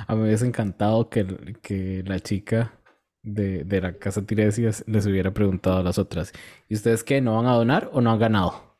A 0.07 0.15
mí 0.15 0.21
me 0.21 0.29
hubiese 0.29 0.47
encantado 0.47 1.09
que, 1.11 1.57
que 1.63 2.03
la 2.07 2.21
chica 2.21 2.81
de, 3.23 3.65
de, 3.65 3.81
la 3.81 3.99
casa 3.99 4.25
Tiresias 4.25 4.83
les 4.87 5.07
hubiera 5.07 5.33
preguntado 5.33 5.79
a 5.79 5.83
las 5.83 5.99
otras, 5.99 6.33
¿y 6.69 6.75
ustedes 6.75 7.05
qué? 7.05 7.21
¿No 7.21 7.37
van 7.37 7.47
a 7.47 7.55
donar 7.55 7.91
o 7.93 8.01
no 8.01 8.11
han 8.11 8.19
ganado? 8.19 8.79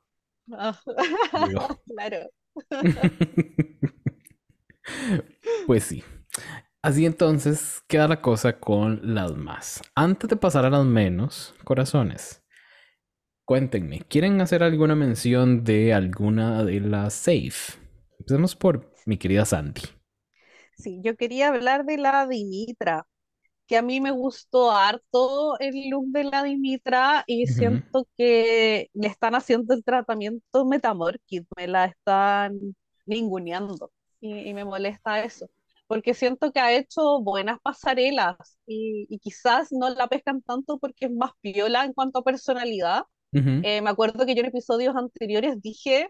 Ah, 0.53 0.79
claro. 1.87 2.31
pues 5.67 5.85
sí. 5.85 6.03
Así 6.83 7.07
entonces 7.07 7.83
queda 7.89 8.07
la 8.09 8.23
cosa 8.23 8.61
con 8.61 9.01
las 9.15 9.35
más. 9.37 9.83
Antes 9.95 10.31
de 10.31 10.37
pasar 10.37 10.65
a 10.65 10.71
las 10.71 10.85
menos, 10.85 11.55
corazones, 11.65 12.45
cuéntenme, 13.45 14.01
¿quieren 14.09 14.41
hacer 14.41 14.63
alguna 14.63 14.95
mención 14.95 15.65
de 15.65 15.93
alguna 15.93 16.65
de 16.65 16.81
las 16.81 17.15
safe? 17.15 17.79
Empecemos 18.21 18.55
por 18.55 18.93
mi 19.07 19.19
querida 19.19 19.45
Sandy. 19.45 19.83
Sí, 20.77 21.01
yo 21.03 21.17
quería 21.17 21.49
hablar 21.49 21.85
de 21.85 21.99
la 21.99 22.27
Dimitra, 22.29 23.07
que 23.67 23.77
a 23.77 23.83
mí 23.83 24.01
me 24.01 24.13
gustó 24.13 24.71
harto 24.73 25.59
el 25.61 25.91
look 25.91 26.07
de 26.13 26.25
la 26.25 26.43
Dimitra 26.45 27.25
y 27.27 27.47
siento 27.49 28.07
que 28.17 28.89
le 28.95 29.09
están 29.09 29.35
haciendo 29.35 29.75
el 29.75 29.85
tratamiento 29.85 30.65
Metamorkid, 30.65 31.45
me 31.57 31.67
la 31.69 31.87
están 31.87 32.77
ninguneando 33.07 33.91
y, 34.21 34.53
me 34.55 34.65
molesta 34.65 35.25
eso, 35.25 35.49
porque 35.87 36.15
siento 36.15 36.53
que 36.53 36.61
ha 36.61 36.73
hecho 36.73 37.21
buenas 37.21 37.59
pasarelas 37.61 38.37
y, 38.67 39.19
quizás 39.21 39.69
no 39.73 39.91
la 39.91 40.09
pescan 40.09 40.43
tanto 40.43 40.79
porque 40.79 41.07
es 41.07 41.13
más 41.13 41.33
piola 41.41 41.85
en 41.85 41.93
cuanto 41.93 42.21
a 42.21 42.25
personalidad. 42.25 43.03
Eh, 43.31 43.83
me 43.83 43.91
acuerdo 43.91 44.25
que 44.25 44.35
yo 44.35 44.41
en 44.41 44.47
episodios 44.47 44.97
anteriores 44.97 45.61
dije 45.61 46.09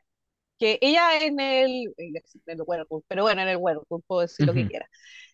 que 0.58 0.78
ella 0.80 1.16
en 1.20 1.40
el, 1.40 1.92
en 1.96 2.14
el 2.16 2.64
pero 3.08 3.22
bueno, 3.24 3.42
en 3.42 3.48
el 3.48 3.56
Whirlpool, 3.58 4.02
puedo 4.06 4.20
decir 4.22 4.46
lo 4.46 4.54
que 4.54 4.66
quiera, 4.68 4.88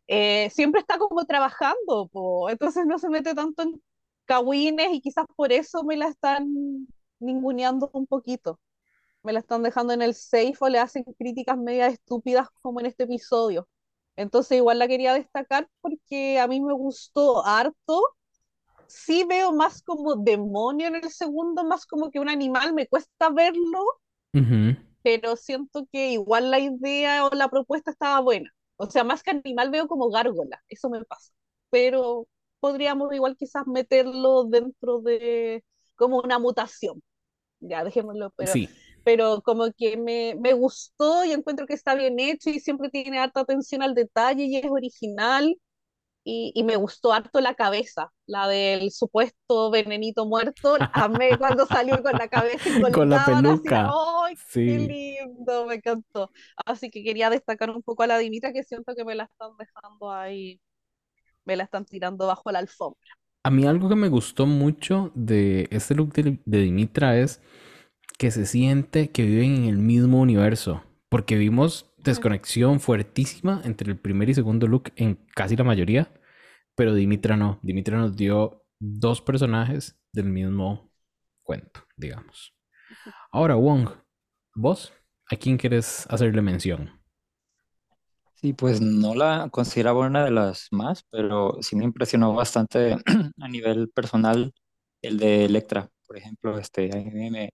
eh, 0.06 0.50
siempre 0.50 0.80
está 0.80 0.98
como 0.98 1.24
trabajando, 1.24 2.10
entonces 2.48 2.86
no 2.86 2.98
se 2.98 3.08
mete 3.08 3.34
tanto 3.34 3.62
en 3.62 3.82
cagüines 4.26 4.88
y 4.92 5.00
quizás 5.00 5.26
por 5.36 5.52
eso 5.52 5.84
me 5.84 5.96
la 5.96 6.08
están 6.08 6.46
ninguneando 7.20 7.90
un 7.92 8.06
poquito. 8.06 8.60
Me 9.24 9.32
la 9.32 9.40
están 9.40 9.62
dejando 9.64 9.92
en 9.92 10.02
el 10.02 10.14
safe 10.14 10.54
o 10.60 10.68
le 10.68 10.78
hacen 10.78 11.04
críticas 11.18 11.58
media 11.58 11.88
estúpidas 11.88 12.48
como 12.62 12.78
en 12.80 12.86
este 12.86 13.04
episodio. 13.04 13.68
Entonces 14.16 14.58
igual 14.58 14.78
la 14.78 14.86
quería 14.86 15.14
destacar 15.14 15.68
porque 15.80 16.38
a 16.38 16.46
mí 16.46 16.60
me 16.60 16.74
gustó 16.74 17.44
harto. 17.44 18.00
Sí 18.86 19.24
veo 19.24 19.52
más 19.52 19.82
como 19.82 20.14
demonio 20.16 20.88
en 20.88 20.96
el 20.96 21.10
segundo, 21.10 21.64
más 21.64 21.86
como 21.86 22.10
que 22.10 22.20
un 22.20 22.28
animal, 22.28 22.74
me 22.74 22.86
cuesta 22.86 23.30
verlo, 23.30 23.80
pero 25.02 25.36
siento 25.36 25.86
que 25.92 26.12
igual 26.12 26.50
la 26.50 26.58
idea 26.60 27.26
o 27.26 27.30
la 27.34 27.48
propuesta 27.48 27.90
estaba 27.90 28.20
buena. 28.20 28.50
O 28.76 28.90
sea, 28.90 29.04
más 29.04 29.22
que 29.22 29.30
animal 29.32 29.70
veo 29.70 29.88
como 29.88 30.10
gárgola, 30.10 30.62
eso 30.68 30.90
me 30.90 31.04
pasa. 31.04 31.32
Pero 31.70 32.28
podríamos 32.60 33.12
igual 33.14 33.36
quizás 33.36 33.66
meterlo 33.66 34.44
dentro 34.44 35.00
de 35.00 35.64
como 35.96 36.18
una 36.20 36.38
mutación. 36.38 37.02
Ya, 37.60 37.84
dejémoslo, 37.84 38.30
pero, 38.36 38.52
pero 39.04 39.42
como 39.42 39.70
que 39.72 39.96
me, 39.96 40.34
me 40.40 40.52
gustó 40.54 41.24
y 41.24 41.32
encuentro 41.32 41.66
que 41.66 41.74
está 41.74 41.94
bien 41.94 42.18
hecho 42.18 42.50
y 42.50 42.60
siempre 42.60 42.90
tiene 42.90 43.18
harta 43.18 43.40
atención 43.40 43.82
al 43.82 43.94
detalle 43.94 44.44
y 44.44 44.56
es 44.56 44.66
original 44.70 45.56
y, 46.26 46.62
me 46.64 46.76
gustó 46.76 47.12
harto 47.12 47.40
la 47.40 47.54
cabeza, 47.54 48.10
la 48.26 48.48
del 48.48 48.90
supuesto 48.90 49.70
venenito 49.70 50.24
muerto. 50.24 50.76
Amé 50.94 51.36
cuando 51.36 51.66
salió 51.66 52.02
con 52.02 52.12
la 52.12 52.28
cabeza 52.28 52.66
y 52.66 52.80
con 52.92 53.10
la 53.10 53.26
peluca. 53.26 53.90
¡Ay, 54.24 54.34
qué 54.50 54.78
lindo! 54.78 55.66
Me 55.66 55.74
encantó. 55.74 56.30
Así 56.64 56.90
que 56.90 57.04
quería 57.04 57.28
destacar 57.28 57.70
un 57.70 57.82
poco 57.82 58.04
a 58.04 58.06
la 58.06 58.16
Dimitra 58.16 58.54
que 58.54 58.62
siento 58.62 58.94
que 58.94 59.04
me 59.04 59.14
la 59.14 59.24
están 59.24 59.50
dejando 59.58 60.10
ahí, 60.10 60.60
me 61.44 61.56
la 61.56 61.64
están 61.64 61.84
tirando 61.84 62.26
bajo 62.26 62.50
la 62.50 62.60
alfombra. 62.60 63.10
A 63.42 63.50
mí 63.50 63.66
algo 63.66 63.90
que 63.90 63.96
me 63.96 64.08
gustó 64.08 64.46
mucho 64.46 65.12
de 65.14 65.68
este 65.70 65.94
look 65.94 66.14
de, 66.14 66.40
de 66.42 66.58
Dimitra 66.58 67.18
es 67.18 67.42
que 68.18 68.30
se 68.30 68.46
siente 68.46 69.10
que 69.10 69.24
viven 69.24 69.56
en 69.56 69.64
el 69.64 69.78
mismo 69.78 70.20
universo. 70.20 70.82
Porque 71.08 71.36
vimos 71.36 71.92
desconexión 71.98 72.80
fuertísima 72.80 73.62
entre 73.64 73.90
el 73.90 73.98
primer 73.98 74.28
y 74.28 74.34
segundo 74.34 74.66
look 74.66 74.92
en 74.96 75.16
casi 75.34 75.56
la 75.56 75.64
mayoría, 75.64 76.12
pero 76.74 76.94
Dimitra 76.94 77.36
no. 77.36 77.58
Dimitra 77.62 77.96
nos 77.98 78.16
dio 78.16 78.64
dos 78.78 79.20
personajes 79.22 79.98
del 80.12 80.26
mismo 80.26 80.90
cuento, 81.42 81.80
digamos. 81.96 82.54
Ahora, 83.32 83.54
Wong, 83.54 83.88
vos, 84.54 84.92
¿a 85.30 85.36
quién 85.36 85.56
quieres 85.56 86.06
hacerle 86.08 86.42
mención? 86.42 87.00
Sí, 88.34 88.52
pues 88.52 88.80
no 88.80 89.14
la 89.14 89.48
consideraba 89.50 90.06
una 90.06 90.24
de 90.24 90.30
las 90.30 90.68
más, 90.70 91.04
pero 91.10 91.56
sí 91.62 91.76
me 91.76 91.84
impresionó 91.84 92.34
bastante 92.34 92.96
a 93.40 93.48
nivel 93.48 93.88
personal 93.90 94.52
el 95.00 95.18
de 95.18 95.44
Electra, 95.46 95.90
por 96.06 96.16
ejemplo, 96.16 96.58
este, 96.58 96.90
a 96.92 96.96
mí 96.96 97.30
me, 97.30 97.50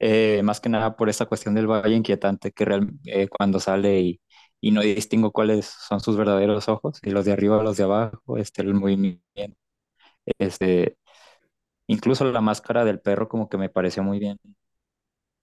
eh, 0.00 0.42
más 0.42 0.60
que 0.60 0.68
nada 0.68 0.96
por 0.96 1.08
esa 1.08 1.26
cuestión 1.26 1.54
del 1.54 1.66
valle 1.66 1.94
inquietante 1.96 2.52
que 2.52 2.64
real, 2.64 2.90
eh, 3.06 3.28
cuando 3.28 3.60
sale 3.60 4.00
y, 4.00 4.20
y, 4.60 4.70
no 4.72 4.82
distingo 4.82 5.32
cuáles 5.32 5.66
son 5.66 6.00
sus 6.00 6.16
verdaderos 6.16 6.68
ojos, 6.68 7.00
y 7.02 7.10
los 7.10 7.24
de 7.24 7.32
arriba 7.32 7.58
o 7.58 7.62
los 7.62 7.76
de 7.76 7.84
abajo, 7.84 8.36
este, 8.38 8.62
el 8.62 8.74
movimiento, 8.74 9.24
este, 10.38 10.96
incluso 11.88 12.24
la 12.30 12.40
máscara 12.40 12.84
del 12.84 13.00
perro 13.00 13.28
como 13.28 13.48
que 13.48 13.58
me 13.58 13.70
pareció 13.70 14.02
muy 14.02 14.18
bien. 14.18 14.38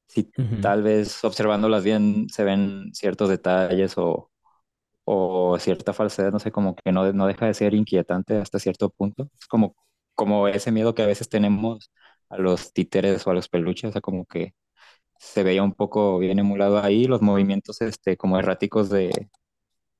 Si 0.07 0.23
tal 0.61 0.83
vez 0.83 1.23
observándolas 1.23 1.83
bien 1.83 2.27
se 2.29 2.43
ven 2.43 2.91
ciertos 2.93 3.27
detalles 3.29 3.97
o, 3.97 4.31
o 5.05 5.57
cierta 5.59 5.93
falsedad, 5.93 6.31
no 6.31 6.39
sé, 6.39 6.51
como 6.51 6.75
que 6.75 6.91
no, 6.91 7.11
no 7.13 7.27
deja 7.27 7.47
de 7.47 7.53
ser 7.53 7.73
inquietante 7.73 8.37
hasta 8.37 8.59
cierto 8.59 8.89
punto. 8.89 9.29
Es 9.39 9.47
como, 9.47 9.75
como 10.15 10.47
ese 10.47 10.71
miedo 10.71 10.95
que 10.95 11.03
a 11.03 11.07
veces 11.07 11.29
tenemos 11.29 11.91
a 12.35 12.39
los 12.39 12.73
títeres 12.73 13.25
o 13.27 13.31
a 13.31 13.33
los 13.35 13.49
peluches, 13.49 13.89
o 13.89 13.91
sea, 13.93 14.01
como 14.01 14.25
que 14.25 14.53
se 15.19 15.43
veía 15.43 15.63
un 15.63 15.73
poco 15.73 16.19
bien 16.19 16.39
emulado 16.39 16.79
ahí, 16.83 17.05
los 17.05 17.21
movimientos 17.21 17.81
este, 17.81 18.17
como 18.17 18.39
erráticos 18.39 18.89
de, 18.89 19.29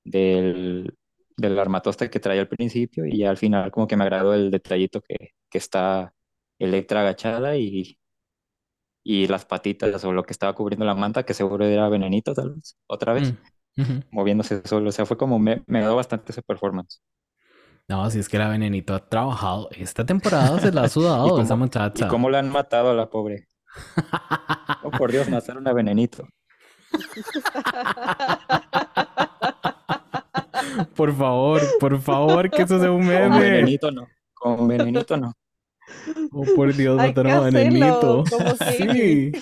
del, 0.04 0.96
del 1.36 1.58
armatoste 1.58 2.10
que 2.10 2.20
traía 2.20 2.42
al 2.42 2.48
principio 2.48 3.06
y 3.06 3.18
ya 3.18 3.30
al 3.30 3.36
final 3.38 3.70
como 3.70 3.86
que 3.86 3.96
me 3.96 4.04
agradó 4.04 4.34
el 4.34 4.50
detallito 4.50 5.00
que, 5.02 5.32
que 5.50 5.58
está 5.58 6.12
Electra 6.58 7.00
agachada 7.02 7.56
y, 7.56 7.98
y 9.02 9.26
las 9.28 9.44
patitas 9.46 10.04
o 10.04 10.12
lo 10.12 10.24
que 10.24 10.32
estaba 10.32 10.54
cubriendo 10.54 10.84
la 10.84 10.94
manta, 10.94 11.24
que 11.24 11.34
seguro 11.34 11.64
era 11.66 11.88
venenito 11.88 12.34
tal 12.34 12.54
vez, 12.54 12.76
otra 12.86 13.12
vez, 13.12 13.34
Mm, 13.78 14.02
moviéndose 14.10 14.62
solo. 14.66 14.90
O 14.90 14.92
sea, 14.92 15.06
fue 15.06 15.18
como 15.18 15.38
me, 15.38 15.64
me 15.66 15.78
agradó 15.80 15.96
bastante 15.96 16.32
ese 16.32 16.42
performance. 16.42 17.02
No, 17.88 18.10
si 18.10 18.18
es 18.18 18.28
que 18.28 18.38
la 18.38 18.48
Venenito 18.48 18.94
ha 18.94 19.08
trabajado. 19.08 19.68
Esta 19.72 20.04
temporada 20.04 20.58
se 20.60 20.72
la 20.72 20.82
ha 20.82 20.86
Y 20.86 20.90
sudado 20.90 21.40
esa 21.40 21.50
cómo, 21.50 21.64
y 21.64 21.66
muchacha. 21.66 22.08
cómo 22.08 22.30
la 22.30 22.40
han 22.40 22.50
matado 22.50 22.90
a 22.90 22.94
la 22.94 23.08
pobre. 23.08 23.46
Oh, 24.82 24.90
por 24.90 25.12
Dios, 25.12 25.28
mataron 25.28 25.66
a 25.68 25.72
Venenito. 25.72 26.26
Por 30.94 31.14
favor, 31.16 31.60
por 31.80 32.00
favor, 32.00 32.50
que 32.50 32.62
eso 32.62 32.78
sea 32.80 32.90
un 32.90 32.98
Con 33.00 33.08
meme. 33.08 33.40
Venenito 33.40 33.90
no. 33.90 34.06
Con 34.34 34.68
Venenito 34.68 35.16
no. 35.16 35.32
Oh, 36.32 36.44
por 36.54 36.74
Dios, 36.74 36.96
mataron 36.96 37.32
a 37.32 37.40
Venenito. 37.40 38.24
Sí. 38.76 39.32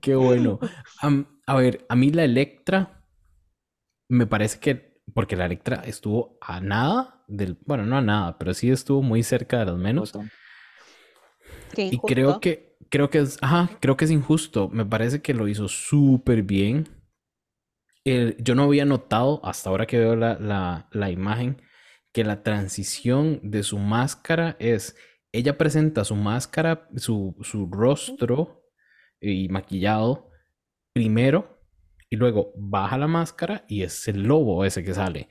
Qué 0.00 0.14
bueno. 0.14 0.58
A 1.46 1.54
ver, 1.56 1.84
a 1.88 1.96
mí 1.96 2.10
la 2.10 2.24
Electra 2.24 3.02
me 4.08 4.26
parece 4.26 4.58
que, 4.58 4.89
porque 5.14 5.36
la 5.36 5.46
Electra 5.46 5.82
estuvo 5.84 6.38
a 6.40 6.60
nada 6.60 7.24
del, 7.28 7.58
bueno, 7.66 7.86
no 7.86 7.96
a 7.98 8.02
nada, 8.02 8.38
pero 8.38 8.54
sí 8.54 8.70
estuvo 8.70 9.02
muy 9.02 9.22
cerca 9.22 9.58
de 9.60 9.66
los 9.66 9.78
menos. 9.78 10.12
Y 11.90 12.00
creo 12.04 12.40
que, 12.40 12.76
creo 12.88 13.10
que 13.10 13.18
es, 13.18 13.38
ajá, 13.42 13.70
creo 13.80 13.96
que 13.96 14.04
es 14.04 14.10
injusto. 14.10 14.68
Me 14.68 14.84
parece 14.86 15.20
que 15.22 15.34
lo 15.34 15.48
hizo 15.48 15.68
súper 15.68 16.42
bien. 16.42 16.88
El- 18.04 18.36
yo 18.42 18.54
no 18.54 18.64
había 18.64 18.84
notado 18.84 19.40
hasta 19.44 19.70
ahora 19.70 19.86
que 19.86 19.98
veo 19.98 20.16
la, 20.16 20.38
la, 20.38 20.88
la 20.92 21.10
imagen 21.10 21.62
que 22.12 22.24
la 22.24 22.42
transición 22.42 23.40
de 23.42 23.62
su 23.62 23.78
máscara 23.78 24.56
es, 24.58 24.96
ella 25.32 25.56
presenta 25.58 26.04
su 26.04 26.16
máscara, 26.16 26.88
su, 26.96 27.36
su 27.42 27.68
rostro 27.70 28.64
y 29.20 29.48
maquillado 29.48 30.30
primero 30.92 31.59
y 32.10 32.16
luego 32.16 32.52
baja 32.56 32.98
la 32.98 33.06
máscara 33.06 33.64
y 33.68 33.82
es 33.82 34.08
el 34.08 34.24
lobo 34.24 34.64
ese 34.64 34.84
que 34.84 34.94
sale. 34.94 35.28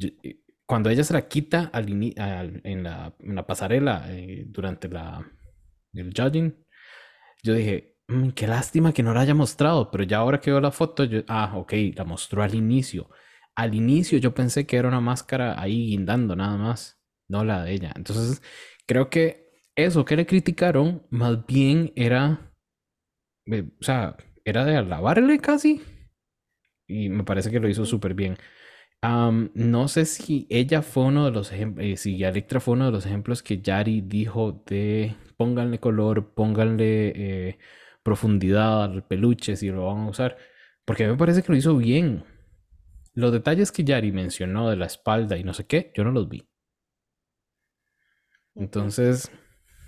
Eh, 0.00 0.40
cuando 0.66 0.90
ella 0.90 1.04
se 1.04 1.12
la 1.14 1.28
quita 1.28 1.70
al 1.72 1.88
en 1.90 2.82
la, 2.84 3.46
pasarela 3.46 4.04
eh, 4.08 4.44
durante 4.48 4.88
la, 4.88 5.26
el 5.94 6.12
judging, 6.16 6.54
yo 7.42 7.54
dije, 7.54 7.96
"Mm, 8.08 8.30
qué 8.30 8.46
lástima 8.46 8.92
que 8.92 9.02
no 9.02 9.14
la 9.14 9.20
haya 9.22 9.34
mostrado, 9.34 9.90
pero 9.90 10.04
ya 10.04 10.18
ahora 10.18 10.40
que 10.40 10.50
la 10.52 10.70
foto, 10.72 11.04
ah, 11.28 11.52
ok, 11.56 11.72
la 11.96 12.04
mostró 12.04 12.42
al 12.42 12.54
inicio. 12.54 13.10
Al 13.56 13.74
inicio 13.74 14.18
yo 14.18 14.34
pensé 14.34 14.66
que 14.66 14.76
era 14.76 14.88
una 14.88 15.00
máscara 15.00 15.60
ahí 15.60 15.86
guindando 15.88 16.36
nada 16.36 16.56
más, 16.56 17.00
no 17.28 17.44
la 17.44 17.64
de 17.64 17.72
ella. 17.74 17.92
Entonces, 17.96 18.42
creo 18.86 19.10
que 19.10 19.50
eso 19.74 20.04
que 20.04 20.16
le 20.16 20.26
criticaron 20.26 21.06
más 21.10 21.46
bien 21.46 21.92
era, 21.96 22.52
eh, 23.46 23.64
o 23.80 23.84
sea, 23.84 24.16
era 24.50 24.64
de 24.64 24.76
alabarle 24.76 25.38
casi. 25.38 25.82
Y 26.86 27.08
me 27.08 27.24
parece 27.24 27.50
que 27.50 27.60
lo 27.60 27.68
hizo 27.68 27.86
súper 27.86 28.14
bien. 28.14 28.36
No 29.02 29.88
sé 29.88 30.04
si 30.04 30.46
ella 30.50 30.82
fue 30.82 31.04
uno 31.04 31.24
de 31.24 31.30
los 31.30 31.52
ejemplos, 31.52 32.00
si 32.00 32.22
Electra 32.22 32.60
fue 32.60 32.74
uno 32.74 32.86
de 32.86 32.92
los 32.92 33.06
ejemplos 33.06 33.42
que 33.42 33.62
Yari 33.62 34.02
dijo 34.02 34.62
de 34.66 35.16
pónganle 35.38 35.80
color, 35.80 36.34
pónganle 36.34 37.12
eh, 37.48 37.58
profundidad 38.02 38.84
al 38.84 39.06
peluche 39.06 39.56
si 39.56 39.68
lo 39.70 39.86
van 39.86 40.00
a 40.00 40.08
usar, 40.10 40.36
porque 40.84 41.04
a 41.04 41.06
mí 41.06 41.12
me 41.12 41.18
parece 41.18 41.42
que 41.42 41.52
lo 41.52 41.56
hizo 41.56 41.76
bien. 41.76 42.24
Los 43.14 43.32
detalles 43.32 43.72
que 43.72 43.84
Yari 43.84 44.12
mencionó 44.12 44.68
de 44.68 44.76
la 44.76 44.86
espalda 44.86 45.38
y 45.38 45.44
no 45.44 45.54
sé 45.54 45.64
qué, 45.66 45.92
yo 45.96 46.04
no 46.04 46.10
los 46.10 46.28
vi. 46.28 46.46
Entonces, 48.54 49.30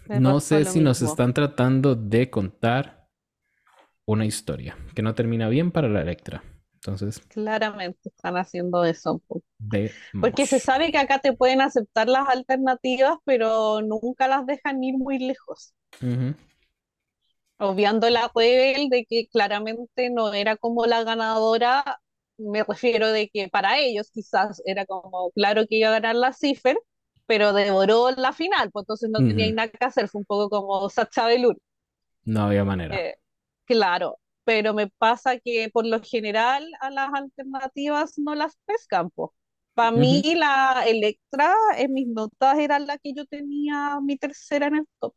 no 0.09 0.41
sé 0.41 0.65
si 0.65 0.81
nos 0.81 1.03
están 1.03 1.35
tratando 1.35 1.95
de 1.95 2.31
contar 2.31 3.02
una 4.07 4.27
historia 4.27 4.77
que 4.95 5.03
no 5.03 5.15
termina 5.15 5.49
bien 5.49 5.73
para 5.73 5.89
la 5.89 6.03
Electra. 6.03 6.43
Entonces, 6.75 7.23
Claramente 7.29 8.11
están 8.11 8.37
haciendo 8.37 8.85
eso. 8.85 9.19
po. 9.27 9.43
Porque 10.21 10.47
se 10.47 10.61
sabe 10.61 10.93
que 10.93 10.99
acá 10.99 11.21
te 11.21 11.35
pueden 11.35 11.61
aceptar 11.63 12.09
las 12.09 12.29
alternativas, 12.29 13.19
pero 13.25 13.83
nunca 13.83 14.29
las 14.29 14.47
dejan 14.47 14.83
ir 14.85 14.99
muy 14.99 15.19
lejos. 15.19 15.75
Ujú. 16.03 16.35
Obviando 17.59 18.11
la 18.11 18.31
Rebel 18.35 18.89
de 18.91 19.05
que 19.07 19.29
claramente 19.29 20.11
no 20.11 20.33
era 20.35 20.57
como 20.57 20.85
la 20.87 21.05
ganadora, 21.05 22.01
me 22.37 22.65
refiero 22.65 23.09
de 23.13 23.29
que 23.31 23.49
para 23.49 23.79
ellos 23.79 24.11
quizás 24.11 24.61
era 24.67 24.85
como 24.87 25.31
claro 25.33 25.67
que 25.69 25.77
iba 25.77 25.89
a 25.89 25.93
ganar 25.93 26.17
la 26.17 26.33
Cipher, 26.33 26.77
pero 27.27 27.53
devoró 27.53 28.11
la 28.13 28.33
final, 28.33 28.71
pues 28.73 28.83
entonces 28.85 29.11
no 29.11 29.23
tenía 29.23 29.51
Ujú. 29.51 29.55
nada 29.55 29.69
que 29.69 29.85
hacer, 29.85 30.09
fue 30.09 30.21
un 30.21 30.25
poco 30.27 30.51
como 30.51 30.89
Sacha 30.91 31.27
Velour. 31.27 31.57
No 32.25 32.43
había 32.43 32.65
manera. 32.65 33.01
Eh, 33.01 33.15
claro, 33.73 34.19
pero 34.45 34.75
me 34.75 34.89
pasa 34.89 35.39
que 35.39 35.71
por 35.73 35.87
lo 35.87 36.01
general 36.03 36.69
a 36.81 36.91
las 36.91 37.11
alternativas 37.15 38.19
no 38.19 38.35
las 38.35 38.57
pescan, 38.67 39.11
Para 39.75 39.91
mí 39.93 40.23
la 40.37 40.85
Electra 40.87 41.55
en 41.79 41.93
mis 41.95 42.09
notas 42.09 42.59
era 42.59 42.79
la 42.79 42.99
que 42.99 43.15
yo 43.15 43.27
tenía 43.27 43.99
mi 44.03 44.17
tercera 44.19 44.67
en 44.69 44.77
el 44.77 44.87
top, 45.01 45.15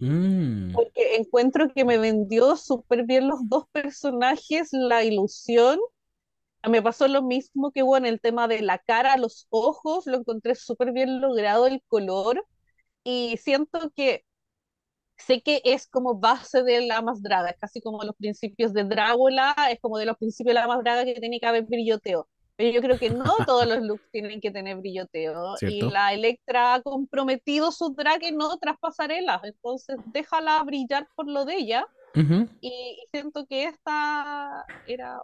Mm, 0.00 0.72
porque 0.72 1.16
encuentro 1.16 1.68
que 1.74 1.84
me 1.84 1.98
vendió 1.98 2.56
súper 2.56 3.04
bien 3.04 3.28
los 3.28 3.40
dos 3.48 3.64
personajes, 3.72 4.68
la 4.72 5.02
ilusión. 5.04 5.78
Me 6.68 6.82
pasó 6.82 7.08
lo 7.08 7.22
mismo 7.22 7.72
que 7.72 7.82
hubo 7.84 7.96
en 7.98 8.06
el 8.06 8.20
tema 8.20 8.48
de 8.48 8.62
la 8.62 8.78
cara, 8.78 9.16
los 9.18 9.46
ojos, 9.50 10.06
lo 10.06 10.18
encontré 10.18 10.54
súper 10.56 10.92
bien 10.92 11.20
logrado 11.20 11.66
el 11.66 11.82
color. 11.88 12.46
Y 13.04 13.36
siento 13.38 13.92
que 13.96 14.24
sé 15.20 15.42
que 15.42 15.60
es 15.64 15.86
como 15.86 16.18
base 16.18 16.62
de 16.62 16.86
la 16.86 17.02
más 17.02 17.22
draga, 17.22 17.50
es 17.50 17.58
casi 17.58 17.80
como 17.80 18.02
los 18.02 18.16
principios 18.16 18.72
de 18.72 18.84
Drácula, 18.84 19.54
es 19.70 19.78
como 19.80 19.98
de 19.98 20.06
los 20.06 20.16
principios 20.16 20.54
de 20.54 20.60
la 20.60 20.66
más 20.66 20.80
draga 20.82 21.04
que 21.04 21.14
tiene 21.20 21.40
que 21.40 21.46
haber 21.46 21.64
brilloteo. 21.64 22.28
Pero 22.56 22.72
yo 22.72 22.80
creo 22.82 22.98
que 22.98 23.10
no 23.10 23.24
todos 23.46 23.66
los 23.66 23.80
looks 23.82 24.10
tienen 24.10 24.40
que 24.40 24.50
tener 24.50 24.76
brilloteo. 24.76 25.54
Y 25.54 25.56
¿Cierto? 25.58 25.90
la 25.90 26.12
Electra 26.12 26.74
ha 26.74 26.82
comprometido 26.82 27.72
su 27.72 27.94
drag 27.94 28.22
en 28.24 28.40
otras 28.42 28.76
pasarelas, 28.78 29.40
entonces 29.44 29.96
déjala 30.06 30.62
brillar 30.64 31.08
por 31.14 31.28
lo 31.28 31.44
de 31.44 31.56
ella. 31.56 31.86
Ujú. 32.14 32.48
Y, 32.60 32.68
y 32.68 33.06
siento 33.12 33.46
que 33.46 33.64
esta 33.64 34.64
era 34.86 35.20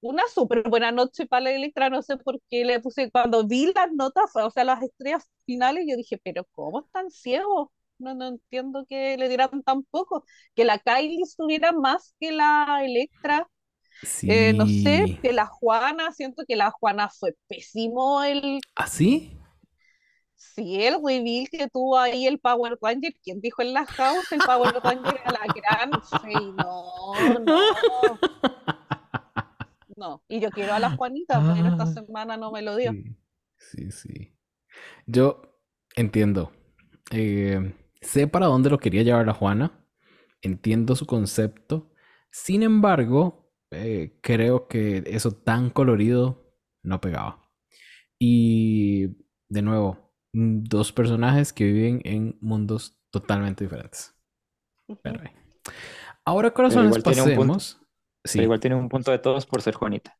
una 0.00 0.22
súper 0.28 0.68
buena 0.68 0.92
noche 0.92 1.26
para 1.26 1.44
la 1.44 1.52
Electra, 1.52 1.90
no 1.90 2.02
sé 2.02 2.16
por 2.16 2.38
qué 2.50 2.64
le 2.64 2.80
puse, 2.80 3.10
cuando 3.10 3.46
vi 3.46 3.72
las 3.74 3.92
notas, 3.92 4.30
o 4.34 4.50
sea, 4.50 4.64
las 4.64 4.82
estrellas 4.82 5.28
finales, 5.44 5.84
yo 5.88 5.96
dije, 5.96 6.20
pero 6.22 6.46
¿cómo 6.52 6.80
están 6.80 7.10
ciegos? 7.10 7.68
No, 7.98 8.14
no 8.14 8.28
entiendo 8.28 8.84
que 8.88 9.16
le 9.18 9.28
dieran 9.28 9.62
tan 9.62 9.82
poco, 9.84 10.24
que 10.54 10.64
la 10.64 10.78
Kylie 10.78 11.22
estuviera 11.22 11.72
más 11.72 12.14
que 12.20 12.32
la 12.32 12.82
Electra, 12.84 13.48
eh, 14.26 14.54
no 14.54 14.68
sé, 14.68 15.04
Sí. 15.04 15.20
que 15.22 15.32
la 15.32 15.46
Juana, 15.46 16.12
siento 16.12 16.44
que 16.48 16.56
la 16.56 16.70
Juana 16.72 17.10
fue 17.10 17.34
pésimo 17.48 18.22
el, 18.24 18.60
¿Así? 18.74 19.36
sí, 20.34 20.82
el 20.84 20.94
reveal 21.04 21.48
que 21.50 21.68
tuvo 21.68 21.98
ahí 21.98 22.26
el 22.26 22.38
Power 22.40 22.78
Ranger, 22.80 23.14
¿quién 23.22 23.40
dijo 23.40 23.62
en 23.62 23.72
la 23.74 23.86
house? 23.86 24.32
El 24.32 24.42
Power 24.44 24.74
Ranger 24.82 25.16
era 25.16 25.30
la 25.32 25.48
gran, 25.54 26.00
sí, 26.02 26.52
no, 26.54 27.38
no. 27.38 28.22
No, 29.96 30.22
y 30.28 30.40
yo 30.40 30.52
quiero 30.52 30.74
a 30.74 30.78
la 30.80 30.90
Juanita, 30.90 31.42
pero 31.44 31.68
esta 31.68 31.86
Ah, 31.86 31.86
semana 31.86 32.36
no 32.36 32.50
me 32.52 32.62
lo 32.62 32.76
dio. 32.76 32.96
sí, 32.96 33.16
sí, 33.58 33.90
sí. 33.90 34.34
Yo 35.06 35.42
entiendo. 35.96 36.52
Eh, 37.12 37.74
sé 38.00 38.26
para 38.28 38.46
dónde 38.46 38.70
lo 38.70 38.78
quería 38.78 39.02
llevar 39.02 39.26
la 39.26 39.34
Juana. 39.34 39.84
Entiendo 40.42 40.96
su 40.96 41.06
concepto. 41.06 41.92
Sin 42.30 42.62
embargo, 42.62 43.50
eh, 43.70 44.18
creo 44.22 44.68
que 44.68 45.02
eso 45.06 45.32
tan 45.32 45.70
colorido 45.70 46.52
no 46.82 47.00
pegaba. 47.00 47.42
Y 48.18 49.08
de 49.48 49.62
nuevo, 49.62 50.12
dos 50.32 50.92
personajes 50.92 51.52
que 51.52 51.64
viven 51.64 52.00
en 52.04 52.38
mundos 52.40 52.98
totalmente 53.10 53.64
diferentes. 53.64 54.14
Pero, 55.02 55.22
eh. 55.24 55.32
Ahora, 56.24 56.48
Pero 56.48 56.54
corazones, 56.54 56.96
un 56.96 57.02
punto. 57.02 57.10
pasemos. 57.10 57.78
Pero 57.80 57.86
Sí, 58.24 58.40
igual 58.42 58.60
tiene 58.60 58.76
un 58.76 58.88
punto 58.88 59.10
de 59.12 59.18
todos 59.18 59.46
por 59.46 59.62
ser 59.62 59.74
Juanita. 59.74 60.16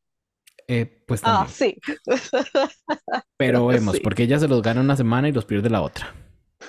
eh, 0.68 1.04
pues 1.06 1.20
Ah, 1.24 1.46
sí. 1.48 1.76
Pero 3.36 3.66
vemos, 3.66 3.96
Sí. 3.96 4.00
porque 4.02 4.24
ella 4.24 4.38
se 4.38 4.48
los 4.48 4.62
gana 4.62 4.80
una 4.80 4.96
semana 4.96 5.28
y 5.28 5.32
los 5.32 5.44
pierde 5.44 5.70
la 5.70 5.82
otra. 5.82 6.14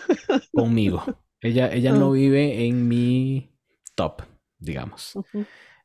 Conmigo. 0.54 1.04
Ella, 1.42 1.72
ella 1.72 1.94
no 1.94 2.10
Mm. 2.10 2.14
vive 2.14 2.66
en 2.66 2.88
mi 2.88 3.52
top, 3.96 4.24
digamos. 4.60 5.20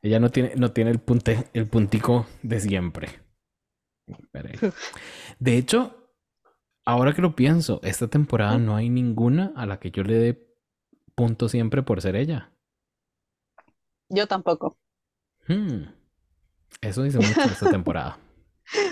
Ella 0.01 0.19
no 0.19 0.29
tiene, 0.31 0.53
no 0.55 0.71
tiene 0.71 0.91
el 0.91 0.99
punte, 0.99 1.47
el 1.53 1.67
puntico 1.67 2.25
de 2.41 2.59
siempre. 2.59 3.09
De 5.39 5.57
hecho, 5.57 6.09
ahora 6.85 7.13
que 7.13 7.21
lo 7.21 7.35
pienso, 7.35 7.79
esta 7.83 8.07
temporada 8.09 8.57
no 8.57 8.75
hay 8.75 8.89
ninguna 8.89 9.53
a 9.55 9.65
la 9.65 9.79
que 9.79 9.91
yo 9.91 10.03
le 10.03 10.15
dé 10.15 10.47
punto 11.15 11.49
siempre 11.49 11.83
por 11.83 12.01
ser 12.01 12.15
ella. 12.15 12.51
Yo 14.09 14.27
tampoco. 14.27 14.77
Hmm. 15.47 15.83
Eso 16.81 17.03
dice 17.03 17.19
mucho 17.19 17.49
esta 17.49 17.67
temporada. 17.69 18.19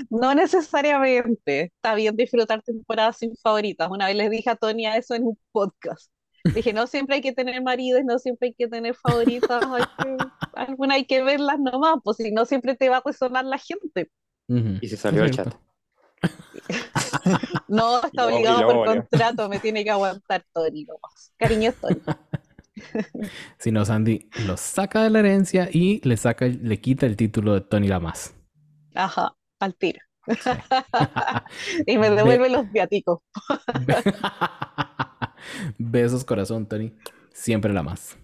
No 0.09 0.33
necesariamente. 0.35 1.71
Está 1.75 1.95
bien 1.95 2.15
disfrutar 2.15 2.61
temporadas 2.61 3.17
sin 3.17 3.35
favoritas. 3.37 3.89
Una 3.89 4.07
vez 4.07 4.15
les 4.15 4.29
dije 4.29 4.49
a 4.49 4.55
Tonia 4.55 4.97
eso 4.97 5.15
en 5.15 5.23
un 5.23 5.37
podcast. 5.51 6.11
Dije, 6.43 6.73
no 6.73 6.87
siempre 6.87 7.15
hay 7.15 7.21
que 7.21 7.33
tener 7.33 7.61
maridos, 7.61 8.01
no 8.03 8.17
siempre 8.17 8.49
hay 8.49 8.53
que 8.55 8.67
tener 8.67 8.95
favoritas, 8.95 9.63
hay 9.63 9.83
que, 9.83 10.17
alguna 10.55 10.95
hay 10.95 11.05
que 11.05 11.21
verlas 11.21 11.59
nomás, 11.59 11.97
pues 12.03 12.17
si 12.17 12.31
no 12.31 12.45
siempre 12.45 12.75
te 12.75 12.89
va 12.89 12.97
a 12.97 13.03
resonar 13.05 13.45
la 13.45 13.59
gente. 13.59 14.09
Y 14.47 14.87
se 14.87 14.97
salió 14.97 15.23
el 15.23 15.31
chat. 15.31 15.53
No, 17.67 18.03
está 18.03 18.25
obligado 18.27 18.61
por 18.67 18.85
contrato, 18.85 19.49
me 19.49 19.59
tiene 19.59 19.83
que 19.83 19.91
aguantar 19.91 20.45
Tony 20.53 20.83
nomás. 20.83 21.33
Cariño 21.37 21.73
Tony. 21.73 22.01
Si 23.59 23.71
no, 23.71 23.85
Sandy 23.85 24.29
lo 24.47 24.57
saca 24.57 25.03
de 25.03 25.09
la 25.09 25.19
herencia 25.19 25.69
y 25.71 26.01
le 26.07 26.17
saca, 26.17 26.47
le 26.47 26.79
quita 26.79 27.05
el 27.05 27.15
título 27.15 27.53
de 27.53 27.61
Tony 27.61 27.87
Lamas. 27.87 28.33
Ajá, 28.95 29.35
al 29.61 29.75
tiro. 29.75 29.99
Y 31.85 31.97
me 31.97 32.09
devuelve 32.09 32.49
los 32.49 32.71
viáticos. 32.71 33.19
Besos, 35.77 36.23
corazón, 36.25 36.67
Tony. 36.67 36.93
Siempre 37.33 37.73
la 37.73 37.83
más. 37.83 38.17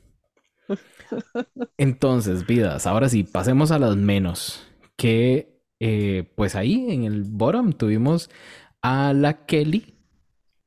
Entonces, 1.77 2.45
vidas, 2.45 2.85
ahora 2.87 3.09
sí, 3.09 3.23
pasemos 3.23 3.71
a 3.71 3.79
las 3.79 3.95
menos. 3.95 4.67
Que, 4.97 5.61
eh, 5.79 6.31
pues 6.35 6.55
ahí 6.55 6.91
en 6.91 7.03
el 7.03 7.23
bottom 7.23 7.73
tuvimos 7.73 8.29
a 8.81 9.13
la 9.13 9.45
Kelly, 9.45 9.95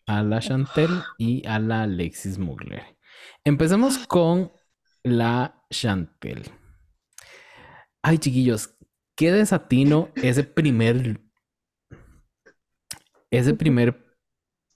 a 0.07 0.23
la 0.23 0.41
Chantel 0.41 0.91
y 1.19 1.47
a 1.47 1.59
la 1.59 1.83
Alexis 1.83 2.39
Mugler. 2.39 2.97
Empecemos 3.45 3.99
con 4.07 4.53
la 5.03 5.65
Chantel. 5.71 6.45
Ay, 8.03 8.19
chiquillos, 8.19 8.75
qué 9.21 9.31
desatino 9.33 10.09
ese 10.17 10.45
primer. 10.45 11.21
Ese 13.31 13.53
primer 13.53 14.03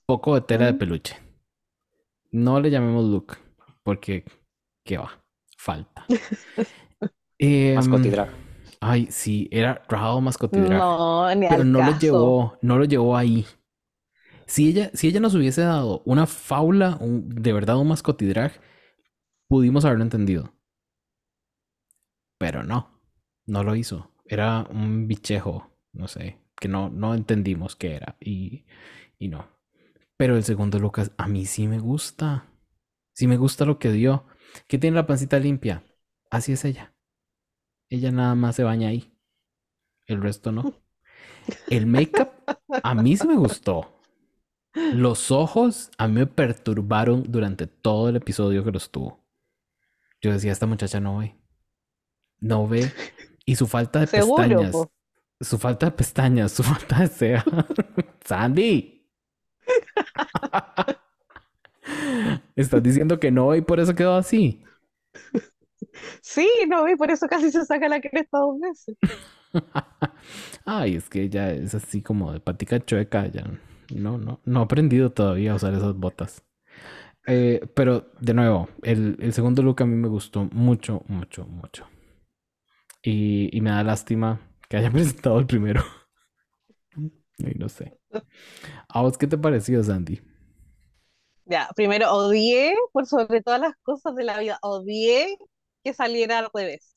poco 0.05 0.35
de 0.35 0.41
tela 0.41 0.67
de 0.67 0.75
peluche. 0.75 1.17
No 2.31 2.59
le 2.59 2.69
llamemos 2.69 3.05
look, 3.05 3.37
porque 3.83 4.23
qué 4.85 4.99
va, 4.99 5.09
falta. 5.57 6.05
Em, 7.39 7.75
Mascotidrag. 7.75 8.29
Ay, 8.79 9.07
sí, 9.09 9.49
era 9.51 9.83
Rao 9.89 10.21
Mascotidrag. 10.21 10.77
No, 10.79 11.35
ni 11.35 11.47
pero 11.47 11.63
al 11.63 11.71
no 11.71 11.79
lo 11.81 11.97
llevó, 11.99 12.57
no 12.61 12.77
lo 12.77 12.85
llevó 12.85 13.17
ahí. 13.17 13.45
Si 14.45 14.69
ella, 14.69 14.91
si 14.93 15.07
ella 15.07 15.19
nos 15.19 15.33
hubiese 15.33 15.61
dado 15.61 16.03
una 16.05 16.27
faula, 16.27 16.97
un- 17.01 17.27
de 17.27 17.51
verdad 17.51 17.77
un 17.77 17.87
mascotidrag, 17.87 18.51
pudimos 19.49 19.85
haberlo 19.85 20.03
entendido. 20.03 20.53
Pero 22.37 22.63
no, 22.63 23.01
no 23.47 23.63
lo 23.63 23.75
hizo. 23.75 24.14
Era 24.25 24.67
un 24.69 25.07
bichejo, 25.07 25.71
no 25.93 26.07
sé, 26.07 26.39
que 26.59 26.67
no, 26.67 26.89
no 26.89 27.13
entendimos 27.13 27.75
qué 27.75 27.95
era 27.95 28.17
y, 28.19 28.65
y 29.19 29.27
no. 29.27 29.47
Pero 30.17 30.37
el 30.37 30.43
segundo 30.43 30.79
Lucas, 30.79 31.11
a 31.17 31.27
mí 31.27 31.45
sí 31.45 31.67
me 31.67 31.79
gusta. 31.79 32.45
Sí 33.13 33.27
me 33.27 33.37
gusta 33.37 33.65
lo 33.65 33.79
que 33.79 33.91
dio. 33.91 34.25
Que 34.67 34.77
tiene 34.77 34.95
la 34.95 35.07
pancita 35.07 35.39
limpia. 35.39 35.83
Así 36.29 36.53
es 36.53 36.65
ella. 36.65 36.93
Ella 37.89 38.11
nada 38.11 38.35
más 38.35 38.55
se 38.55 38.63
baña 38.63 38.89
ahí. 38.89 39.13
El 40.07 40.21
resto 40.21 40.51
no. 40.51 40.73
El 41.69 41.85
make-up 41.85 42.29
a 42.83 42.95
mí 42.95 43.17
sí 43.17 43.27
me 43.27 43.35
gustó. 43.35 43.91
Los 44.93 45.31
ojos 45.31 45.91
a 45.97 46.07
mí 46.07 46.15
me 46.15 46.27
perturbaron 46.27 47.23
durante 47.31 47.67
todo 47.67 48.09
el 48.09 48.17
episodio 48.17 48.63
que 48.63 48.71
los 48.71 48.91
tuvo. 48.91 49.23
Yo 50.21 50.31
decía, 50.33 50.51
esta 50.51 50.65
muchacha 50.65 50.99
no 50.99 51.19
ve. 51.19 51.35
No 52.39 52.67
ve. 52.67 52.91
Y 53.45 53.55
su 53.55 53.67
falta 53.67 53.99
de 53.99 54.07
Seguro, 54.07 54.37
pestañas. 54.47 54.71
po. 54.71 54.91
Su 55.41 55.57
falta 55.57 55.87
de 55.87 55.91
pestañas, 55.93 56.51
su 56.51 56.63
falta 56.71 56.99
de 57.01 57.07
ceja. 57.07 57.45
Sandy. 58.25 59.05
Estás 62.55 62.83
diciendo 62.83 63.19
que 63.19 63.31
no 63.31 63.55
y 63.55 63.61
por 63.61 63.79
eso 63.79 63.95
quedó 63.95 64.15
así. 64.15 64.63
Sí, 66.21 66.47
no, 66.67 66.87
y 66.89 66.95
por 66.95 67.11
eso 67.11 67.27
casi 67.27 67.51
se 67.51 67.65
saca 67.65 67.87
la 67.89 68.01
cresta 68.01 68.37
dos 68.39 68.59
veces. 68.59 68.97
Ay, 70.65 70.95
es 70.95 71.09
que 71.09 71.23
ella 71.23 71.51
es 71.53 71.75
así 71.75 72.01
como 72.01 72.31
de 72.31 72.39
patica 72.39 72.83
chueca. 72.83 73.27
Ya 73.27 73.43
no, 73.89 74.17
no, 74.17 74.41
no 74.45 74.59
he 74.61 74.63
aprendido 74.63 75.11
todavía 75.11 75.53
a 75.53 75.55
usar 75.55 75.73
esas 75.73 75.95
botas. 75.95 76.43
Eh, 77.27 77.61
pero 77.75 78.11
de 78.21 78.33
nuevo, 78.33 78.69
el, 78.83 79.17
el 79.21 79.33
segundo 79.33 79.63
look 79.63 79.81
a 79.83 79.85
mí 79.85 79.95
me 79.95 80.07
gustó 80.09 80.45
mucho, 80.53 81.03
mucho, 81.07 81.45
mucho. 81.47 81.87
Y, 83.05 83.55
y 83.57 83.61
me 83.61 83.69
da 83.71 83.83
lástima 83.83 84.41
que 84.69 84.77
haya 84.77 84.91
presentado 84.91 85.39
el 85.39 85.47
primero. 85.47 85.83
Y 87.37 87.57
no 87.57 87.69
sé. 87.69 87.97
¿A 88.89 89.01
vos 89.01 89.17
qué 89.17 89.27
te 89.27 89.37
pareció, 89.37 89.83
Sandy? 89.83 90.21
Ya, 91.45 91.69
primero 91.75 92.11
odié, 92.13 92.73
por 92.91 93.05
sobre 93.07 93.41
todas 93.41 93.59
las 93.61 93.73
cosas 93.83 94.15
de 94.15 94.23
la 94.23 94.39
vida, 94.39 94.57
odié 94.61 95.37
que 95.83 95.93
saliera 95.93 96.39
al 96.39 96.49
revés. 96.53 96.95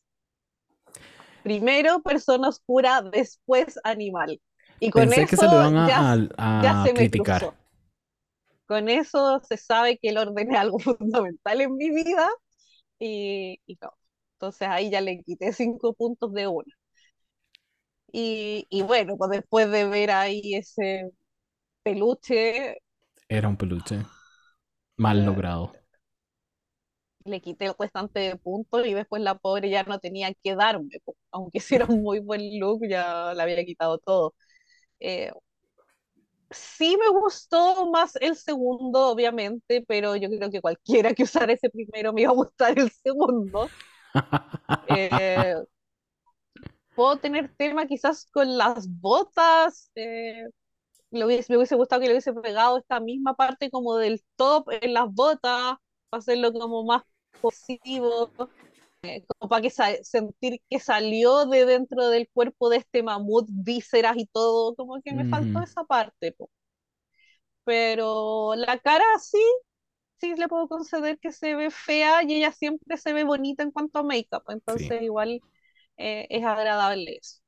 Primero 1.42 2.02
persona 2.02 2.48
oscura, 2.48 3.02
después 3.02 3.78
animal. 3.84 4.40
Y 4.78 4.90
con 4.90 5.12
Pensé 5.12 5.12
eso 5.12 5.26
que 5.26 5.36
se 5.36 5.48
lo 5.48 5.56
iban 5.56 5.76
a, 5.76 5.86
ya, 5.86 6.02
a- 6.02 6.28
ya 6.61 6.76
a 6.84 6.88
se 6.88 6.92
me 6.92 7.09
criticar. 7.09 7.42
cruzó. 7.48 7.59
Con 8.66 8.88
eso 8.88 9.40
se 9.48 9.56
sabe 9.56 9.98
que 9.98 10.11
el 10.11 10.18
orden 10.18 10.52
es 10.52 10.59
algo 10.59 10.78
fundamental 10.78 11.61
en 11.61 11.76
mi 11.76 11.90
vida 11.90 12.28
y, 13.00 13.61
y 13.66 13.78
no. 13.82 13.92
Entonces 14.39 14.68
ahí 14.68 14.91
ya 14.91 15.01
le 15.03 15.22
quité 15.22 15.53
cinco 15.53 15.95
puntos 15.95 16.32
de 16.34 16.47
una. 16.49 16.74
Y, 18.12 18.66
y 18.70 18.82
bueno, 18.82 19.16
pues 19.18 19.30
después 19.30 19.70
de 19.70 19.86
ver 19.86 20.11
ahí 20.11 20.55
ese 20.55 21.11
peluche, 21.84 22.78
Era 23.26 23.49
un 23.49 23.57
peluche 23.57 24.05
mal 24.99 25.24
Eh, 25.24 25.26
logrado. 25.26 25.72
le 27.24 27.41
quité 27.41 27.66
el 27.66 27.74
restante 27.78 28.20
de 28.20 28.36
puntos 28.36 28.86
y 28.86 28.95
después 28.95 29.22
la 29.22 29.36
pobre 29.39 29.68
ya 29.70 29.82
no 29.84 29.99
tenía 30.01 30.32
que 30.34 30.55
darme, 30.57 30.91
aunque 31.30 31.59
hiciera 31.84 31.86
un 31.86 32.03
muy 32.03 32.20
buen 32.20 32.59
look, 32.61 32.80
ya 32.89 33.34
le 33.34 33.43
había 33.43 33.64
quitado 33.64 33.99
todo. 33.99 34.34
Eh, 35.01 35.32
sí 36.51 36.97
me 36.99 37.09
gustó 37.11 37.91
más 37.91 38.16
el 38.16 38.36
segundo, 38.36 39.09
obviamente, 39.09 39.84
pero 39.86 40.16
yo 40.16 40.28
creo 40.30 40.51
que 40.51 40.61
cualquiera 40.61 41.14
que 41.14 41.24
usara 41.24 41.53
ese 41.53 41.70
primero 41.70 42.12
me 42.12 42.22
iba 42.22 42.30
a 42.30 42.34
gustar 42.34 42.78
el 42.78 42.91
segundo. 42.91 43.72
Eh, 44.86 45.54
puedo 46.94 47.18
tener 47.20 47.52
tema 47.56 47.86
quizás 47.86 48.26
con 48.32 48.56
las 48.58 48.88
botas. 48.88 49.90
eh, 49.94 50.44
le 51.10 51.26
hubiese- 51.26 51.52
me 51.52 51.58
hubiese 51.58 51.76
gustado 51.76 52.00
que 52.02 52.08
le 52.08 52.14
hubiese 52.14 52.32
pegado 52.34 52.78
esta 52.78 53.00
misma 53.00 53.34
parte 53.36 53.70
como 53.70 53.96
del 53.96 54.24
top 54.36 54.68
en 54.82 54.94
las 54.94 55.12
botas, 55.12 55.76
para 56.10 56.20
hacerlo 56.20 56.52
como 56.52 56.84
más 56.84 57.02
positivo, 57.40 58.32
eh, 59.02 59.24
como 59.26 59.48
para 59.50 59.62
que 59.62 59.70
sentir 60.04 60.60
que 60.70 60.80
salió 60.80 61.46
de 61.46 61.66
dentro 61.66 62.08
del 62.10 62.28
cuerpo 62.32 62.70
de 62.70 62.78
este 62.78 63.02
mamut, 63.04 63.48
vísceras 63.50 64.16
y 64.18 64.26
todo, 64.26 64.74
como 64.76 65.00
que 65.02 65.14
me 65.14 65.26
faltó 65.26 65.60
Ujú. 65.60 65.64
esa 65.64 65.84
parte. 65.84 66.32
po. 66.32 66.50
Pero 67.64 68.54
la 68.56 68.78
cara 68.78 69.04
sí, 69.20 69.38
sí 70.20 70.34
le 70.36 70.48
puedo 70.48 70.68
conceder 70.68 71.18
que 71.18 71.32
se 71.32 71.54
ve 71.56 71.70
fea 71.70 72.22
y 72.24 72.34
ella 72.36 72.52
siempre 72.52 72.96
se 72.96 73.12
ve 73.12 73.24
bonita 73.24 73.62
en 73.62 73.70
cuanto 73.72 74.00
a 74.00 74.02
make-up, 74.02 74.44
entonces 74.48 75.02
igual 75.02 75.42
eh, 75.98 76.26
es 76.30 76.44
agradable 76.44 77.18
eso. 77.20 77.40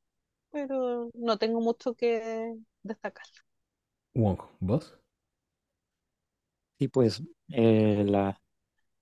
Pero 0.52 1.10
no 1.14 1.38
tengo 1.38 1.60
mucho 1.60 1.94
que 1.96 2.54
destacar. 2.82 3.26
Wong, 4.14 4.38
¿vos? 4.60 4.96
Y 6.78 6.88
pues 6.88 7.22
eh, 7.50 8.04
la, 8.06 8.40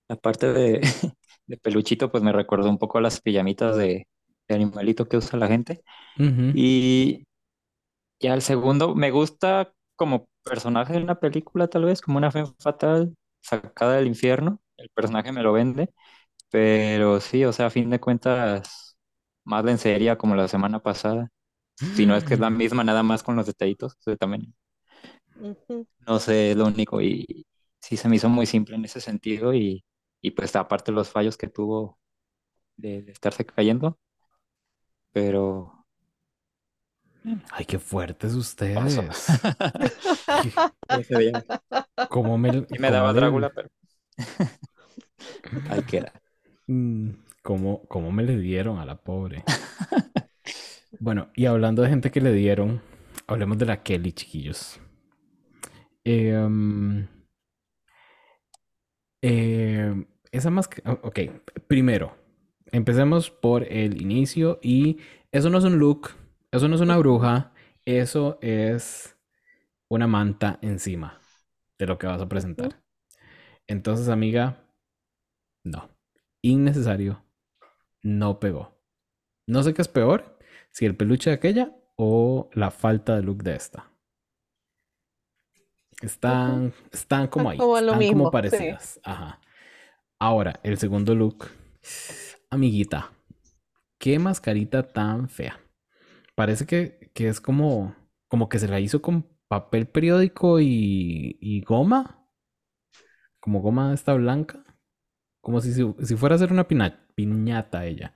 la 0.09 0.15
parte 0.17 0.53
de, 0.53 0.81
de 1.47 1.57
peluchito 1.57 2.11
pues 2.11 2.23
me 2.23 2.33
recordó 2.33 2.69
un 2.69 2.77
poco 2.79 2.97
a 2.99 3.01
las 3.01 3.21
pijamitas 3.21 3.77
de, 3.77 4.07
de 4.49 4.55
animalito 4.55 5.07
que 5.07 5.17
usa 5.17 5.39
la 5.39 5.47
gente. 5.47 5.83
Ujú. 6.19 6.53
Y 6.53 7.25
ya 8.19 8.33
el 8.33 8.41
segundo 8.43 8.95
me 8.95 9.11
gusta 9.11 9.73
como 9.95 10.29
personaje 10.43 10.93
de 10.93 11.03
una 11.03 11.19
película 11.19 11.67
tal 11.69 11.85
vez, 11.85 12.01
como 12.01 12.17
una 12.19 12.31
femme 12.31 12.53
fatal 12.59 13.15
sacada 13.41 13.95
del 13.97 14.07
infierno. 14.07 14.61
El 14.77 14.89
personaje 14.89 15.31
me 15.31 15.43
lo 15.43 15.53
vende, 15.53 15.93
pero 16.51 17.21
sí, 17.21 17.45
o 17.45 17.53
sea, 17.53 17.67
a 17.67 17.71
fin 17.71 17.89
de 17.91 17.99
cuentas, 17.99 18.97
más 19.45 19.65
lencería 19.65 20.17
como 20.17 20.35
la 20.35 20.47
semana 20.49 20.81
pasada. 20.81 21.29
Si 21.91 22.05
no 22.07 22.15
es 22.17 22.25
que 22.25 22.35
es 22.35 22.41
la 22.41 22.49
misma, 22.51 22.83
nada 22.85 23.03
más 23.03 23.23
con 23.23 23.35
los 23.37 23.47
detallitos. 23.47 23.93
o 23.99 24.01
sea, 24.03 24.17
también 24.17 24.55
no 26.07 26.19
sé, 26.19 26.51
es 26.51 26.57
lo 26.57 26.65
único. 26.67 27.01
Y 27.01 27.45
sí 27.79 27.97
se 27.97 28.09
me 28.09 28.15
hizo 28.17 28.29
muy 28.29 28.45
simple 28.45 28.75
en 28.75 28.85
ese 28.85 29.01
sentido. 29.01 29.53
Y, 29.53 29.83
y 30.21 30.31
pues 30.31 30.55
aparte 30.55 30.91
los 30.91 31.09
fallos 31.09 31.37
que 31.37 31.47
tuvo 31.47 31.99
de, 32.77 33.03
de 33.03 33.13
estarse 33.13 33.45
cayendo. 33.45 33.99
Pero 35.11 35.78
Ay, 37.51 37.65
qué 37.65 37.79
fuertes 37.79 38.33
ustedes. 38.33 38.97
¿Cómo 42.09 42.37
me, 42.37 42.51
sí 42.51 42.79
me 42.79 42.91
daba 42.91 43.13
Drácula, 43.13 43.51
pero 43.53 43.69
ahí 45.69 45.81
queda. 45.83 46.13
Mm, 46.67 47.11
¿Cómo, 47.43 47.81
cómo 47.87 48.11
me 48.11 48.23
le 48.23 48.37
dieron 48.37 48.79
a 48.79 48.85
la 48.85 48.95
pobre? 48.95 49.43
Bueno, 51.01 51.29
y 51.35 51.45
hablando 51.45 51.81
de 51.81 51.89
gente 51.89 52.11
que 52.11 52.19
le 52.19 52.33
dieron, 52.33 52.81
hablemos 53.27 53.57
de 53.57 53.65
la 53.65 53.83
Kelly, 53.83 54.11
chiquillos. 54.11 54.79
Em, 56.03 57.07
em, 59.21 60.05
esa 60.31 60.49
más... 60.49 60.69
Ok, 61.03 61.19
primero, 61.67 62.15
empecemos 62.71 63.29
por 63.29 63.63
el 63.63 64.01
inicio 64.01 64.59
y 64.61 64.97
eso 65.31 65.49
no 65.49 65.59
es 65.59 65.63
un 65.63 65.79
look, 65.79 66.11
eso 66.51 66.67
no 66.67 66.75
es 66.75 66.81
una 66.81 66.97
bruja, 66.97 67.53
eso 67.85 68.39
es 68.41 69.17
una 69.89 70.07
manta 70.07 70.59
encima 70.61 71.19
de 71.77 71.87
lo 71.87 71.97
que 71.97 72.07
vas 72.07 72.21
a 72.21 72.29
presentar. 72.29 72.81
Entonces, 73.67 74.09
amiga, 74.09 74.57
no. 75.63 75.89
Innecesario. 76.41 77.23
No 78.01 78.39
pegó. 78.39 78.77
No 79.47 79.63
sé 79.63 79.73
qué 79.73 79.81
es 79.81 79.87
peor, 79.87 80.37
si 80.71 80.85
el 80.85 80.95
peluche 80.95 81.29
de 81.29 81.35
aquella 81.35 81.75
o 81.95 82.49
la 82.53 82.71
falta 82.71 83.15
de 83.15 83.23
look 83.23 83.43
de 83.43 83.55
esta. 83.55 83.91
Están, 86.01 86.73
están 86.91 87.27
como 87.27 87.49
ahí, 87.49 87.57
están 87.57 88.07
como 88.07 88.31
parecidas. 88.31 88.99
Ajá. 89.03 89.41
Ahora, 90.17 90.59
el 90.63 90.77
segundo 90.77 91.13
look. 91.13 91.49
Amiguita, 92.49 93.11
qué 93.97 94.17
mascarita 94.17 94.87
tan 94.87 95.29
fea. 95.29 95.59
Parece 96.39 96.65
que, 96.65 97.11
es 97.15 97.41
como, 97.41 97.93
como 98.29 98.47
que 98.47 98.59
se 98.59 98.69
la 98.69 98.79
hizo 98.79 99.01
con 99.01 99.27
papel 99.49 99.87
periódico 99.89 100.61
y, 100.61 101.37
y 101.41 101.59
goma. 101.63 102.29
Como 103.41 103.59
goma 103.59 103.93
esta 103.93 104.13
blanca. 104.13 104.63
Como 105.41 105.59
si, 105.59 105.73
si 105.73 106.15
fuera 106.15 106.35
a 106.35 106.37
ser 106.37 106.53
una 106.53 106.65
piñata 106.65 107.85
ella. 107.85 108.15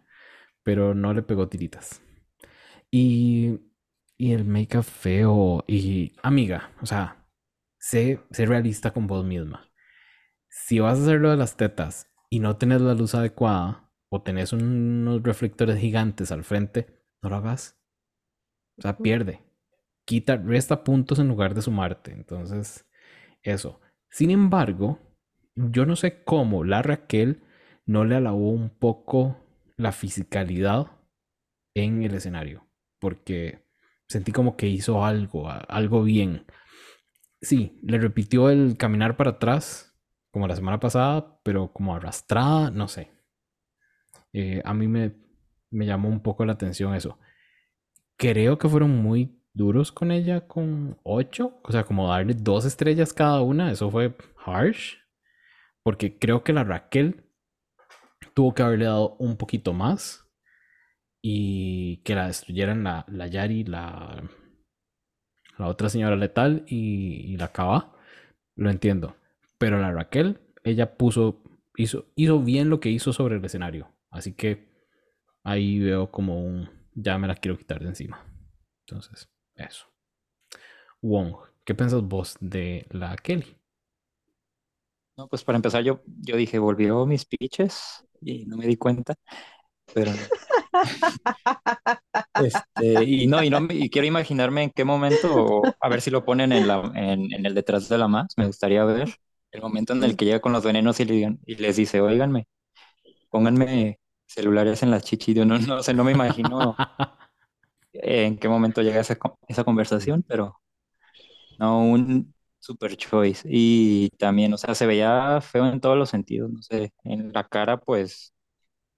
Pero 0.63 0.95
no 0.95 1.13
le 1.13 1.21
pegó 1.21 1.49
tiritas. 1.49 2.01
Y, 2.89 3.59
y 4.17 4.31
el 4.31 4.45
make-up 4.45 4.83
feo. 4.83 5.65
Y 5.67 6.15
amiga, 6.23 6.71
o 6.81 6.85
sea, 6.85 7.27
sé, 7.77 8.21
sé 8.31 8.45
realista 8.45 8.91
con 8.91 9.05
vos 9.05 9.25
misma. 9.25 9.69
Si 10.47 10.79
vas 10.79 10.97
a 10.97 11.01
hacerlo 11.01 11.29
de 11.29 11.35
las 11.35 11.57
tetas 11.57 12.09
y 12.29 12.39
no 12.39 12.55
tenés 12.55 12.79
la 12.79 12.93
luz 12.93 13.15
adecuada, 13.15 13.91
o 14.07 14.21
tenés 14.23 14.53
unos 14.53 15.21
reflectores 15.23 15.77
gigantes 15.77 16.31
al 16.31 16.45
frente, 16.45 17.03
no 17.21 17.29
lo 17.29 17.35
hagas. 17.35 17.82
O 18.77 18.81
sea, 18.81 18.97
pierde. 18.97 19.41
Quita, 20.05 20.37
resta 20.37 20.83
puntos 20.83 21.19
en 21.19 21.27
lugar 21.27 21.53
de 21.53 21.61
sumarte. 21.61 22.11
Entonces, 22.11 22.85
eso. 23.41 23.79
Sin 24.09 24.31
embargo, 24.31 24.99
yo 25.55 25.85
no 25.85 25.95
sé 25.95 26.23
cómo 26.23 26.63
la 26.63 26.81
Raquel 26.81 27.43
no 27.85 28.05
le 28.05 28.15
alabó 28.15 28.51
un 28.51 28.69
poco 28.69 29.37
la 29.77 29.91
fisicalidad 29.91 30.87
en 31.73 32.03
el 32.03 32.13
escenario. 32.15 32.67
Porque 32.99 33.65
sentí 34.07 34.31
como 34.31 34.57
que 34.57 34.67
hizo 34.67 35.05
algo, 35.05 35.49
algo 35.49 36.03
bien. 36.03 36.45
Sí, 37.41 37.79
le 37.83 37.97
repitió 37.99 38.49
el 38.49 38.77
caminar 38.77 39.17
para 39.17 39.31
atrás, 39.31 39.99
como 40.31 40.47
la 40.47 40.55
semana 40.55 40.79
pasada, 40.79 41.39
pero 41.43 41.73
como 41.73 41.95
arrastrada, 41.95 42.71
no 42.71 42.87
sé. 42.87 43.11
Eh, 44.31 44.61
a 44.65 44.73
mí 44.73 44.87
me, 44.87 45.15
me 45.69 45.85
llamó 45.85 46.09
un 46.09 46.21
poco 46.21 46.45
la 46.45 46.53
atención 46.53 46.95
eso. 46.95 47.19
Creo 48.17 48.57
que 48.57 48.69
fueron 48.69 49.01
muy 49.01 49.43
duros 49.53 49.91
con 49.91 50.11
ella 50.11 50.47
con 50.47 50.97
8, 51.03 51.61
o 51.63 51.71
sea, 51.71 51.83
como 51.83 52.07
darle 52.07 52.33
dos 52.33 52.65
estrellas 52.65 53.13
cada 53.13 53.41
una, 53.41 53.71
eso 53.71 53.89
fue 53.91 54.15
harsh, 54.45 54.95
porque 55.83 56.17
creo 56.17 56.43
que 56.43 56.53
la 56.53 56.63
Raquel 56.63 57.23
tuvo 58.33 58.53
que 58.53 58.63
haberle 58.63 58.85
dado 58.85 59.15
un 59.19 59.37
poquito 59.37 59.73
más 59.73 60.27
y 61.21 61.97
que 61.97 62.15
la 62.15 62.27
destruyeran 62.27 62.83
la, 62.83 63.05
la 63.07 63.27
Yari, 63.27 63.63
la, 63.63 64.23
la 65.57 65.67
otra 65.67 65.89
señora 65.89 66.15
letal 66.15 66.63
y, 66.67 67.37
la 67.37 67.51
Cava, 67.51 67.95
lo 68.55 68.69
entiendo, 68.69 69.15
pero 69.57 69.79
la 69.79 69.91
Raquel, 69.91 70.39
ella 70.63 70.97
puso, 70.97 71.43
hizo, 71.75 72.05
hizo 72.15 72.39
bien 72.39 72.69
lo 72.69 72.79
que 72.79 72.89
hizo 72.89 73.13
sobre 73.13 73.35
el 73.35 73.45
escenario. 73.45 73.89
Así 74.09 74.33
que 74.33 74.67
ahí 75.43 75.79
veo 75.79 76.11
como 76.11 76.43
un, 76.43 76.69
ya 76.95 77.17
me 77.17 77.27
la 77.27 77.35
quiero 77.35 77.57
quitar 77.57 77.79
de 77.81 77.89
encima. 77.89 78.25
Entonces, 78.85 79.29
eso. 79.55 79.87
Wong, 81.01 81.35
¿qué 81.63 81.75
piensas 81.75 82.01
vos 82.01 82.35
de 82.39 82.85
la 82.91 83.15
Kelly? 83.15 83.57
No, 85.17 85.27
pues 85.27 85.43
para 85.43 85.57
empezar 85.57 85.83
yo, 85.83 86.01
yo 86.05 86.35
dije, 86.35 86.57
volvió 86.57 87.05
mis 87.05 87.25
pitches 87.25 88.03
y 88.21 88.45
no 88.45 88.57
me 88.57 88.65
di 88.65 88.77
cuenta, 88.77 89.13
pero 89.93 90.11
este, 92.35 93.03
y 93.03 93.27
no, 93.27 93.43
y 93.43 93.49
no 93.49 93.59
y 93.69 93.89
quiero 93.91 94.07
imaginarme 94.07 94.63
en 94.63 94.71
qué 94.71 94.83
momento, 94.83 95.61
a 95.79 95.89
ver 95.89 96.01
si 96.01 96.09
lo 96.09 96.25
ponen 96.25 96.51
en, 96.51 96.67
la, 96.67 96.91
en, 96.95 97.45
el 97.45 97.53
detrás 97.53 97.89
de 97.89 97.97
la 97.99 98.07
más, 98.07 98.33
me 98.37 98.47
gustaría 98.47 98.83
ver 98.85 99.09
el 99.51 99.61
momento 99.61 99.93
en 99.93 100.03
el 100.03 100.17
que 100.17 100.25
llega 100.25 100.41
con 100.41 100.51
los 100.51 100.63
venenos 100.63 100.99
y, 100.99 101.05
le, 101.05 101.37
y 101.45 101.55
les 101.55 101.75
dice, 101.75 102.01
oíganme, 102.01 102.47
pónganme 103.29 103.99
celulares 104.33 104.83
en 104.83 104.91
las 104.91 105.03
chichis. 105.03 105.35
no, 105.45 105.57
no 105.57 105.83
sé, 105.83 105.93
no 105.93 106.03
me 106.03 106.11
imagino 106.11 106.75
en 107.93 108.37
qué 108.37 108.49
momento 108.49 108.81
llega 108.81 109.01
esa, 109.01 109.17
esa 109.47 109.63
conversación, 109.63 110.23
pero 110.27 110.59
no, 111.59 111.83
un 111.85 112.33
super 112.59 112.95
choice. 112.97 113.47
Y 113.49 114.09
también, 114.17 114.53
o 114.53 114.57
sea, 114.57 114.75
se 114.75 114.85
veía 114.85 115.41
feo 115.41 115.67
en 115.67 115.79
todos 115.81 115.97
los 115.97 116.09
sentidos, 116.09 116.51
no 116.51 116.61
sé, 116.61 116.93
en 117.03 117.31
la 117.33 117.47
cara, 117.47 117.77
pues 117.77 118.33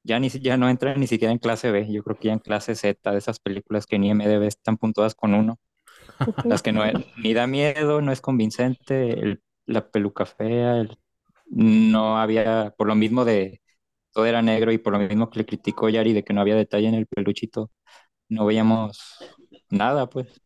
ya, 0.03 0.19
ni, 0.19 0.29
ya 0.29 0.57
no 0.57 0.69
entra 0.69 0.95
ni 0.95 1.07
siquiera 1.07 1.31
en 1.31 1.39
clase 1.39 1.71
B, 1.71 1.91
yo 1.91 2.03
creo 2.03 2.17
que 2.17 2.27
ya 2.29 2.33
en 2.33 2.39
clase 2.39 2.75
Z, 2.75 3.11
de 3.11 3.17
esas 3.17 3.39
películas 3.39 3.85
que 3.87 3.99
ni 3.99 4.11
MDB 4.11 4.43
están 4.47 4.77
puntuadas 4.77 5.15
con 5.15 5.33
uno, 5.33 5.59
las 6.45 6.61
que 6.63 6.71
no 6.71 6.83
ni 7.17 7.33
da 7.33 7.47
miedo, 7.47 8.01
no 8.01 8.11
es 8.11 8.21
convincente, 8.21 9.39
la 9.65 9.89
peluca 9.89 10.25
fea, 10.25 10.85
no 11.47 12.17
había, 12.19 12.73
por 12.77 12.87
lo 12.87 12.95
mismo 12.95 13.25
de 13.25 13.61
todo 14.15 14.25
era 14.25 14.41
negro 14.41 14.71
y 14.71 14.77
por 14.77 14.93
lo 14.93 14.99
mismo 14.99 15.29
que 15.29 15.39
le 15.39 15.45
criticó 15.45 15.89
Yari 15.89 16.13
de 16.13 16.23
que 16.23 16.33
no 16.33 16.39
había 16.39 16.55
detalle 16.55 16.87
en 16.87 16.93
el 16.93 17.05
peluchito, 17.05 17.69
no 18.29 18.45
veíamos 18.45 18.97
nada, 19.69 20.09
pues. 20.09 20.41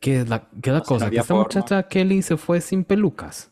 ¿Qué 0.00 0.20
es 0.20 0.28
la, 0.28 0.46
qué 0.62 0.78
cosa? 0.86 1.08
¿Que 1.08 1.16
esta 1.16 1.34
muchacha 1.34 1.88
Kelly 1.88 2.20
se 2.20 2.36
fue 2.36 2.60
sin 2.60 2.84
pelucas? 2.84 3.50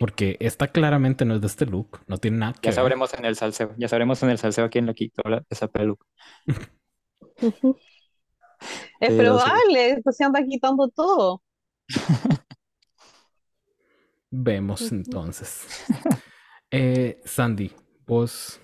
Porque 0.00 0.36
esta 0.40 0.66
claramente 0.66 1.24
no 1.24 1.36
es 1.36 1.40
de 1.40 1.46
este 1.46 1.64
look, 1.64 2.00
no 2.08 2.18
tiene 2.18 2.38
nada 2.38 2.54
que 2.54 2.70
Ya 2.70 2.72
sabremos 2.72 3.14
en 3.14 3.24
el 3.24 3.36
salseo, 3.36 3.72
ya 3.78 3.86
sabremos 3.86 4.20
en 4.24 4.30
el 4.30 4.38
salseo 4.38 4.68
quién 4.68 4.86
le 4.86 4.94
quitó 4.96 5.22
esa 5.48 5.68
peluca. 5.68 6.04
es 8.98 9.12
probable, 9.14 10.00
pues 10.02 10.16
se 10.16 10.24
anda 10.24 10.42
quitando 10.44 10.88
todo. 10.88 11.40
Vemos 14.32 14.90
entonces. 14.90 15.64
Eh, 16.70 17.20
Sandy, 17.24 17.72
vos, 18.06 18.60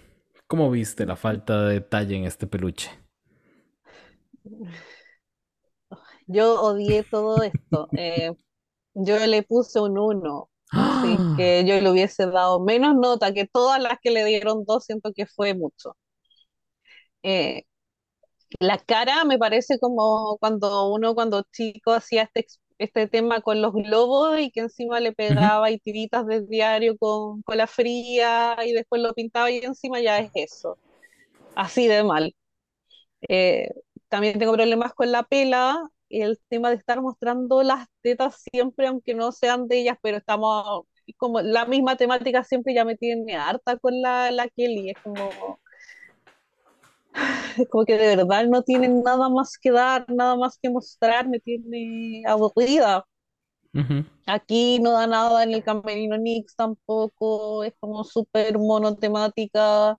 ¿cómo 0.46 0.70
viste 0.70 1.07
la 1.07 1.16
falta 1.16 1.62
de 1.62 1.74
detalle 1.74 2.16
en 2.16 2.24
este 2.24 2.46
peluche? 2.46 2.90
Yo 6.26 6.61
odié 6.62 7.05
todo 7.05 7.42
esto. 7.42 7.88
Eh, 7.96 8.32
yo 8.94 9.18
le 9.26 9.42
puse 9.42 9.80
un 9.80 9.98
1. 9.98 10.51
Así 10.70 11.20
que 11.36 11.64
yo 11.66 11.80
le 11.80 11.90
hubiese 11.90 12.26
dado 12.26 12.61
menos 12.61 12.94
nota 12.96 13.32
que 13.34 13.46
todas 13.46 13.80
las 13.82 13.98
que 14.01 14.11
le 14.11 14.24
dieron 14.24 14.64
dos, 14.66 14.84
siento 14.84 15.12
que 15.14 15.26
fue 15.26 15.55
mucho. 15.55 15.96
Eh, 17.22 17.64
la 18.61 18.78
cara 18.78 19.24
me 19.24 19.38
parece 19.38 19.78
como 19.78 20.38
cuando 20.38 20.92
uno 20.92 21.14
cuando 21.14 21.42
chico 21.53 21.92
hacía 21.92 22.24
este 22.24 22.46
este 22.80 23.06
tema 23.08 23.40
con 23.42 23.60
los 23.62 23.72
globos 23.74 24.40
y 24.40 24.50
que 24.50 24.60
encima 24.60 25.00
le 25.00 25.12
pegaba 25.12 25.70
y 25.70 25.78
tiritas 25.78 26.26
de 26.26 26.42
diario 26.46 26.96
con 26.98 27.42
cola 27.42 27.66
fría 27.66 28.56
y 28.66 28.72
después 28.72 29.02
lo 29.02 29.12
pintaba 29.14 29.50
y 29.50 29.58
encima 29.58 30.00
ya 30.00 30.18
es 30.18 30.30
eso. 30.34 30.78
Así 31.54 31.86
de 31.88 32.02
mal. 32.04 32.34
Eh, 33.28 33.68
también 34.08 34.38
tengo 34.38 34.54
problemas 34.54 34.94
con 34.94 35.12
la 35.12 35.24
pela 35.24 35.88
y 36.08 36.22
el 36.22 36.38
tema 36.48 36.70
de 36.70 36.76
estar 36.76 37.02
mostrando 37.02 37.62
las 37.62 37.86
tetas 38.02 38.42
siempre, 38.50 38.86
aunque 38.86 39.14
no 39.14 39.32
sean 39.32 39.68
de 39.68 39.80
ellas, 39.80 39.98
pero 40.02 40.18
estamos 40.18 40.86
como 41.16 41.40
la 41.40 41.66
misma 41.66 41.96
temática 41.96 42.44
siempre 42.44 42.74
ya 42.74 42.84
me 42.84 42.96
tiene 42.96 43.36
harta 43.36 43.76
con 43.78 44.00
la, 44.00 44.30
la 44.30 44.48
Kelly. 44.48 44.90
Es 44.90 44.96
como 45.02 45.30
como 47.70 47.84
que 47.84 47.96
de 47.96 48.16
verdad 48.16 48.46
no 48.46 48.62
tienen 48.62 49.02
nada 49.02 49.28
más 49.28 49.58
que 49.58 49.70
dar, 49.70 50.04
nada 50.08 50.36
más 50.36 50.58
que 50.61 50.70
mostrar, 50.70 51.28
me 51.28 51.40
tiene 51.40 52.22
aburrida. 52.26 53.04
Aquí 54.26 54.78
no 54.80 54.92
da 54.92 55.06
nada 55.06 55.42
en 55.42 55.52
el 55.54 55.64
Camerino 55.64 56.16
Nix 56.16 56.54
tampoco, 56.54 57.64
es 57.64 57.74
como 57.80 58.04
súper 58.04 58.58
monotemática, 58.58 59.98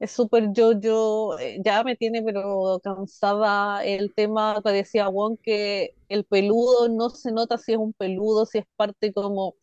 es 0.00 0.12
súper 0.12 0.52
yo-yo, 0.52 1.38
eh, 1.40 1.60
ya 1.64 1.84
me 1.84 1.96
tiene 1.96 2.22
pero 2.22 2.80
cansada 2.82 3.84
el 3.84 4.14
tema 4.14 4.60
que 4.64 4.72
decía 4.72 5.08
Wong, 5.08 5.38
que 5.42 5.96
el 6.08 6.24
peludo 6.26 6.88
no 6.90 7.10
se 7.10 7.32
nota 7.32 7.58
si 7.58 7.72
es 7.74 7.78
un 7.78 7.92
peludo, 7.94 8.46
si 8.46 8.58
es 8.58 8.66
parte 8.76 9.12
como 9.12 9.56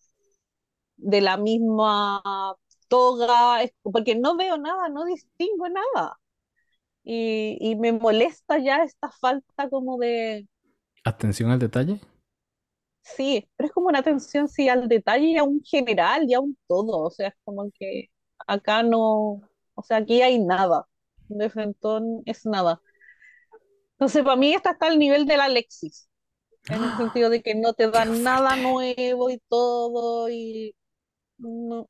de 0.97 1.21
la 1.21 1.37
misma 1.37 2.21
toga, 2.87 3.59
porque 3.83 4.15
no 4.15 4.35
veo 4.37 4.57
nada, 4.57 4.89
no 4.89 5.05
distingo 5.05 5.67
nada. 5.69 6.19
Y, 7.03 7.57
y 7.59 7.75
me 7.75 7.91
molesta 7.93 8.57
ya 8.59 8.83
esta 8.83 9.11
falta 9.11 9.69
como 9.69 9.97
de, 9.97 10.47
Atención 11.05 11.49
al 11.51 11.59
detalle. 11.59 12.01
sí, 13.01 13.49
pero 13.55 13.67
es 13.67 13.73
como 13.73 13.87
una 13.87 13.99
atención 13.99 14.47
sí 14.47 14.69
al 14.69 14.87
detalle 14.87 15.27
y 15.27 15.37
a 15.37 15.43
un 15.43 15.61
general 15.63 16.23
y 16.29 16.33
a 16.33 16.39
un 16.39 16.57
todo, 16.67 16.99
o 17.01 17.11
sea, 17.11 17.29
es 17.29 17.35
como 17.43 17.69
que 17.77 18.09
acá 18.47 18.83
no, 18.83 19.41
o 19.75 19.83
sea, 19.83 19.97
aquí 19.97 20.21
hay 20.21 20.39
nada, 20.39 20.87
de 21.27 21.49
Frentón 21.49 22.21
es 22.25 22.45
nada. 22.45 22.81
Entonces, 23.97 24.23
para 24.23 24.35
mí 24.35 24.53
esta 24.53 24.71
está 24.71 24.87
al 24.87 24.99
nivel 24.99 25.25
de 25.25 25.37
la 25.37 25.45
Alexis, 25.45 26.09
en 26.69 26.83
el 26.83 26.93
sentido 26.97 27.29
de 27.29 27.43
que 27.43 27.55
no 27.55 27.73
te 27.73 27.91
¡Qué 27.91 27.91
dan 27.91 28.23
nada 28.23 28.55
nuevo 28.57 29.29
y 29.29 29.39
todo, 29.49 30.29
y 30.29 30.75
no, 31.37 31.89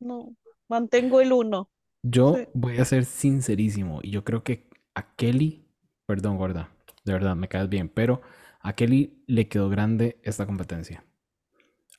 no, 0.00 0.36
mantengo 0.68 1.20
el 1.20 1.32
uno. 1.32 1.70
Yo 2.08 2.36
voy 2.54 2.78
a 2.78 2.84
ser 2.84 3.04
sincerísimo 3.04 4.00
y 4.02 4.10
yo 4.10 4.24
creo 4.24 4.44
que 4.44 4.68
a 4.94 5.14
Kelly, 5.16 5.66
perdón, 6.06 6.36
gorda, 6.36 6.70
de 7.04 7.12
verdad 7.12 7.34
me 7.34 7.48
caes 7.48 7.68
bien, 7.68 7.88
pero 7.88 8.22
a 8.60 8.74
Kelly 8.74 9.24
le 9.26 9.48
quedó 9.48 9.68
grande 9.68 10.20
esta 10.22 10.46
competencia. 10.46 11.04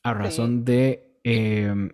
A 0.03 0.13
sí, 0.13 0.17
razón 0.19 0.63
de, 0.63 1.19
em, 1.23 1.91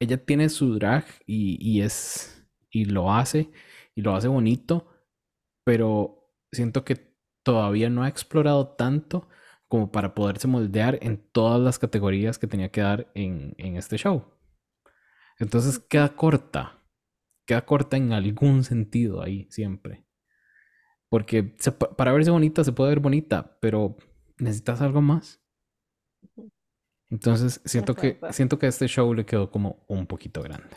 ella 0.00 0.24
tiene 0.24 0.48
su 0.48 0.74
drag 0.78 1.04
y, 1.26 1.58
y 1.60 1.82
es, 1.82 2.42
y 2.70 2.86
lo 2.86 3.12
hace, 3.12 3.50
y 3.94 4.00
lo 4.00 4.14
hace 4.14 4.28
bonito, 4.28 4.88
pero 5.64 6.32
siento 6.52 6.84
que 6.84 7.14
todavía 7.42 7.90
no 7.90 8.02
ha 8.02 8.08
explorado 8.08 8.68
tanto 8.68 9.28
como 9.68 9.92
para 9.92 10.14
poderse 10.14 10.48
moldear 10.48 10.98
en 11.02 11.18
todas 11.32 11.60
las 11.60 11.78
categorías 11.78 12.38
que 12.38 12.46
tenía 12.46 12.70
que 12.70 12.80
dar 12.80 13.10
en, 13.14 13.54
en 13.58 13.76
este 13.76 13.98
show. 13.98 14.24
Entonces 15.38 15.78
queda 15.78 16.16
corta, 16.16 16.75
queda 17.46 17.64
corta 17.64 17.96
en 17.96 18.12
algún 18.12 18.64
sentido 18.64 19.22
ahí 19.22 19.46
siempre. 19.50 20.04
Porque 21.08 21.54
se 21.58 21.72
para 21.72 22.12
verse 22.12 22.30
bonita 22.30 22.64
se 22.64 22.72
puede 22.72 22.90
ver 22.90 23.00
bonita, 23.00 23.56
pero 23.60 23.96
necesitas 24.38 24.82
algo 24.82 25.00
más. 25.00 25.40
Entonces 27.08 27.60
es 27.64 27.70
siento 27.70 27.94
que, 27.94 28.18
siento 28.30 28.58
que 28.58 28.66
a 28.66 28.68
este 28.68 28.88
show 28.88 29.14
le 29.14 29.24
quedó 29.24 29.50
como 29.50 29.84
un 29.88 30.06
poquito 30.06 30.42
grande. 30.42 30.76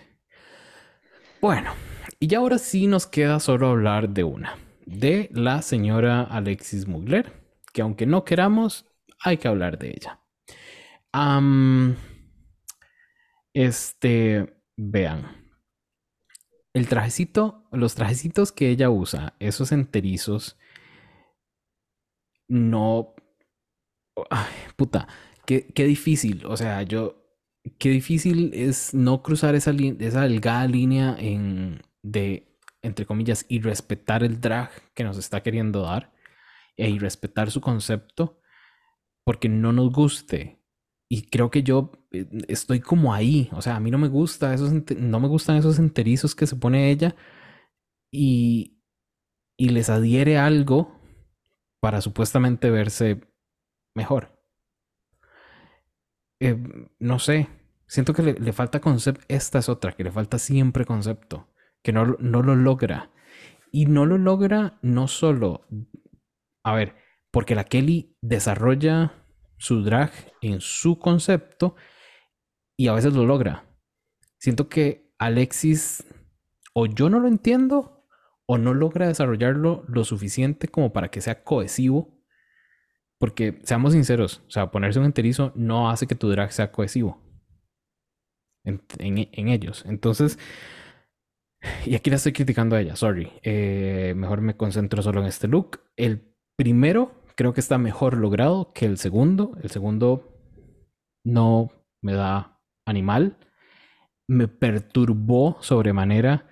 Bueno, 1.42 1.74
y 2.20 2.28
ya 2.28 2.40
ahora 2.40 2.58
sí 2.58 2.88
nos 2.88 3.08
queda 3.08 3.40
solo 3.40 3.70
hablar 3.70 4.10
de 4.10 4.24
una, 4.24 4.58
de 4.86 5.30
la 5.34 5.62
señora 5.62 6.24
Alexis 6.24 6.88
Mugler, 6.88 7.34
que 7.74 7.82
aunque 7.82 8.06
no 8.06 8.26
queramos, 8.26 8.86
hay 9.20 9.38
que 9.38 9.48
hablar 9.48 9.80
de 9.80 9.90
ella. 9.90 10.20
Este, 13.54 14.62
vean, 14.78 15.39
el 16.74 16.88
trajecito, 16.88 17.68
los 17.72 17.96
trajecitos 17.96 18.52
que 18.52 18.70
ella 18.70 18.90
usa, 18.90 19.36
esos 19.40 19.72
enterizos, 19.72 20.58
no, 22.48 23.14
ay, 24.30 24.54
puta, 24.76 25.08
qué, 25.46 25.68
qué 25.68 25.86
difícil, 25.86 26.46
o 26.46 26.58
sea, 26.58 26.82
yo, 26.84 27.20
qué 27.78 27.90
difícil 27.90 28.52
es 28.54 28.94
no 28.94 29.22
cruzar 29.24 29.56
esa, 29.56 29.72
esa 30.00 30.22
delgada 30.22 30.68
línea 30.68 31.16
en, 31.20 31.82
de, 32.04 32.58
entre 32.82 33.06
comillas, 33.06 33.46
y 33.50 33.62
respetar 33.62 34.24
el 34.24 34.40
drag 34.42 34.72
que 34.94 35.04
nos 35.04 35.18
está 35.18 35.42
queriendo 35.44 35.82
dar 35.84 36.14
e 36.78 36.90
y 36.90 37.00
respetar 37.00 37.52
su 37.52 37.62
concepto 37.62 38.40
porque 39.26 39.50
no 39.50 39.74
nos 39.74 39.92
guste. 39.92 40.59
Y 41.10 41.24
creo 41.30 41.50
que 41.50 41.64
yo 41.64 41.92
eh, 42.12 42.28
estoy 42.48 42.82
como 42.82 43.14
ahí, 43.14 43.50
o 43.54 43.62
sea, 43.62 43.76
a 43.76 43.80
mí 43.80 43.92
no 43.92 43.98
me 43.98 44.08
gusta 44.08 44.54
esos, 44.54 44.72
no 44.98 45.20
me 45.20 45.28
gustan 45.28 45.58
esos 45.58 45.80
enterizos 45.80 46.36
que 46.36 46.48
se 46.48 46.56
pone 46.56 46.92
ella 46.92 47.16
y, 48.12 48.80
y 49.58 49.70
les 49.70 49.90
adhiere 49.90 50.38
algo 50.38 51.00
para 51.82 52.02
supuestamente 52.02 52.70
verse 52.70 53.22
mejor. 53.96 54.40
Eh, 56.40 56.58
no 57.00 57.20
sé, 57.20 57.50
siento 57.88 58.14
que 58.14 58.22
le, 58.24 58.34
le 58.34 58.54
falta 58.54 58.80
concepto. 58.80 59.26
Esta 59.28 59.60
es 59.60 59.70
otra, 59.70 59.94
que 59.94 60.04
le 60.04 60.12
falta 60.12 60.40
siempre 60.40 60.86
concepto, 60.86 61.50
que 61.84 61.92
no, 61.92 62.06
no 62.20 62.44
lo 62.44 62.56
logra. 62.56 63.12
Y 63.72 63.86
no 63.86 64.06
lo 64.06 64.18
logra 64.18 64.80
no 64.82 65.08
solo, 65.08 65.68
a 66.64 66.74
ver, 66.74 66.96
porque 67.32 67.56
la 67.56 67.66
Kelly 67.66 68.18
desarrolla 68.22 69.19
su 69.60 69.84
drag 69.84 70.12
en 70.42 70.62
su 70.62 70.98
concepto 70.98 71.76
y 72.76 72.88
a 72.88 72.94
veces 72.94 73.14
lo 73.14 73.26
logra. 73.26 73.66
Siento 74.40 74.70
que 74.70 75.14
Alexis 75.20 76.04
o 76.74 76.88
yo 76.88 77.10
no 77.10 77.20
lo 77.20 77.28
entiendo 77.28 78.08
o 78.48 78.58
no 78.58 78.74
logra 78.74 79.08
desarrollarlo 79.08 79.84
lo 79.88 80.04
suficiente 80.06 80.68
como 80.70 80.92
para 80.92 81.10
que 81.10 81.22
sea 81.22 81.44
cohesivo 81.44 82.20
porque 83.20 83.60
seamos 83.64 83.94
sinceros, 83.94 84.42
o 84.48 84.50
sea, 84.50 84.72
ponerse 84.72 84.98
un 84.98 85.06
enterizo 85.06 85.52
no 85.54 85.90
hace 85.90 86.08
que 86.08 86.16
tu 86.16 86.30
drag 86.30 86.54
sea 86.54 86.72
cohesivo 86.72 87.22
en, 88.64 89.50
ellos. 89.50 89.84
Entonces, 89.86 90.40
y 91.86 91.96
aquí 91.96 92.10
la 92.10 92.16
estoy 92.16 92.34
criticando 92.34 92.76
a 92.76 92.82
ella, 92.82 92.96
sorry. 92.96 93.32
Eh, 93.44 94.14
mejor 94.16 94.42
me 94.42 94.56
concentro 94.56 95.02
solo 95.02 95.22
en 95.22 95.28
este 95.28 95.48
look. 95.48 95.82
El 95.98 96.34
primero 96.56 97.19
creo 97.40 97.54
que 97.54 97.62
está 97.62 97.78
mejor 97.78 98.18
logrado 98.18 98.74
que 98.74 98.86
el 98.86 98.98
segundo. 98.98 99.56
El 99.64 99.72
segundo 99.72 100.38
no 101.24 101.72
me 102.04 102.12
da 102.12 102.60
animal. 102.86 103.38
Me 104.28 104.50
perturbó 104.50 105.58
sobremanera 105.62 106.50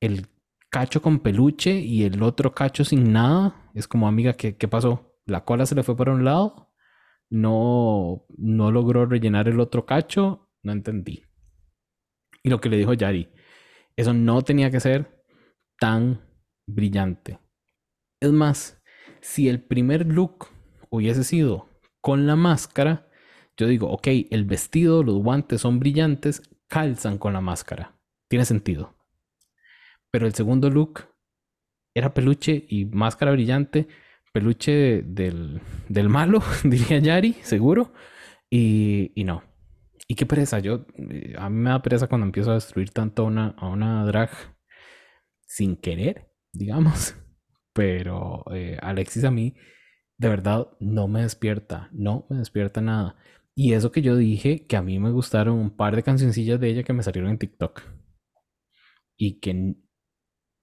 el 0.00 0.28
cacho 0.70 1.02
con 1.02 1.18
peluche 1.18 1.80
y 1.80 2.04
el 2.04 2.22
otro 2.22 2.54
cacho 2.54 2.86
sin 2.86 3.12
nada. 3.12 3.70
Es 3.74 3.86
como, 3.86 4.08
amiga, 4.08 4.32
¿qué, 4.32 4.56
qué 4.56 4.66
pasó? 4.66 5.14
La 5.26 5.44
cola 5.44 5.66
se 5.66 5.74
le 5.74 5.82
fue 5.82 5.94
para 5.94 6.14
un 6.14 6.24
lado 6.24 6.70
no, 7.30 8.26
no 8.36 8.70
logró 8.72 9.06
rellenar 9.06 9.48
el 9.48 9.60
otro 9.60 9.86
cacho, 9.86 10.50
no 10.62 10.72
entendí. 10.72 11.24
Y 12.42 12.50
lo 12.50 12.60
que 12.60 12.68
le 12.68 12.76
dijo 12.76 12.92
Yari, 12.92 13.30
eso 13.96 14.12
no 14.12 14.42
tenía 14.42 14.70
que 14.70 14.80
ser 14.80 15.24
tan 15.78 16.20
brillante. 16.66 17.38
Es 18.20 18.32
más, 18.32 18.79
si 19.22 19.48
el 19.48 19.62
primer 19.62 20.06
look 20.06 20.48
hubiese 20.90 21.24
sido 21.24 21.68
con 22.00 22.26
la 22.26 22.36
máscara, 22.36 23.08
yo 23.56 23.66
digo, 23.66 23.90
ok, 23.90 24.08
el 24.30 24.44
vestido, 24.44 25.02
los 25.02 25.16
guantes 25.16 25.60
son 25.60 25.78
brillantes, 25.78 26.42
calzan 26.66 27.18
con 27.18 27.32
la 27.32 27.40
máscara. 27.40 27.98
Tiene 28.28 28.44
sentido. 28.44 28.94
Pero 30.10 30.26
el 30.26 30.34
segundo 30.34 30.70
look 30.70 31.08
era 31.94 32.14
peluche 32.14 32.64
y 32.68 32.86
máscara 32.86 33.32
brillante, 33.32 33.88
peluche 34.32 35.02
del, 35.02 35.60
del 35.88 36.08
malo, 36.08 36.42
diría 36.64 36.98
Yari, 36.98 37.34
seguro. 37.42 37.92
Y, 38.48 39.12
y 39.14 39.24
no. 39.24 39.42
Y 40.08 40.14
qué 40.14 40.26
pereza. 40.26 40.58
Yo, 40.58 40.86
a 41.38 41.50
mí 41.50 41.56
me 41.56 41.70
da 41.70 41.82
pereza 41.82 42.08
cuando 42.08 42.26
empiezo 42.26 42.50
a 42.50 42.54
destruir 42.54 42.90
tanto 42.90 43.24
una, 43.24 43.54
a 43.58 43.68
una 43.68 44.04
drag 44.04 44.30
sin 45.46 45.76
querer, 45.76 46.32
digamos. 46.52 47.14
Pero 47.72 48.44
eh, 48.52 48.78
Alexis 48.82 49.24
a 49.24 49.30
mí, 49.30 49.54
de 50.18 50.28
verdad, 50.28 50.68
no 50.80 51.08
me 51.08 51.22
despierta. 51.22 51.88
No 51.92 52.26
me 52.28 52.36
despierta 52.36 52.80
nada. 52.80 53.16
Y 53.54 53.74
eso 53.74 53.92
que 53.92 54.02
yo 54.02 54.16
dije, 54.16 54.66
que 54.66 54.76
a 54.76 54.82
mí 54.82 54.98
me 54.98 55.10
gustaron 55.10 55.58
un 55.58 55.76
par 55.76 55.96
de 55.96 56.02
cancioncillas 56.02 56.60
de 56.60 56.68
ella 56.68 56.82
que 56.82 56.92
me 56.92 57.02
salieron 57.02 57.30
en 57.30 57.38
TikTok. 57.38 57.82
Y 59.16 59.40
que 59.40 59.76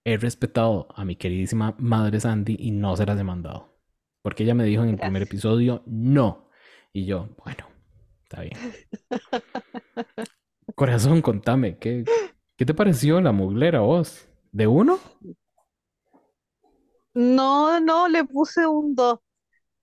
he 0.03 0.17
respetado 0.17 0.87
a 0.95 1.05
mi 1.05 1.15
queridísima 1.15 1.75
madre 1.79 2.19
Sandy 2.19 2.55
y 2.59 2.71
no 2.71 2.95
se 2.95 3.05
las 3.05 3.19
he 3.19 3.23
mandado. 3.23 3.77
Porque 4.21 4.43
ella 4.43 4.55
me 4.55 4.63
dijo 4.63 4.83
en 4.83 4.89
el 4.89 4.97
primer 4.97 5.21
episodio, 5.21 5.83
no. 5.85 6.49
Y 6.93 7.05
yo, 7.05 7.29
bueno, 7.43 7.67
está 8.23 8.41
bien. 8.41 8.57
Corazón, 10.75 11.21
contame, 11.21 11.77
¿qué, 11.77 12.03
qué 12.55 12.65
te 12.65 12.73
pareció 12.73 13.21
la 13.21 13.31
muglera 13.31 13.81
vos? 13.81 14.27
¿De 14.51 14.67
uno? 14.67 14.99
No, 17.19 17.79
no, 17.79 18.07
le 18.07 18.23
puse 18.25 18.67
un 18.67 18.95
2. 18.95 19.19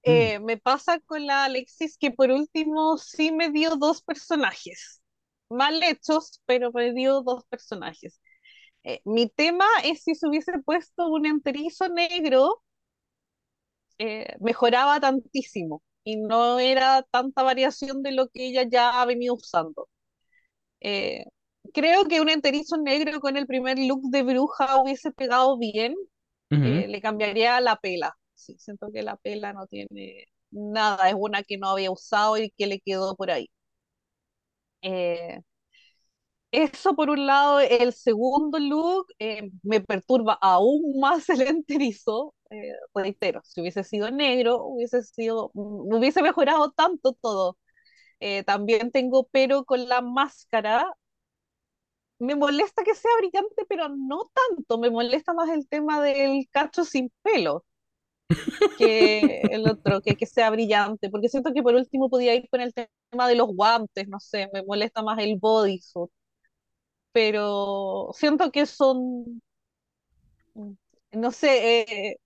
Mm, 0.06 0.30
Eh, 0.30 0.38
me 0.40 0.56
pasa 0.58 1.00
con 1.00 1.26
la 1.26 1.44
Alexis 1.44 1.96
que 1.98 2.10
por 2.12 2.30
último 2.30 2.98
sí 2.98 3.32
me 3.32 3.50
dio 3.50 3.76
dos 3.76 4.02
personajes. 4.02 5.02
Mal 5.50 5.82
hechos, 5.82 6.40
pero 6.46 6.72
me 6.72 6.92
dio 6.92 7.22
dos 7.22 7.44
personajes. 7.46 8.20
Eh, 8.84 9.00
mi 9.06 9.28
tema 9.30 9.66
es 9.84 10.04
si 10.04 10.14
se 10.16 10.28
hubiese 10.28 10.52
puesto 10.64 11.08
un 11.08 11.26
enterizo 11.26 11.88
negro, 11.90 12.62
eh, 13.98 14.34
mejoraba 14.40 15.00
tantísimo 15.00 15.82
y 16.04 16.16
no 16.16 16.58
era 16.58 17.02
tanta 17.10 17.42
variación 17.42 18.02
de 18.02 18.12
lo 18.12 18.28
que 18.28 18.46
ella 18.48 18.64
ya 18.68 19.00
ha 19.00 19.06
venido 19.06 19.34
usando. 19.34 19.88
Eh, 20.80 21.24
creo 21.74 22.06
que 22.06 22.20
un 22.20 22.30
enterizo 22.30 22.76
negro 22.78 23.20
con 23.20 23.36
el 23.36 23.46
primer 23.46 23.78
look 23.78 24.02
de 24.10 24.22
bruja 24.22 24.80
hubiese 24.82 25.12
pegado 25.12 25.58
bien, 25.58 25.94
eh, 26.60 26.86
le 26.88 27.00
cambiaría 27.00 27.60
la 27.60 27.76
pela. 27.76 28.16
Sí, 28.34 28.56
siento 28.58 28.90
que 28.92 29.02
la 29.02 29.16
pela 29.16 29.52
no 29.52 29.66
tiene 29.66 30.26
nada, 30.50 31.08
es 31.08 31.14
una 31.18 31.42
que 31.42 31.58
no 31.58 31.68
había 31.70 31.90
usado 31.90 32.36
y 32.38 32.50
que 32.50 32.66
le 32.66 32.80
quedó 32.80 33.16
por 33.16 33.30
ahí. 33.30 33.48
Eh, 34.82 35.40
eso 36.50 36.94
por 36.94 37.10
un 37.10 37.26
lado, 37.26 37.60
el 37.60 37.92
segundo 37.92 38.58
look 38.58 39.06
eh, 39.18 39.50
me 39.62 39.80
perturba 39.80 40.34
aún 40.40 41.00
más 41.00 41.28
el 41.30 41.42
enterizo. 41.42 42.34
Eh, 42.50 42.72
reitero, 42.94 43.40
si 43.44 43.60
hubiese 43.60 43.82
sido 43.84 44.10
negro, 44.10 44.62
hubiese 44.64 45.02
sido, 45.02 45.50
mm, 45.54 45.94
hubiese 45.96 46.22
mejorado 46.22 46.70
tanto 46.72 47.12
todo. 47.14 47.58
Eh, 48.20 48.44
también 48.44 48.90
tengo 48.92 49.28
pero 49.32 49.64
con 49.64 49.88
la 49.88 50.02
máscara. 50.02 50.86
Me 52.18 52.34
molesta 52.34 52.82
que 52.84 52.94
sea 52.94 53.10
brillante, 53.18 53.64
pero 53.68 53.88
no 53.88 54.24
tanto. 54.34 54.78
Me 54.78 54.90
molesta 54.90 55.32
más 55.34 55.48
el 55.50 55.68
tema 55.68 56.02
del 56.02 56.48
cacho 56.50 56.84
sin 56.84 57.12
pelo 57.22 57.64
que 58.76 59.42
el 59.50 59.68
otro, 59.68 60.00
que, 60.02 60.16
que 60.16 60.26
sea 60.26 60.50
brillante, 60.50 61.10
porque 61.10 61.28
siento 61.28 61.52
que 61.52 61.62
por 61.62 61.74
último 61.74 62.10
podía 62.10 62.34
ir 62.34 62.48
con 62.50 62.60
el 62.60 62.72
tema 62.74 63.28
de 63.28 63.36
los 63.36 63.48
guantes, 63.54 64.08
no 64.08 64.18
sé, 64.20 64.48
me 64.52 64.62
molesta 64.64 65.02
más 65.02 65.18
el 65.20 65.36
bodysuit 65.38 66.10
pero 67.12 68.10
siento 68.14 68.50
que 68.50 68.66
son, 68.66 69.40
no 71.12 71.30
sé, 71.32 71.82
eh, 72.10 72.16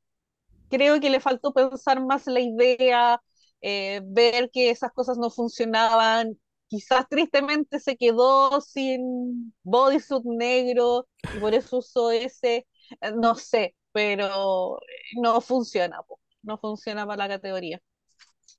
creo 0.71 1.01
que 1.01 1.11
le 1.11 1.21
faltó 1.21 1.53
pensar 1.55 2.05
más 2.05 2.27
la 2.29 2.41
idea, 2.41 3.23
eh, 3.63 4.01
ver 4.05 4.51
que 4.53 4.71
esas 4.71 4.93
cosas 4.93 5.19
no 5.19 5.31
funcionaban. 5.31 6.39
Quizás 6.69 7.09
tristemente 7.09 7.81
se 7.81 7.97
quedó 7.97 8.61
sin 8.61 9.55
bodysuit 9.63 10.25
negro 10.25 11.09
y 11.35 11.41
por 11.41 11.55
eso 11.55 11.79
usó 11.79 12.11
ese, 12.11 12.67
eh, 13.01 13.13
no 13.17 13.35
sé, 13.35 13.75
pero 13.93 14.79
no 15.17 15.41
funciona, 15.41 16.01
no 16.43 16.59
funciona 16.59 17.07
para 17.07 17.27
la 17.27 17.37
categoría. 17.37 17.81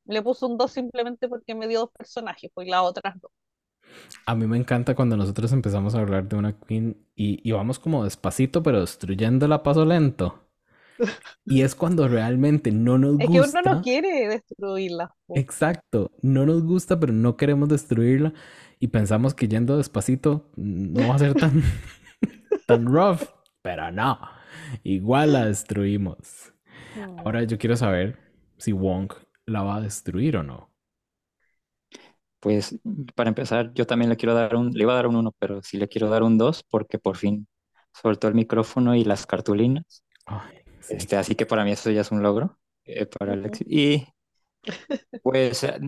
Le 0.06 0.22
puso 0.24 0.48
un 0.48 0.58
2 0.58 0.72
simplemente 0.72 1.28
porque 1.30 1.54
me 1.54 1.68
dio 1.68 1.82
dos 1.82 1.92
personajes, 1.92 2.50
pues 2.54 2.68
las 2.68 2.82
otras 2.82 3.20
dos. 3.22 3.32
A 4.26 4.36
mí 4.36 4.48
me 4.48 4.58
encanta 4.58 4.96
cuando 4.96 5.18
nosotros 5.18 5.52
empezamos 5.52 5.96
a 5.96 6.00
hablar 6.00 6.28
de 6.28 6.36
una 6.36 6.60
queen 6.60 7.06
y, 7.16 7.52
vamos 7.52 7.80
como 7.80 8.04
despacito, 8.04 8.64
pero 8.64 8.82
destruyéndola 8.82 9.56
a 9.56 9.64
paso 9.64 9.86
lento. 9.86 10.49
Y 11.46 11.62
es 11.62 11.76
cuando 11.76 12.08
realmente 12.08 12.72
no 12.72 12.98
nos 12.98 13.18
gusta. 13.18 13.26
Es 13.26 13.52
que 13.54 13.60
uno 13.60 13.76
no 13.76 13.82
quiere 13.82 14.28
destruirla. 14.28 15.16
Exacto, 15.30 16.12
no 16.22 16.46
nos 16.46 16.64
gusta, 16.64 17.00
pero 17.00 17.14
no 17.14 17.38
queremos 17.38 17.70
destruirla. 17.70 18.34
Y 18.80 18.88
pensamos 18.88 19.34
que 19.34 19.48
yendo 19.48 19.78
despacito 19.78 20.50
no 20.56 21.08
va 21.08 21.16
a 21.16 21.20
ser 21.20 21.34
tan, 21.34 21.64
tan 22.68 22.86
rough. 22.86 23.24
Pero 23.62 23.92
no, 23.92 24.20
igual 24.84 25.34
la 25.34 25.46
destruimos. 25.46 26.54
Mm. 26.96 27.20
Ahora 27.20 27.44
yo 27.44 27.58
quiero 27.58 27.76
saber 27.76 28.18
si 28.58 28.72
Wong 28.72 29.12
la 29.46 29.64
va 29.64 29.78
a 29.78 29.82
destruir 29.82 30.38
o 30.38 30.44
no. 30.44 30.70
Pues 32.40 32.80
para 33.16 33.30
empezar, 33.30 33.74
yo 33.74 33.86
también 33.86 34.10
le 34.10 34.16
quiero 34.16 34.34
dar 34.34 34.56
un, 34.56 34.72
le 34.72 34.84
iba 34.84 34.94
a 34.94 34.96
dar 34.96 35.08
un 35.08 35.18
1, 35.18 35.34
pero 35.38 35.62
sí 35.62 35.78
le 35.78 35.90
quiero 35.90 36.10
dar 36.10 36.24
un 36.24 36.38
2 36.38 36.64
porque 36.70 36.98
por 36.98 37.18
fin 37.18 37.48
soltó 37.94 38.28
el 38.30 38.36
micrófono 38.36 38.96
y 38.96 39.04
las 39.04 39.26
cartulinas. 39.26 40.06
Este, 40.90 41.16
así 41.16 41.36
que 41.36 41.46
para 41.46 41.64
mí 41.64 41.72
eso 41.72 41.92
ya 41.92 42.02
es 42.02 42.12
un 42.12 42.24
logro 42.24 42.60
eh, 42.86 43.06
para 43.06 43.34
Alexis. 43.34 43.68
Y 43.70 44.08
pues 45.24 45.64
eh, 45.64 45.80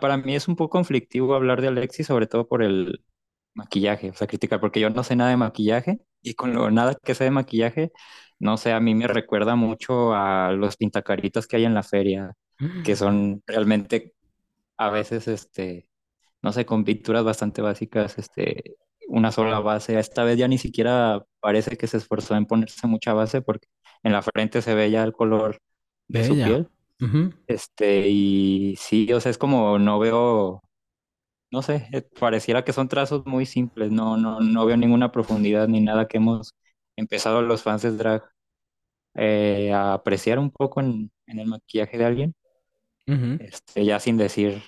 para 0.00 0.16
mí 0.16 0.34
es 0.34 0.48
un 0.48 0.56
poco 0.56 0.70
conflictivo 0.70 1.34
hablar 1.34 1.60
de 1.60 1.68
Alexis, 1.68 2.06
sobre 2.06 2.26
todo 2.26 2.48
por 2.48 2.62
el 2.62 3.04
maquillaje, 3.54 4.10
o 4.10 4.14
sea, 4.14 4.26
criticar, 4.26 4.60
porque 4.60 4.80
yo 4.80 4.90
no 4.90 5.02
sé 5.04 5.16
nada 5.16 5.30
de 5.30 5.36
maquillaje 5.36 6.00
y 6.22 6.34
con 6.34 6.54
lo 6.54 6.70
nada 6.70 6.96
que 7.02 7.14
sé 7.14 7.24
de 7.24 7.30
maquillaje, 7.30 7.92
no 8.38 8.56
sé, 8.58 8.72
a 8.72 8.80
mí 8.80 8.94
me 8.94 9.06
recuerda 9.08 9.56
mucho 9.56 10.14
a 10.14 10.52
los 10.52 10.76
pintacaritas 10.76 11.46
que 11.46 11.56
hay 11.56 11.64
en 11.64 11.74
la 11.74 11.82
feria, 11.82 12.34
que 12.84 12.96
son 12.96 13.42
realmente 13.46 14.14
a 14.76 14.90
veces 14.90 15.28
este 15.28 15.88
no 16.46 16.52
sé, 16.52 16.64
con 16.66 16.84
pinturas 16.84 17.24
bastante 17.24 17.62
básicas, 17.62 18.18
este, 18.18 18.76
una 19.08 19.32
sola 19.32 19.60
base. 19.60 19.98
Esta 19.98 20.24
vez 20.24 20.38
ya 20.38 20.48
ni 20.48 20.58
siquiera 20.58 21.24
parece 21.40 21.76
que 21.76 21.88
se 21.88 21.96
esforzó 21.96 22.36
en 22.36 22.46
ponerse 22.46 22.86
mucha 22.86 23.14
base 23.14 23.42
porque 23.42 23.66
en 24.06 24.12
la 24.12 24.22
frente 24.22 24.62
se 24.62 24.72
ve 24.74 24.88
ya 24.88 25.02
el 25.02 25.12
color 25.12 25.58
de 26.06 26.24
su 26.24 26.34
piel. 26.34 26.68
Este, 27.48 28.08
y 28.08 28.76
sí, 28.78 29.12
o 29.12 29.20
sea, 29.20 29.30
es 29.30 29.36
como 29.36 29.80
no 29.80 29.98
veo, 29.98 30.62
no 31.50 31.60
sé, 31.60 31.88
eh, 31.92 32.02
pareciera 32.02 32.64
que 32.64 32.72
son 32.72 32.86
trazos 32.86 33.26
muy 33.26 33.46
simples, 33.46 33.90
no, 33.90 34.16
no, 34.16 34.38
no 34.38 34.64
veo 34.64 34.76
ninguna 34.76 35.10
profundidad 35.10 35.66
ni 35.66 35.80
nada 35.80 36.06
que 36.06 36.18
hemos 36.18 36.54
empezado 36.94 37.42
los 37.42 37.64
fans 37.64 37.82
de 37.82 37.96
drag 37.96 38.22
eh, 39.14 39.72
a 39.72 39.94
apreciar 39.94 40.38
un 40.38 40.52
poco 40.52 40.80
en, 40.80 41.10
el 41.26 41.46
maquillaje 41.48 41.98
de 41.98 42.04
alguien. 42.04 42.34
este, 43.40 43.84
ya 43.84 43.98
sin 43.98 44.16
decir 44.16 44.62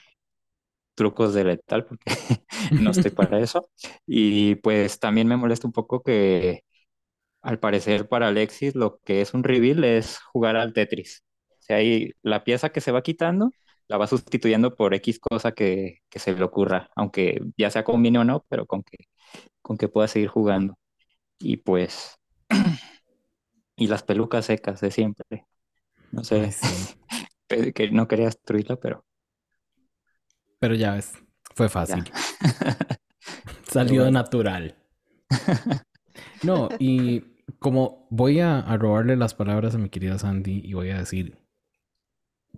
trucos 0.96 1.32
de 1.32 1.44
letal 1.44 1.84
porque 1.84 2.06
no 2.72 2.90
estoy 2.90 3.12
para 3.12 3.38
eso. 3.38 3.70
Y 4.04 4.56
pues 4.56 4.98
también 4.98 5.28
me 5.28 5.36
molesta 5.36 5.68
un 5.68 5.72
poco 5.72 6.02
que 6.02 6.64
al 7.48 7.58
parecer 7.58 8.08
para 8.08 8.28
Alexis 8.28 8.74
lo 8.74 9.00
que 9.00 9.22
es 9.22 9.32
un 9.32 9.42
reveal 9.42 9.82
es 9.82 10.18
jugar 10.18 10.56
al 10.56 10.74
Tetris. 10.74 11.24
O 11.52 11.56
sea, 11.62 11.76
ahí 11.78 12.12
la 12.20 12.44
pieza 12.44 12.68
que 12.68 12.82
se 12.82 12.92
va 12.92 13.02
quitando 13.02 13.52
la 13.88 13.96
va 13.96 14.06
sustituyendo 14.06 14.76
por 14.76 14.92
X 14.92 15.18
cosa 15.18 15.52
que, 15.52 16.00
se 16.10 16.34
le 16.34 16.44
ocurra, 16.44 16.90
aunque 16.94 17.40
ya 17.56 17.70
sea 17.70 17.84
combine 17.84 18.18
o 18.18 18.24
no, 18.24 18.44
pero 18.50 18.66
con 18.66 18.82
que, 18.82 18.98
con 19.62 19.78
que 19.78 19.88
pueda 19.88 20.08
seguir 20.08 20.28
jugando. 20.28 20.78
Y 21.38 21.56
pues, 21.56 22.18
y 23.76 23.86
las 23.86 24.02
pelucas 24.02 24.44
secas 24.44 24.82
de 24.82 24.90
siempre. 24.90 25.46
No 26.12 26.24
sé, 26.24 26.54
que 27.74 27.90
no 27.90 28.08
quería 28.08 28.26
destruirla, 28.26 28.76
pero 28.76 29.06
pero 30.58 30.74
ya 30.74 30.92
ves, 30.92 31.14
fue 31.54 31.70
fácil. 31.70 32.04
Salió 33.62 34.10
natural. 34.10 34.76
No, 36.42 36.68
y 36.78 37.37
como 37.58 38.06
voy 38.10 38.40
a, 38.40 38.62
robarle 38.76 39.16
las 39.16 39.34
palabras 39.34 39.74
a 39.74 39.78
mi 39.78 39.88
querida 39.88 40.18
Sandy 40.18 40.60
y 40.64 40.74
voy 40.74 40.90
a 40.90 40.98
decir, 40.98 41.38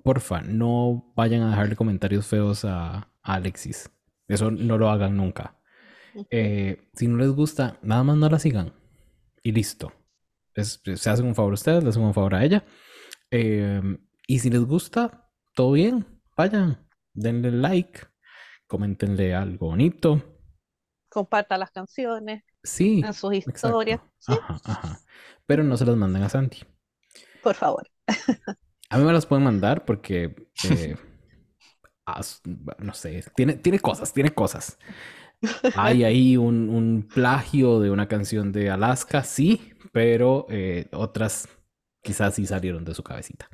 porfa, 0.02 0.42
no 0.42 1.12
vayan 1.16 1.42
a 1.42 1.50
dejarle 1.50 1.76
comentarios 1.76 2.26
feos 2.26 2.64
a, 2.64 3.06
Alexis. 3.22 3.90
Eso 4.28 4.50
no 4.50 4.78
lo 4.78 4.88
hagan 4.88 5.16
nunca. 5.16 5.60
Eh, 6.30 6.88
si 6.94 7.06
no 7.06 7.18
les 7.18 7.30
gusta, 7.30 7.78
nada 7.82 8.02
más 8.02 8.16
no 8.16 8.28
la 8.28 8.38
sigan. 8.38 8.72
Y 9.42 9.52
listo. 9.52 9.92
se 10.54 11.10
hacen 11.10 11.26
un 11.26 11.34
favor 11.34 11.52
a 11.52 11.54
ustedes, 11.54 11.84
les 11.84 11.90
hacen 11.90 12.02
un 12.02 12.14
favor 12.14 12.34
a 12.34 12.44
ella. 12.44 12.64
Eh, 13.30 13.98
y 14.26 14.38
si 14.38 14.48
les 14.48 14.62
gusta, 14.62 15.30
todo 15.54 15.72
bien, 15.72 16.06
vayan 16.36 16.78
denle 17.14 17.50
like, 17.50 18.00
coméntenle 18.66 19.34
algo 19.34 19.68
bonito. 19.68 20.22
Comparta 21.08 21.58
las 21.58 21.70
canciones. 21.70 22.44
Sí. 22.62 23.02
En 23.04 23.14
sus 23.14 23.34
historias. 23.34 24.00
Pero 25.46 25.64
no 25.64 25.76
se 25.76 25.86
las 25.86 25.96
manden 25.96 26.22
a 26.22 26.28
Santi. 26.28 26.62
Por 27.42 27.54
favor. 27.54 27.88
a 28.90 28.98
mí 28.98 29.04
me 29.04 29.12
las 29.12 29.26
pueden 29.26 29.44
mandar 29.44 29.84
porque. 29.84 30.34
Eh, 30.68 30.96
no 32.78 32.94
sé. 32.94 33.24
Tiene, 33.34 33.54
tiene 33.54 33.80
cosas, 33.80 34.12
tiene 34.12 34.30
cosas. 34.30 34.78
Hay 35.74 36.04
ahí 36.04 36.36
un, 36.36 37.08
plagio 37.12 37.80
de 37.80 37.90
una 37.90 38.08
canción 38.08 38.52
de 38.52 38.70
Alaska, 38.70 39.24
sí, 39.24 39.72
pero 39.92 40.46
eh, 40.50 40.88
otras 40.92 41.48
quizás 42.02 42.34
sí 42.34 42.46
salieron 42.46 42.84
de 42.84 42.94
su 42.94 43.02
cabecita. 43.02 43.48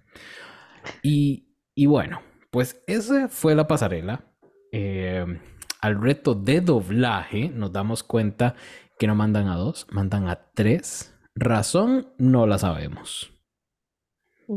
Y, 1.02 1.56
y 1.74 1.86
bueno, 1.86 2.20
pues 2.50 2.82
esa 2.86 3.28
fue 3.28 3.54
la 3.54 3.66
pasarela. 3.66 4.24
Em, 4.72 5.38
al 5.80 6.00
reto 6.00 6.34
de 6.34 6.60
doblaje 6.60 7.48
nos 7.48 7.72
damos 7.72 8.02
cuenta 8.02 8.54
que 8.98 9.06
no 9.06 9.14
mandan 9.14 9.48
a 9.48 9.56
dos, 9.56 9.86
mandan 9.90 10.28
a 10.28 10.50
tres. 10.54 11.14
Razón 11.34 12.08
no 12.18 12.46
la 12.46 12.58
sabemos. 12.58 13.32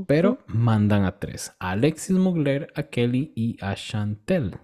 Pero 0.07 0.39
mandan 0.47 1.05
a 1.05 1.19
tres. 1.19 1.53
A 1.59 1.71
Alexis 1.71 2.15
Mugler, 2.15 2.71
a 2.75 2.83
Kelly 2.83 3.33
y 3.35 3.57
a 3.61 3.75
Chantel. 3.75 4.57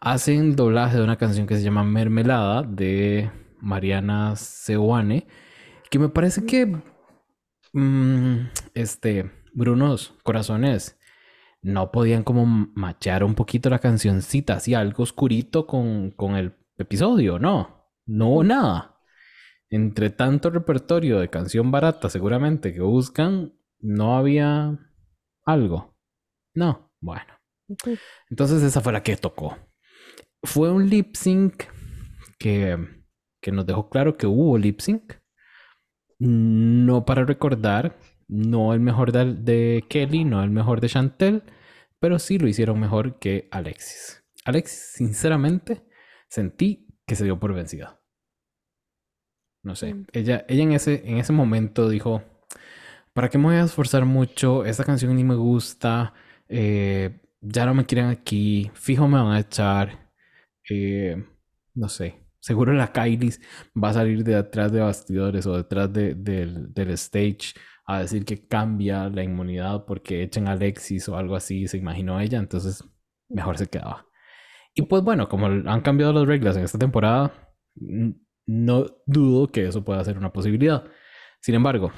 Hacen 0.00 0.56
doblaje 0.56 0.98
de 0.98 1.04
una 1.04 1.16
canción 1.16 1.46
que 1.46 1.56
se 1.56 1.62
llama 1.62 1.84
Mermelada 1.84 2.62
de 2.62 3.30
Mariana 3.60 4.36
Sewane. 4.36 5.26
Que 5.90 5.98
me 5.98 6.08
parece 6.08 6.44
que... 6.44 6.76
Mm, 7.72 8.48
este... 8.74 9.30
Brunos, 9.54 10.14
corazones 10.22 10.98
no 11.62 11.92
podían 11.92 12.24
como 12.24 12.44
machar 12.46 13.22
un 13.22 13.34
poquito 13.34 13.70
la 13.70 13.78
cancioncita, 13.78 14.54
así 14.54 14.74
algo 14.74 15.04
oscurito 15.04 15.66
con, 15.66 16.12
el 16.36 16.54
episodio, 16.76 17.38
no, 17.38 17.88
no 18.06 18.28
hubo 18.28 18.44
nada. 18.44 18.91
Entre 19.72 20.10
tanto 20.10 20.50
repertorio 20.50 21.18
de 21.18 21.30
canción 21.30 21.70
barata 21.70 22.10
seguramente 22.10 22.74
que 22.74 22.82
buscan, 22.82 23.54
no 23.80 24.18
había 24.18 24.78
algo. 25.46 25.96
No, 26.54 26.92
bueno. 27.00 27.32
Entonces 28.28 28.62
esa 28.62 28.82
fue 28.82 28.92
la 28.92 29.02
que 29.02 29.16
tocó. 29.16 29.56
Fue 30.42 30.70
un 30.70 30.90
lip 30.90 31.16
sync 31.16 31.64
que, 32.38 32.76
que 33.40 33.50
nos 33.50 33.64
dejó 33.64 33.88
claro 33.88 34.18
que 34.18 34.26
hubo 34.26 34.58
lip 34.58 34.80
sync. 34.80 35.14
No 36.18 37.06
para 37.06 37.24
recordar, 37.24 37.96
no 38.28 38.74
el 38.74 38.80
mejor 38.80 39.10
de, 39.10 39.86
Kelly, 39.88 40.26
no 40.26 40.44
el 40.44 40.50
mejor 40.50 40.82
de 40.82 40.90
Chantel, 40.90 41.44
pero 41.98 42.18
sí 42.18 42.38
lo 42.38 42.46
hicieron 42.46 42.78
mejor 42.78 43.18
que 43.18 43.48
Alexis. 43.50 44.22
Alexis, 44.44 44.92
sinceramente, 44.96 45.82
sentí 46.28 46.88
que 47.06 47.14
se 47.14 47.24
dio 47.24 47.40
por 47.40 47.54
vencida. 47.54 48.01
No 49.62 49.74
sé. 49.76 49.94
Mm. 49.94 50.06
Ella, 50.12 50.44
ella 50.48 50.62
en 50.62 50.72
ese, 50.72 51.02
en 51.08 51.18
ese 51.18 51.32
momento 51.32 51.88
dijo, 51.88 52.22
¿para 53.12 53.28
qué 53.30 53.38
me 53.38 53.44
voy 53.46 53.56
a 53.56 53.64
esforzar 53.64 54.04
mucho? 54.06 54.64
Esta 54.64 54.84
canción 54.84 55.14
ni 55.16 55.24
me 55.24 55.34
gusta. 55.36 56.14
eh, 56.48 57.20
ya 57.40 57.66
no 57.66 57.74
me 57.74 57.86
quieren 57.86 58.06
aquí. 58.10 58.70
Fijo 58.74 59.08
me 59.08 59.18
van 59.22 59.32
a 59.32 59.40
echar. 59.40 60.10
eh, 60.70 61.24
no 61.74 61.88
sé. 61.88 62.16
Seguro 62.40 62.72
la 62.74 62.92
Kylie 62.92 63.32
va 63.82 63.90
a 63.90 63.94
salir 63.94 64.24
de 64.24 64.36
atrás 64.36 64.72
de 64.72 64.80
bastidores 64.80 65.46
o 65.46 65.56
detrás 65.56 65.92
de- 65.92 66.14
del, 66.14 66.72
del 66.74 66.90
stage 66.92 67.54
a 67.86 68.00
decir 68.00 68.24
que 68.24 68.46
cambia 68.48 69.08
la 69.10 69.22
inmunidad 69.24 69.84
porque 69.86 70.22
echen 70.22 70.48
a 70.48 70.52
Alexis 70.52 71.08
o 71.08 71.16
algo 71.16 71.36
así, 71.36 71.68
se 71.68 71.78
imaginó 71.78 72.20
ella, 72.20 72.38
entonces 72.38 72.84
mejor 73.28 73.58
se 73.58 73.68
quedaba. 73.68 74.06
Y 74.74 74.82
pues 74.82 75.02
bueno, 75.02 75.28
como 75.28 75.46
han 75.46 75.80
cambiado 75.82 76.12
las 76.12 76.26
reglas 76.26 76.56
en 76.56 76.64
esta 76.64 76.78
temporada, 76.78 77.32
n- 77.80 78.14
no 78.46 78.86
dudo 79.06 79.48
que 79.48 79.66
eso 79.66 79.84
pueda 79.84 80.04
ser 80.04 80.18
una 80.18 80.32
posibilidad. 80.32 80.84
Sin 81.40 81.54
embargo, 81.54 81.92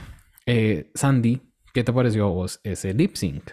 eh, 0.47 0.91
Sandy, 0.95 1.41
¿qué 1.73 1.85
te 1.85 1.93
pareció 1.93 2.27
a 2.27 2.31
vos 2.31 2.61
ese 2.63 2.95
lip 2.95 3.15
sync? 3.17 3.51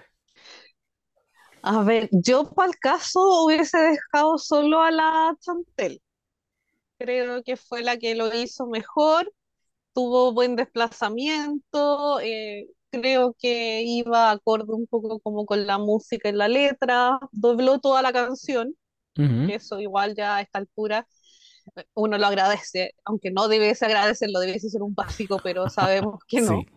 A 1.63 1.83
ver, 1.83 2.09
yo 2.11 2.49
para 2.53 2.69
el 2.69 2.77
caso 2.77 3.45
hubiese 3.45 3.77
dejado 3.77 4.37
solo 4.37 4.81
a 4.81 4.91
la 4.91 5.35
Chantel. 5.39 6.01
Creo 6.97 7.43
que 7.43 7.55
fue 7.57 7.83
la 7.83 7.97
que 7.97 8.15
lo 8.15 8.33
hizo 8.33 8.67
mejor, 8.67 9.31
tuvo 9.93 10.33
buen 10.33 10.55
desplazamiento, 10.55 12.19
eh, 12.21 12.67
creo 12.91 13.35
que 13.39 13.81
iba 13.83 14.31
acorde 14.31 14.73
un 14.73 14.87
poco 14.87 15.19
como 15.19 15.45
con 15.45 15.65
la 15.65 15.77
música 15.77 16.29
y 16.29 16.33
la 16.33 16.47
letra, 16.47 17.19
dobló 17.31 17.79
toda 17.79 18.01
la 18.01 18.13
canción, 18.13 18.75
eso 19.15 19.79
igual 19.79 20.15
ya 20.15 20.37
a 20.37 20.41
esta 20.41 20.59
altura 20.59 21.07
uno 21.93 22.17
lo 22.17 22.27
agradece, 22.27 22.93
aunque 23.05 23.31
no 23.31 23.47
debiese 23.47 23.85
agradecerlo, 23.85 24.39
debiese 24.39 24.69
ser 24.69 24.83
un 24.83 24.95
básico, 24.95 25.39
pero 25.43 25.69
sabemos 25.69 26.19
que 26.27 26.41
no. 26.41 26.63
Sí. 26.63 26.67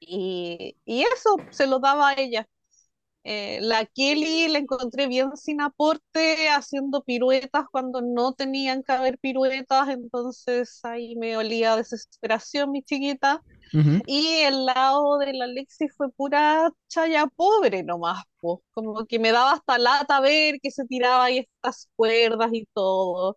Y, 0.00 0.76
y 0.84 1.02
eso 1.02 1.36
se 1.50 1.66
lo 1.66 1.80
daba 1.80 2.10
a 2.10 2.14
ella. 2.14 2.48
Eh, 3.24 3.60
la 3.62 3.86
Kelly 3.86 4.48
la 4.48 4.58
encontré 4.58 5.06
bien 5.08 5.36
sin 5.36 5.60
aporte, 5.60 6.48
haciendo 6.50 7.02
piruetas 7.04 7.66
cuando 7.70 8.02
no 8.02 8.34
tenían 8.34 8.82
que 8.82 8.92
haber 8.92 9.18
piruetas, 9.18 9.88
entonces 9.90 10.80
ahí 10.84 11.16
me 11.16 11.36
olía 11.36 11.76
desesperación, 11.76 12.70
mi 12.72 12.82
chiquita. 12.82 13.42
Y 14.06 14.40
el 14.42 14.66
lado 14.66 15.18
de 15.18 15.32
la 15.34 15.44
Alexis 15.46 15.92
fue 15.96 16.10
pura 16.12 16.70
chaya 16.88 17.26
pobre 17.26 17.82
nomás, 17.82 18.24
po. 18.40 18.62
Como 18.72 19.06
que 19.06 19.18
me 19.18 19.32
daba 19.32 19.52
hasta 19.52 19.78
lata 19.78 20.20
ver 20.20 20.56
que 20.62 20.70
se 20.70 20.84
tiraba 20.86 21.24
ahí 21.26 21.38
estas 21.38 21.88
cuerdas 21.96 22.50
y 22.52 22.66
todo. 22.74 23.36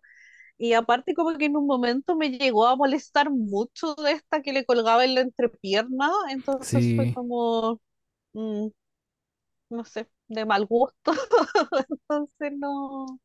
Y 0.62 0.74
aparte 0.74 1.14
como 1.14 1.36
que 1.38 1.46
en 1.46 1.56
un 1.56 1.66
momento 1.66 2.16
me 2.16 2.30
llegó 2.30 2.66
a 2.68 2.76
molestar 2.76 3.30
mucho 3.30 3.94
de 3.96 4.12
esta 4.12 4.42
que 4.42 4.52
le 4.52 4.64
colgaba 4.64 5.04
en 5.04 5.14
la 5.16 5.22
entrepierna, 5.22 6.10
entonces 6.30 6.92
fue 6.94 7.08
Sí. 7.08 7.12
como, 7.12 7.80
mm, 8.34 8.68
no 9.70 9.84
sé, 9.84 10.08
de 10.28 10.44
mal 10.44 10.66
gusto. 10.66 11.12
Entonces 11.90 12.52
no, 12.58 13.20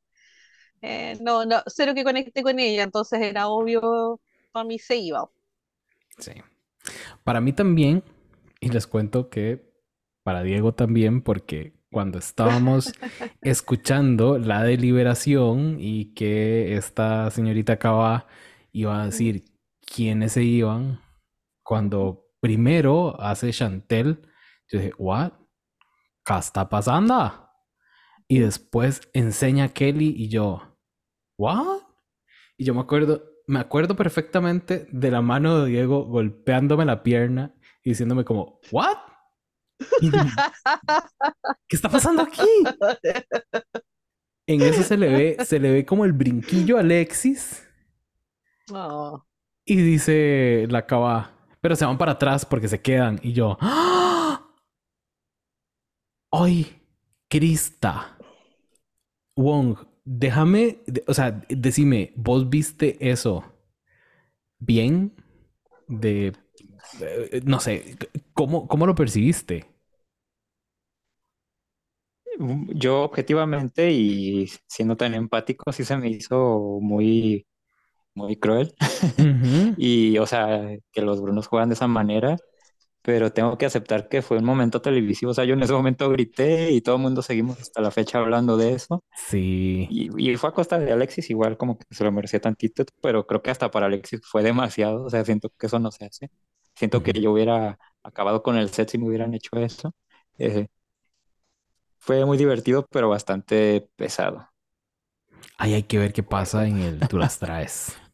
eh, 0.81 1.17
no, 1.21 1.45
no, 1.45 1.63
cero 1.67 1.93
que 1.95 2.03
conecté 2.05 2.43
con 2.43 2.59
ella, 2.59 2.83
entonces 2.83 3.21
era 3.21 3.49
obvio, 3.49 4.21
a 4.53 4.63
mí 4.63 4.79
se 4.79 4.97
iba. 4.97 5.29
Sí. 6.17 6.31
Para 7.25 7.41
mí 7.41 7.53
también, 7.53 8.03
y 8.61 8.69
les 8.69 8.87
cuento 8.87 9.29
que 9.29 9.65
para 10.23 10.43
Diego 10.43 10.73
también, 10.73 11.21
porque 11.23 11.73
cuando 11.91 12.19
estábamos 12.19 12.93
escuchando 13.41 14.37
la 14.37 14.63
deliberación 14.63 15.77
y 15.79 16.13
que 16.13 16.75
esta 16.75 17.29
señorita 17.31 17.73
acaba 17.73 18.27
iba 18.71 19.01
a 19.01 19.05
decir 19.05 19.45
quiénes 19.85 20.33
se 20.33 20.43
iban, 20.43 20.99
cuando 21.63 22.27
primero 22.39 23.19
hace 23.19 23.51
Chantel, 23.51 24.21
yo 24.69 24.79
dije, 24.79 24.93
¿what? 24.97 25.31
¿Qué 26.25 26.37
está 26.37 26.69
pasando? 26.69 27.49
Y 28.27 28.39
después 28.39 29.09
enseña 29.13 29.65
a 29.65 29.69
Kelly 29.69 30.13
y 30.17 30.29
yo, 30.29 30.77
¿what? 31.37 31.81
Y 32.57 32.65
yo 32.65 32.73
me 32.73 32.81
acuerdo, 32.81 33.23
me 33.47 33.59
acuerdo 33.59 33.95
perfectamente 33.95 34.87
de 34.91 35.11
la 35.11 35.21
mano 35.21 35.63
de 35.63 35.71
Diego 35.71 36.03
golpeándome 36.05 36.85
la 36.85 37.03
pierna 37.03 37.55
y 37.83 37.91
diciéndome 37.91 38.25
como, 38.25 38.59
¿what? 38.71 38.97
¿Qué 41.67 41.75
está 41.75 41.89
pasando 41.89 42.23
aquí? 42.23 42.41
En 44.47 44.61
eso 44.61 44.83
se 44.83 44.97
le 44.97 45.09
ve, 45.09 45.45
se 45.45 45.59
le 45.59 45.71
ve 45.71 45.85
como 45.85 46.05
el 46.05 46.13
brinquillo 46.13 46.77
a 46.77 46.81
Alexis 46.81 47.63
Oh. 48.71 49.23
y 49.65 49.77
dice 49.77 50.67
la 50.69 50.85
cava, 50.85 51.31
pero 51.61 51.75
se 51.75 51.85
van 51.85 51.97
para 51.97 52.13
atrás 52.13 52.45
porque 52.45 52.67
se 52.67 52.81
quedan. 52.81 53.19
Y 53.23 53.33
yo, 53.33 53.57
¡Ah! 53.61 54.41
¡ay! 56.31 56.81
Crista. 57.29 58.17
Wong, 59.35 59.77
déjame, 60.03 60.79
o 61.07 61.13
sea, 61.13 61.41
decime, 61.49 62.11
¿vos 62.15 62.49
viste 62.49 62.97
eso 63.11 63.43
bien? 64.59 65.13
De, 65.87 66.33
eh, 67.01 67.41
no 67.45 67.59
sé, 67.59 67.97
¿cómo, 68.33 68.67
cómo 68.67 68.85
lo 68.87 68.95
percibiste? 68.95 69.65
Yo 72.39 73.01
objetivamente 73.03 73.91
y 73.91 74.47
siendo 74.67 74.95
tan 74.97 75.13
empático, 75.15 75.71
sí 75.71 75.83
se 75.83 75.97
me 75.97 76.09
hizo 76.09 76.79
muy, 76.81 77.47
muy 78.15 78.37
cruel. 78.37 78.75
Ujú, 79.19 79.75
Y, 79.75 80.17
o 80.19 80.25
sea, 80.27 80.77
que 80.91 81.01
los 81.01 81.21
Brunos 81.21 81.47
juegan 81.47 81.69
de 81.69 81.75
esa 81.75 81.87
manera, 81.87 82.37
pero 83.03 83.33
tengo 83.33 83.57
que 83.57 83.65
aceptar 83.67 84.09
que 84.09 84.21
fue 84.23 84.37
un 84.39 84.45
momento 84.45 84.81
televisivo. 84.81 85.31
O 85.31 85.33
sea, 85.35 85.45
yo 85.45 85.53
en 85.55 85.63
ese 85.63 85.73
momento 85.73 86.09
grité 86.11 86.71
y 86.71 86.81
todo 86.81 86.97
el 86.97 87.03
mundo 87.03 87.21
seguimos 87.23 87.59
hasta 87.61 87.81
la 87.81 87.91
fecha 87.91 88.19
hablando 88.19 88.57
de 88.57 88.73
eso. 88.73 89.03
Sí, 89.15 89.89
Y, 89.89 90.31
y 90.33 90.35
fue 90.37 90.49
a 90.49 90.53
costa 90.53 90.79
de 90.79 90.91
Alexis, 90.91 91.29
igual 91.29 91.57
como 91.57 91.77
que 91.77 91.85
se 91.91 92.03
lo 92.03 92.11
merecía 92.11 92.41
tantito, 92.41 92.83
pero 93.01 93.25
creo 93.25 93.41
que 93.41 93.51
hasta 93.51 93.71
para 93.71 93.85
Alexis 93.87 94.19
fue 94.25 94.43
demasiado. 94.43 95.03
O 95.05 95.09
sea, 95.09 95.23
siento 95.25 95.49
que 95.57 95.67
eso 95.67 95.79
no 95.79 95.91
se 95.91 96.05
hace. 96.05 96.29
Siento 96.75 97.03
que 97.03 97.11
Ujú. 97.11 97.21
yo 97.21 97.31
hubiera 97.31 97.79
acabado 98.03 98.43
con 98.43 98.57
el 98.57 98.69
set 98.69 98.89
si 98.89 98.97
me 98.97 99.07
hubieran 99.07 99.33
hecho 99.33 99.55
eso. 99.57 99.93
Eh, 100.37 100.67
fue 102.07 102.25
muy 102.25 102.37
divertido, 102.39 102.87
pero 102.89 103.09
bastante 103.09 103.87
pesado. 103.97 104.49
Ahí 105.57 105.73
hay 105.73 105.83
que 105.83 105.97
ver 105.99 106.13
qué 106.13 106.23
pasa 106.23 106.67
en 106.67 106.77
el 106.79 106.99
Tú 107.07 107.17
las 107.17 107.39
traes. 107.39 107.97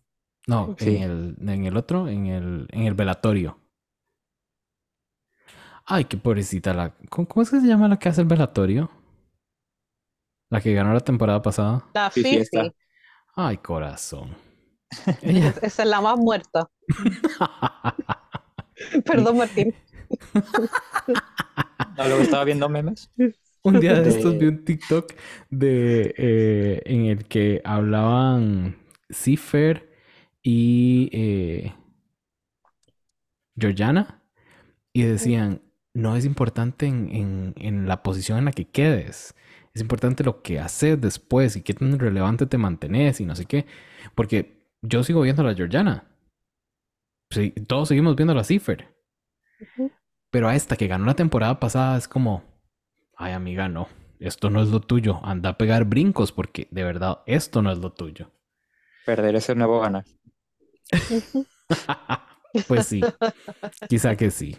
No, 0.45 0.75
Sí. 0.77 0.97
en 0.97 1.03
el, 1.03 1.35
en 1.49 1.65
el 1.65 1.77
otro, 1.77 2.09
en 2.09 2.25
el, 2.27 2.67
en 2.71 2.81
el 2.83 2.93
velatorio. 2.95 3.57
Ay, 5.85 6.05
qué 6.05 6.17
pobrecita 6.17 6.73
la. 6.73 6.93
¿Cómo, 7.09 7.27
es 7.41 7.49
que 7.49 7.59
se 7.61 7.67
llama 7.67 7.87
la 7.87 7.97
que 7.99 8.09
hace 8.09 8.21
el 8.21 8.27
velatorio? 8.27 8.89
La 10.49 10.61
que 10.61 10.73
ganó 10.73 10.93
la 10.93 11.01
temporada 11.01 11.41
pasada. 11.41 11.85
La 11.93 12.09
Sí, 12.09 12.23
Fifi, 12.23 12.23
fiesta. 12.23 12.71
Ay, 13.35 13.57
corazón. 13.57 14.35
Ella. 15.21 15.53
esa 15.61 15.83
es 15.83 15.89
la 15.89 16.01
más 16.01 16.17
muerta. 16.17 16.69
Perdón, 19.05 19.37
Martín. 19.37 19.73
No, 21.97 22.05
luego 22.07 22.21
estaba 22.21 22.43
viendo 22.43 22.69
memes. 22.69 23.09
Un 23.63 23.79
día 23.79 23.95
de 24.01 24.09
estos 24.09 24.37
vi 24.37 24.47
un 24.47 24.65
TikTok 24.65 25.13
de 25.49 26.13
eh, 26.17 26.81
en 26.85 27.05
el 27.05 27.25
que 27.25 27.61
hablaban 27.63 28.75
Cipher 29.09 29.89
y 30.41 31.09
eh, 31.13 31.73
Georgiana 33.57 34.21
y 34.93 35.03
decían, 35.03 35.61
no 35.93 36.15
es 36.17 36.25
importante 36.25 36.87
en, 36.87 37.09
en- 37.15 37.55
en 37.57 37.87
la 37.87 38.03
posición 38.03 38.39
en 38.39 38.45
la 38.45 38.51
que 38.53 38.69
quedes, 38.69 39.35
es 39.73 39.81
importante 39.81 40.23
lo 40.23 40.41
que 40.43 40.59
haces 40.59 40.99
después 41.01 41.55
y 41.55 41.61
qué 41.63 41.73
tan 41.75 41.99
relevante 41.99 42.45
te 42.47 42.57
mantenés 42.57 43.21
y 43.21 43.25
no 43.25 43.35
sé 43.35 43.45
qué, 43.45 43.65
porque 44.15 44.67
yo 44.81 45.03
sigo 45.03 45.21
viendo 45.21 45.43
a 45.43 45.45
la 45.47 45.55
Georgiana, 45.55 46.05
Sí, 47.31 47.51
todos 47.67 47.89
seguimos 47.89 48.15
viendo 48.15 48.31
a 48.31 48.35
la 48.37 48.43
Cipher, 48.45 48.87
pero 50.31 50.47
a 50.49 50.55
esta 50.55 50.75
que 50.75 50.87
ganó 50.87 51.05
la 51.05 51.15
temporada 51.15 51.59
pasada 51.59 51.97
es 51.97 52.07
como, 52.07 52.43
ay 53.23 53.33
amiga, 53.33 53.69
no, 53.69 53.87
esto 54.19 54.49
no 54.49 54.61
es 54.61 54.69
lo 54.69 54.81
tuyo, 54.81 55.19
anda 55.23 55.51
a 55.51 55.57
pegar 55.57 55.85
brincos 55.85 56.31
porque 56.31 56.67
de 56.71 56.83
verdad 56.83 57.19
esto 57.25 57.61
no 57.61 57.71
es 57.71 57.79
lo 57.79 57.91
tuyo. 57.91 58.31
Perder 59.05 59.35
ese 59.35 59.55
nuevo 59.55 59.79
ganar. 59.79 60.05
Pues 62.67 62.85
sí, 62.85 63.01
quizá 63.89 64.15
que 64.15 64.29
sí. 64.29 64.55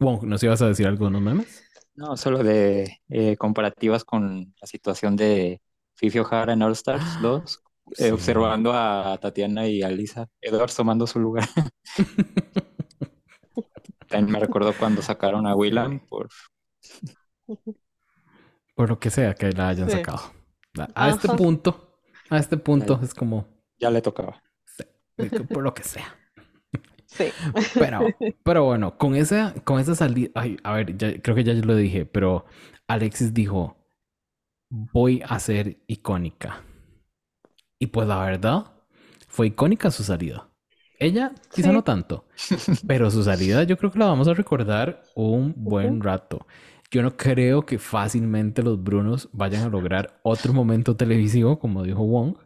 Wong, 0.00 0.22
¿nos 0.22 0.42
ibas 0.42 0.62
a 0.62 0.68
decir 0.68 0.86
algunos 0.86 1.20
memes? 1.20 1.62
No, 1.94 2.16
solo 2.16 2.42
de 2.42 3.00
eh, 3.10 3.36
comparativas 3.36 4.04
con 4.04 4.54
la 4.58 4.66
situación 4.66 5.16
de 5.16 5.60
Fifi 5.94 6.18
O'Hara 6.18 6.54
en 6.54 6.62
All 6.62 6.72
Stars 6.72 7.04
2, 7.22 7.62
eh, 7.98 8.12
observando 8.12 8.72
a 8.72 9.18
Tatiana 9.20 9.66
y 9.66 9.82
a 9.82 9.90
Lisa 9.90 10.28
Edwards 10.40 10.76
tomando 10.76 11.06
su 11.06 11.20
lugar. 11.20 11.46
También 14.08 14.32
me 14.32 14.40
recordó 14.40 14.72
cuando 14.78 15.02
sacaron 15.02 15.46
a 15.46 15.54
Willam 15.54 16.00
por 16.00 16.28
Por 18.74 18.88
lo 18.90 18.98
que 18.98 19.10
sea 19.10 19.34
que 19.34 19.50
la 19.52 19.68
hayan 19.68 19.90
Sí. 19.90 19.96
sacado. 19.96 20.20
A, 20.78 21.06
a 21.06 21.10
este 21.10 21.28
Ajá. 21.28 21.36
punto, 21.36 21.98
a 22.28 22.38
este 22.38 22.56
punto 22.58 23.00
es 23.02 23.14
como, 23.14 23.46
ya 23.78 23.90
le 23.90 24.02
tocaba. 24.02 24.42
por 25.48 25.62
lo 25.62 25.72
que 25.72 25.82
sea. 25.82 26.14
Sí. 27.06 27.26
Pero, 27.74 28.00
pero 28.42 28.64
bueno, 28.64 28.98
con 28.98 29.14
esa, 29.14 29.54
con 29.64 29.80
esa 29.80 29.94
salida, 29.94 30.28
ay, 30.34 30.58
a 30.64 30.74
ver, 30.74 30.98
ya, 30.98 31.22
creo 31.22 31.34
que 31.36 31.44
ya 31.44 31.54
lo 31.54 31.74
dije, 31.76 32.04
pero 32.04 32.44
Alexis 32.88 33.32
dijo, 33.32 33.76
voy 34.68 35.22
a 35.26 35.38
ser 35.38 35.78
icónica. 35.86 36.62
Y 37.78 37.86
pues 37.86 38.08
la 38.08 38.18
verdad, 38.22 38.72
fue 39.28 39.46
icónica 39.46 39.90
su 39.90 40.02
salida. 40.02 40.50
Ella 40.98 41.32
quizá 41.54 41.68
Sí. 41.68 41.74
no 41.74 41.84
tanto, 41.84 42.26
pero 42.86 43.10
su 43.10 43.22
salida 43.22 43.62
yo 43.62 43.78
creo 43.78 43.90
que 43.92 43.98
la 44.00 44.06
vamos 44.06 44.28
a 44.28 44.34
recordar 44.34 45.02
un 45.14 45.54
buen 45.56 46.00
rato. 46.02 46.46
Yo 46.90 47.02
no 47.02 47.16
creo 47.16 47.66
que 47.66 47.78
fácilmente 47.78 48.62
los 48.62 48.82
Brunos 48.82 49.28
vayan 49.32 49.64
a 49.64 49.68
lograr 49.68 50.20
otro 50.22 50.52
momento 50.52 50.96
televisivo, 50.96 51.58
como 51.58 51.82
dijo 51.82 52.04
Wong, 52.04 52.36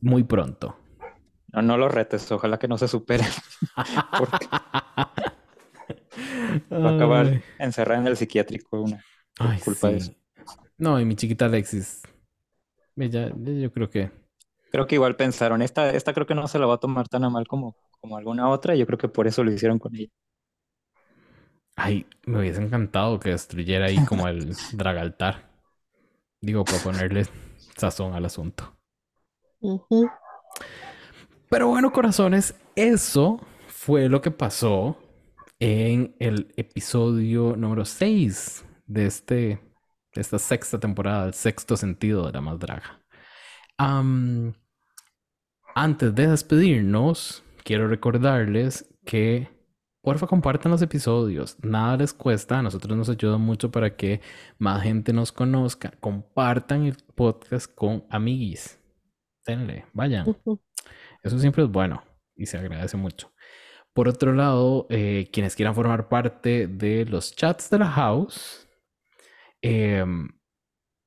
muy 0.00 0.24
pronto. 0.24 0.76
No, 1.52 1.62
no 1.62 1.76
lo 1.76 1.88
retes, 1.88 2.30
ojalá 2.32 2.58
que 2.58 2.68
no 2.68 2.78
se 2.78 2.88
supere. 2.88 3.24
Porque 4.18 4.46
va 6.72 6.90
a 6.90 6.94
acabar 6.94 7.42
encerrada 7.58 8.00
en 8.00 8.06
el 8.06 8.16
psiquiátrico 8.16 8.80
una 8.80 9.04
Ay, 9.38 9.60
culpa 9.60 9.90
de 9.90 9.98
eso. 9.98 10.12
No, 10.78 11.00
y 11.00 11.04
mi 11.04 11.14
chiquita 11.16 11.46
Alexis. 11.46 12.02
Ella, 12.96 13.32
yo 13.36 13.72
creo 13.72 13.90
que. 13.90 14.10
Creo 14.70 14.86
que 14.86 14.96
igual 14.96 15.16
pensaron, 15.16 15.62
esta, 15.62 15.90
esta 15.90 16.12
creo 16.12 16.26
que 16.26 16.34
no 16.34 16.48
se 16.48 16.58
la 16.58 16.66
va 16.66 16.74
a 16.74 16.78
tomar 16.78 17.08
tan 17.08 17.24
a 17.24 17.30
mal 17.30 17.46
como, 17.46 17.76
como 18.00 18.16
alguna 18.16 18.48
otra, 18.48 18.74
y 18.74 18.78
yo 18.78 18.86
creo 18.86 18.98
que 18.98 19.08
por 19.08 19.26
eso 19.26 19.44
lo 19.44 19.52
hicieron 19.52 19.78
con 19.78 19.94
ella. 19.94 20.10
Ay, 21.76 22.06
me 22.24 22.38
hubiese 22.38 22.62
encantado 22.62 23.18
que 23.18 23.30
destruyera 23.30 23.86
ahí 23.86 24.04
como 24.04 24.28
el 24.28 24.54
dragaltar. 24.72 25.50
Digo, 26.40 26.64
para 26.64 26.78
ponerle 26.78 27.26
sazón 27.76 28.14
al 28.14 28.24
asunto. 28.24 28.76
Pero 31.48 31.68
bueno, 31.68 31.92
corazones, 31.92 32.54
eso 32.76 33.40
fue 33.66 34.08
lo 34.08 34.20
que 34.20 34.30
pasó 34.30 34.98
en 35.58 36.14
el 36.18 36.52
episodio 36.56 37.56
número 37.56 37.84
6 37.84 38.64
de, 38.86 39.06
este, 39.06 39.34
de 40.14 40.20
esta 40.20 40.38
sexta 40.38 40.78
temporada, 40.78 41.26
el 41.26 41.34
sexto 41.34 41.76
sentido 41.76 42.26
de 42.26 42.32
la 42.32 42.40
más 42.40 42.58
draga. 42.58 43.00
Antes 45.76 46.14
de 46.14 46.28
despedirnos, 46.28 47.42
quiero 47.64 47.88
recordarles 47.88 48.88
que 49.04 49.48
porfa 50.04 50.26
compartan 50.26 50.70
los 50.70 50.82
episodios. 50.82 51.56
Nada 51.64 51.96
les 51.96 52.12
cuesta, 52.12 52.58
a 52.58 52.62
nosotros 52.62 52.96
nos 52.96 53.08
ayuda 53.08 53.38
mucho 53.38 53.70
para 53.70 53.96
que 53.96 54.20
más 54.58 54.82
gente 54.82 55.14
nos 55.14 55.32
conozca. 55.32 55.94
Compartan 55.98 56.84
el 56.84 56.96
podcast 57.14 57.74
con 57.74 58.04
amiguis. 58.10 58.78
Denle, 59.46 59.86
vayan. 59.94 60.36
Eso 61.22 61.38
siempre 61.38 61.64
es 61.64 61.70
bueno 61.70 62.04
y 62.36 62.44
se 62.44 62.58
agradece 62.58 62.98
mucho. 62.98 63.32
Por 63.94 64.08
otro 64.08 64.34
lado, 64.34 64.86
eh, 64.90 65.30
quienes 65.32 65.56
quieran 65.56 65.74
formar 65.74 66.10
parte 66.10 66.66
de 66.66 67.06
los 67.06 67.34
chats 67.34 67.70
de 67.70 67.78
la 67.78 67.88
house, 67.88 68.68
em, 69.62 70.28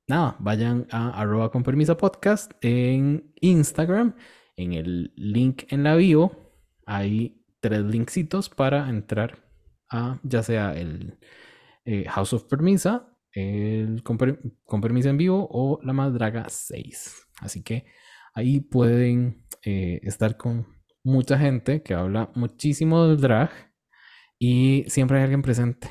nada, 0.08 0.38
vayan 0.40 0.88
a 0.90 1.22
arroba 1.22 1.52
con 1.52 1.62
permiso 1.62 1.96
podcast 1.98 2.52
en 2.62 3.32
Instagram, 3.42 4.16
en 4.56 4.74
el 4.74 5.14
link 5.16 5.72
en 5.72 5.84
la 5.84 5.96
bio, 5.96 6.32
hay 6.88 7.44
tres 7.70 7.84
linksitos 7.86 8.50
para 8.50 8.90
entrar 8.90 9.40
a 9.90 10.20
ya 10.24 10.44
sea 10.44 10.74
el 10.78 11.18
eh, 11.86 12.06
House 12.10 12.34
of 12.34 12.46
Permisa, 12.46 13.10
el 13.34 14.04
con, 14.04 14.18
Per- 14.18 14.40
con 14.66 14.82
permiso 14.82 15.10
en 15.10 15.18
vivo 15.18 15.48
o 15.52 15.80
la 15.84 15.94
más 15.94 16.14
draga 16.14 16.46
6. 16.50 17.16
Así 17.42 17.64
que 17.64 17.86
ahí 18.34 18.60
pueden 18.62 19.46
eh, 19.64 20.00
estar 20.04 20.38
con 20.38 20.68
mucha 21.04 21.38
gente 21.38 21.84
que 21.84 21.94
habla 21.94 22.32
muchísimo 22.36 23.08
del 23.08 23.20
drag 23.22 23.52
y 24.40 24.86
siempre 24.88 25.18
hay 25.18 25.24
alguien 25.24 25.42
presente. 25.42 25.90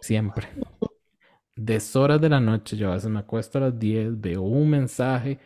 Siempre. 0.00 0.48
Deshoras 1.56 2.20
de 2.20 2.28
la 2.28 2.40
noche, 2.40 2.76
yo 2.76 2.90
a 2.90 2.94
veces 2.94 3.10
me 3.10 3.20
acuesto 3.20 3.58
a 3.58 3.60
las 3.62 3.78
10, 3.78 4.20
veo 4.20 4.42
un 4.42 4.70
mensaje, 4.70 5.38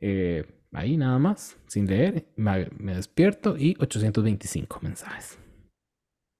eh, 0.00 0.44
ahí 0.74 0.96
nada 0.96 1.18
más, 1.18 1.56
sin 1.66 1.86
leer, 1.86 2.26
me, 2.36 2.68
me 2.78 2.94
despierto 2.94 3.56
y 3.56 3.76
825 3.80 4.80
mensajes. 4.82 5.38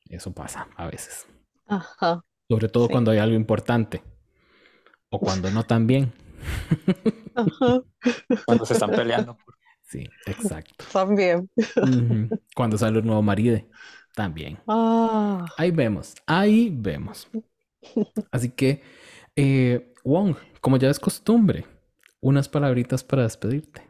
Eso 0.09 0.33
pasa 0.33 0.69
a 0.77 0.87
veces. 0.87 1.27
Ajá. 1.67 2.25
Sobre 2.49 2.69
todo 2.69 2.87
Sí. 2.87 2.93
cuando 2.93 3.11
hay 3.11 3.19
algo 3.19 3.37
importante. 3.37 4.03
O 5.11 5.19
cuando 5.19 5.51
no 5.51 5.63
tan 5.65 5.87
bien. 5.87 6.13
Ajá. 7.35 7.83
Cuando 8.45 8.67
se 8.67 8.75
están 8.75 8.91
peleando. 8.91 9.39
Sí, 9.83 10.09
exacto. 10.27 10.85
También. 10.93 11.49
Cuando 12.55 12.77
sale 12.79 12.99
un 12.99 13.07
nuevo 13.07 13.23
marido, 13.23 13.61
también. 14.15 14.59
Ah. 14.67 15.45
Ahí 15.57 15.71
vemos, 15.71 16.15
ahí 16.27 16.71
vemos. 16.73 17.29
Así 18.31 18.51
que, 18.51 18.83
eh, 19.37 19.93
Wong, 20.05 20.37
como 20.61 20.77
ya 20.79 20.91
es 20.91 20.99
costumbre, 20.99 21.67
unas 22.21 22.49
palabritas 22.49 23.05
para 23.05 23.23
despedirte. 23.23 23.83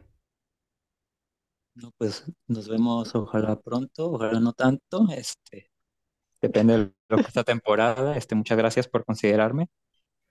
No, 1.75 1.91
pues 1.97 2.23
nos 2.47 2.69
vemos 2.69 3.13
ojalá 3.15 3.59
pronto, 3.59 4.11
ojalá 4.11 4.39
no 4.39 4.53
tanto. 4.53 5.07
Este, 5.11 5.69
depende 6.41 6.77
de 6.77 6.91
lo 7.09 7.17
que 7.17 7.23
esta 7.23 7.43
temporada. 7.43 8.15
Este, 8.15 8.33
muchas 8.33 8.57
gracias 8.57 8.87
por 8.87 9.03
considerarme. 9.03 9.67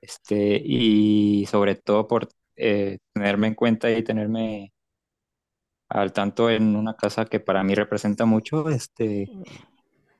Este, 0.01 0.61
y 0.65 1.47
sobre 1.47 1.77
todo 1.77 2.09
por 2.09 2.29
eh, 2.57 2.99
tenerme 3.13 3.49
en 3.49 3.55
cuenta 3.55 3.91
y 3.91 4.03
tenerme 4.03 4.73
al 5.89 6.13
tanto 6.13 6.51
en 6.51 6.77
una 6.77 6.97
casa 6.97 7.27
que 7.27 7.41
para 7.41 7.63
mí 7.63 7.75
representa 7.75 8.25
mucho, 8.25 8.69
este, 8.71 9.31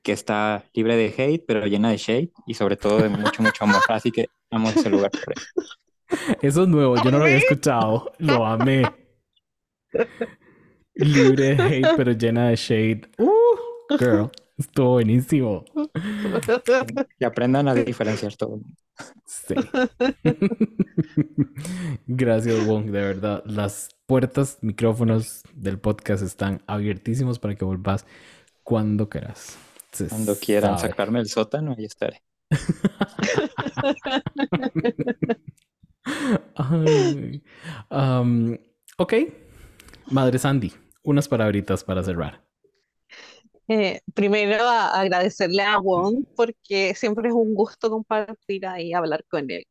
que 0.03 0.13
está 0.13 0.65
libre 0.75 0.97
de 0.97 1.15
hate, 1.17 1.45
pero 1.47 1.67
llena 1.67 1.91
de 1.91 1.97
shade 1.97 2.33
y 2.47 2.55
sobre 2.55 2.77
todo 2.77 2.99
de 2.99 3.09
mucho, 3.09 3.43
mucho 3.43 3.65
amor. 3.65 3.83
Así 3.89 4.13
que 4.13 4.27
amo 4.51 4.69
ese 4.69 4.91
lugar. 4.91 5.11
Eso 6.43 6.63
es 6.63 6.69
nuevo, 6.69 6.97
yo 7.03 7.11
no 7.11 7.19
lo 7.19 7.25
había 7.25 7.39
escuchado. 7.39 8.13
Lo 8.19 8.45
amé. 8.45 8.85
Libre 10.95 11.55
de 11.57 11.63
hate, 11.63 11.97
pero 11.97 12.13
llena 12.13 12.49
de 12.49 12.57
shade. 12.57 13.03
Uh, 13.19 13.97
girl, 13.99 14.31
estuvo 14.57 14.93
buenísimo. 14.93 15.65
Que 17.19 17.25
aprendan 17.25 17.69
a 17.69 17.75
diferenciar 17.75 18.35
todo. 18.37 18.61
Sí. 19.27 19.55
Gracias, 22.07 22.67
Wong, 22.67 22.87
de 22.87 23.01
verdad. 23.01 23.43
Las 23.47 23.89
puertas, 24.07 24.59
micrófonos 24.63 25.43
del 25.55 25.79
podcast 25.79 26.23
están 26.23 26.63
abiertísimos 26.67 27.39
para 27.39 27.55
que 27.57 27.65
volvás 27.65 28.07
cuando 28.63 29.09
quieras. 29.09 29.57
Se 29.93 30.09
Cuando 30.09 30.37
quieran 30.37 30.79
sabe. 30.79 30.91
sacarme 30.91 31.19
del 31.19 31.29
sótano, 31.29 31.75
ahí 31.77 31.85
estaré. 31.85 32.23
Ay. 36.57 37.43
Am, 37.91 38.59
ok. 38.99 39.15
Madre 40.11 40.39
Sandy, 40.39 40.73
unas 41.05 41.29
palabritas 41.29 41.85
para 41.85 42.03
cerrar. 42.03 42.43
Eh, 43.69 44.01
primero 44.15 44.65
agradecerle 44.69 45.63
a 45.63 45.79
Wong 45.79 46.27
porque 46.37 46.95
siempre 46.95 47.29
es 47.29 47.35
un 47.35 47.55
gusto 47.55 47.89
compartir 47.91 48.67
ahí, 48.67 48.93
hablar 48.93 49.25
con 49.29 49.51
él. 49.51 49.65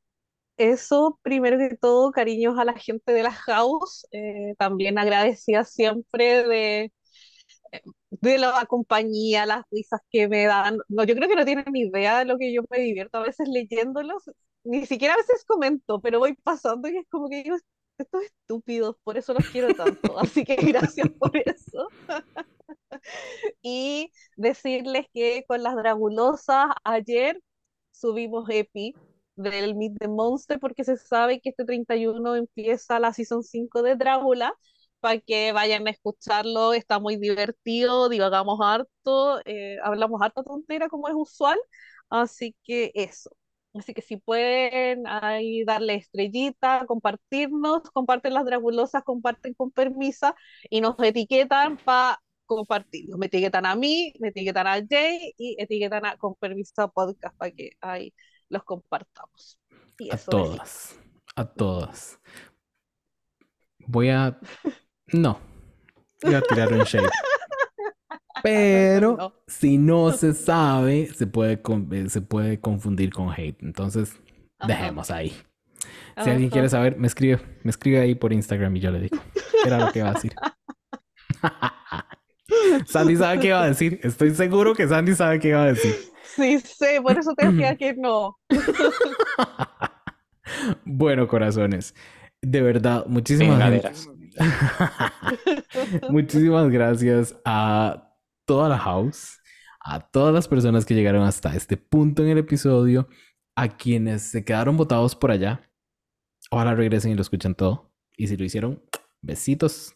Eso, 0.58 1.20
primero 1.24 1.58
que 1.60 1.78
todo, 1.78 2.12
cariños 2.12 2.60
a 2.60 2.66
la 2.66 2.74
gente 2.76 3.14
de 3.14 3.24
la 3.24 3.32
house. 3.34 4.08
eh, 4.12 4.56
también 4.60 4.98
agradecida 5.00 5.64
siempre 5.66 6.44
de, 6.48 6.92
de 8.12 8.38
la 8.38 8.66
compañía, 8.68 9.46
las 9.46 9.64
risas 9.72 10.02
que 10.10 10.28
me 10.28 10.46
dan. 10.46 10.78
No, 10.88 11.04
yo 11.04 11.16
creo 11.16 11.28
que 11.30 11.36
no 11.36 11.46
tienen 11.46 11.66
ni 11.72 11.82
idea 11.82 12.20
de 12.20 12.26
lo 12.26 12.38
que 12.38 12.54
yo 12.54 12.62
me 12.70 12.80
divierto 12.80 13.18
a 13.20 13.24
veces 13.24 13.48
leyéndolos. 13.50 14.24
Ni 14.64 14.86
siquiera 14.86 15.14
a 15.16 15.18
veces 15.18 15.44
comento, 15.46 16.00
pero 16.02 16.20
voy 16.20 16.36
pasando 16.36 16.88
y 16.90 16.98
es 16.98 17.06
como 17.10 17.30
que 17.30 17.44
digo, 17.44 17.56
estos 17.98 18.24
estúpidos, 18.24 18.96
por 19.04 19.18
eso 19.18 19.34
los 19.34 19.48
quiero 19.50 19.74
tanto. 19.74 20.18
Así 20.20 20.44
que 20.44 20.56
gracias 20.56 21.10
por 21.20 21.36
eso. 21.38 21.88
Y 23.62 24.12
decirles 24.38 25.08
que 25.14 25.44
con 25.48 25.64
las 25.64 25.76
Dragulosas 25.76 26.68
ayer 26.84 27.42
subimos 27.92 28.50
EPI 28.50 28.94
del 29.36 29.76
Meet 29.76 29.98
the 30.00 30.08
Monster 30.08 30.60
porque 30.60 30.84
se 30.84 30.98
sabe 30.98 31.42
que 31.42 31.50
este 31.50 31.66
31 31.66 32.36
empieza 32.36 33.00
la 33.00 33.14
Season 33.14 33.44
5 33.44 33.82
de 33.82 33.96
Drácula 33.96 34.54
para 35.00 35.20
que 35.20 35.52
vayan 35.52 35.88
a 35.88 35.92
escucharlo, 35.92 36.74
está 36.74 37.00
muy 37.00 37.18
divertido, 37.18 38.10
divagamos 38.10 38.60
harto, 38.62 39.42
eh, 39.46 39.78
hablamos 39.84 40.22
harta 40.22 40.44
tontera 40.44 40.88
como 40.88 41.10
es 41.10 41.16
usual, 41.16 41.60
así 42.10 42.56
que 42.64 42.92
eso. 42.96 43.30
Así 43.74 43.94
que 43.94 44.02
si 44.02 44.18
pueden 44.18 45.08
ahí 45.08 45.64
darle 45.64 45.96
estrellita, 45.96 46.86
compartirnos, 46.86 47.90
comparten 47.92 48.34
las 48.34 48.46
Dragulosas, 48.46 49.04
comparten 49.04 49.54
con 49.56 49.72
permisa 49.72 50.36
y 50.70 50.82
nos 50.82 50.96
etiquetan 51.00 51.78
para 51.78 52.22
compartirlos. 52.46 53.18
Me 53.18 53.26
etiquetan 53.26 53.66
a 53.66 53.76
mí, 53.76 54.14
me 54.20 54.28
etiquetan 54.28 54.68
a 54.68 54.76
Jay 54.88 55.34
y 55.38 55.56
etiquetan 55.60 56.06
a 56.06 56.18
con 56.18 56.36
permiso 56.36 56.92
podcast 56.92 57.36
para 57.36 57.52
que 57.52 57.72
ahí 57.82 58.14
los 58.50 58.64
compartamos. 58.64 59.60
Y 59.98 60.12
A 60.12 60.16
eso 60.16 60.32
es. 60.44 60.50
todas. 60.50 61.00
A 61.36 61.46
todas. 61.46 62.20
Voy 63.88 64.10
a. 64.10 64.40
No. 65.08 65.40
iba 66.22 66.38
a 66.38 66.42
tirar 66.42 66.72
un 66.74 66.84
shade. 66.84 67.10
Pero 68.44 69.16
No. 69.18 69.34
si 69.48 69.78
no 69.78 70.12
se 70.12 70.34
sabe, 70.34 71.08
se 71.08 71.26
puede, 71.26 71.62
eh, 71.92 72.10
se 72.10 72.22
puede 72.22 72.60
confundir 72.60 73.12
con 73.12 73.32
hate. 73.32 73.62
Entonces, 73.64 74.20
Ajá. 74.60 74.68
dejemos 74.68 75.10
ahí. 75.10 75.34
Si 76.24 76.30
alguien 76.30 76.50
quiere 76.52 76.70
saber, 76.70 76.98
me 76.98 77.08
escribe. 77.08 77.40
Me 77.64 77.72
escribe 77.72 78.00
ahí 78.00 78.14
por 78.16 78.34
Instagram 78.34 78.76
y 78.76 78.80
yo 78.82 78.92
le 78.92 79.00
digo. 79.00 79.18
¿Qué 79.34 79.68
era 79.68 79.80
lo 79.80 79.92
que 79.92 80.00
iba 80.00 80.10
a 80.10 80.14
decir? 80.14 80.34
Sandy 82.86 83.16
sabe 83.16 83.40
qué 83.40 83.48
iba 83.48 83.64
a 83.64 83.68
decir. 83.68 84.00
Estoy 84.04 84.36
seguro 84.36 84.76
que 84.76 84.88
Sandy 84.88 85.16
sabe 85.16 85.40
qué 85.40 85.50
iba 85.50 85.64
a 85.64 85.74
decir. 85.74 85.96
Sí, 86.36 86.60
sé, 86.60 87.00
por 87.02 87.18
eso 87.18 87.34
te 87.36 87.48
decía 87.48 87.76
que 87.76 87.96
no. 87.96 88.38
Bueno, 90.86 91.28
corazones. 91.28 91.96
De 92.42 92.62
verdad, 92.62 93.06
muchísimas 93.08 93.58
Vengaderas. 93.58 94.10
Muchísimas 96.10 96.70
gracias 96.70 97.36
a 97.46 98.13
toda 98.46 98.70
la 98.70 98.78
house, 98.78 99.40
a 99.80 100.00
todas 100.00 100.34
las 100.34 100.48
personas 100.48 100.86
que 100.86 100.96
llegaron 100.96 101.24
hasta 101.24 101.56
este 101.56 101.78
punto 101.78 102.24
en 102.24 102.30
el 102.30 102.38
episodio, 102.38 103.08
a 103.56 103.68
quienes 103.68 104.24
se 104.24 104.44
quedaron 104.44 104.78
votados 104.78 105.16
por 105.16 105.32
allá. 105.32 105.70
Ojalá 106.52 106.76
regresen 106.76 107.12
y 107.12 107.16
lo 107.16 107.22
escuchen 107.22 107.56
todo. 107.56 107.92
Y 108.16 108.28
si 108.28 108.38
lo 108.38 108.46
hicieron, 108.46 108.82
besitos. 109.22 109.96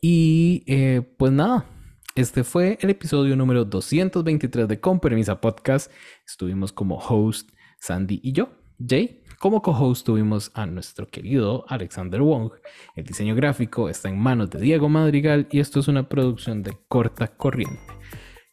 Y 0.00 0.64
eh, 0.66 1.02
pues 1.18 1.32
nada, 1.32 1.66
este 2.14 2.44
fue 2.44 2.78
el 2.80 2.90
episodio 2.90 3.36
número 3.36 3.64
223 3.64 4.68
de 4.68 4.80
Con 4.80 5.00
Permisa 5.00 5.40
Podcast. 5.40 5.90
Estuvimos 6.26 6.72
como 6.72 6.96
host 6.98 7.50
Sandy 7.80 8.20
y 8.22 8.32
yo, 8.32 8.50
Jay. 8.84 9.19
Como 9.40 9.62
co-host 9.62 10.04
tuvimos 10.04 10.50
a 10.52 10.66
nuestro 10.66 11.08
querido 11.08 11.64
Alexander 11.66 12.20
Wong. 12.20 12.52
El 12.94 13.06
diseño 13.06 13.34
gráfico 13.34 13.88
está 13.88 14.10
en 14.10 14.18
manos 14.18 14.50
de 14.50 14.60
Diego 14.60 14.90
Madrigal 14.90 15.48
y 15.50 15.60
esto 15.60 15.80
es 15.80 15.88
una 15.88 16.06
producción 16.06 16.62
de 16.62 16.76
corta 16.88 17.26
corriente. 17.26 17.80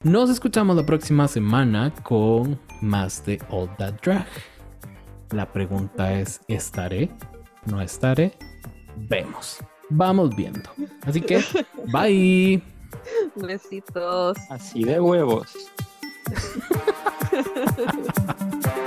Nos 0.03 0.29
escuchamos 0.29 0.77
la 0.77 0.85
próxima 0.85 1.27
semana 1.27 1.93
con 2.03 2.57
más 2.81 3.25
de 3.25 3.37
All 3.49 3.69
That 3.75 3.95
Drag. 4.01 4.25
La 5.31 5.51
pregunta 5.51 6.17
es, 6.17 6.39
¿estaré? 6.47 7.11
¿No 7.65 7.81
estaré? 7.81 8.31
Vemos. 9.09 9.57
Vamos 9.89 10.33
viendo. 10.37 10.69
Así 11.01 11.19
que, 11.19 11.43
bye. 11.91 12.63
Besitos. 13.35 14.37
Así 14.49 14.85
de 14.85 15.01
huevos. 15.01 15.53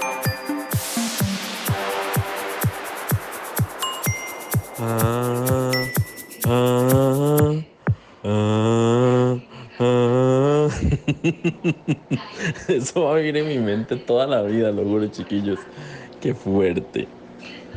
Eso 12.69 13.03
va 13.05 13.13
a 13.13 13.17
vivir 13.19 13.37
en 13.39 13.47
mi 13.49 13.59
mente 13.59 13.97
toda 13.97 14.27
la 14.27 14.43
vida, 14.43 14.73
lo 14.73 14.85
juro, 14.85 15.09
chiquillos. 15.09 15.69
Qué 16.19 16.35
fuerte. 16.35 17.20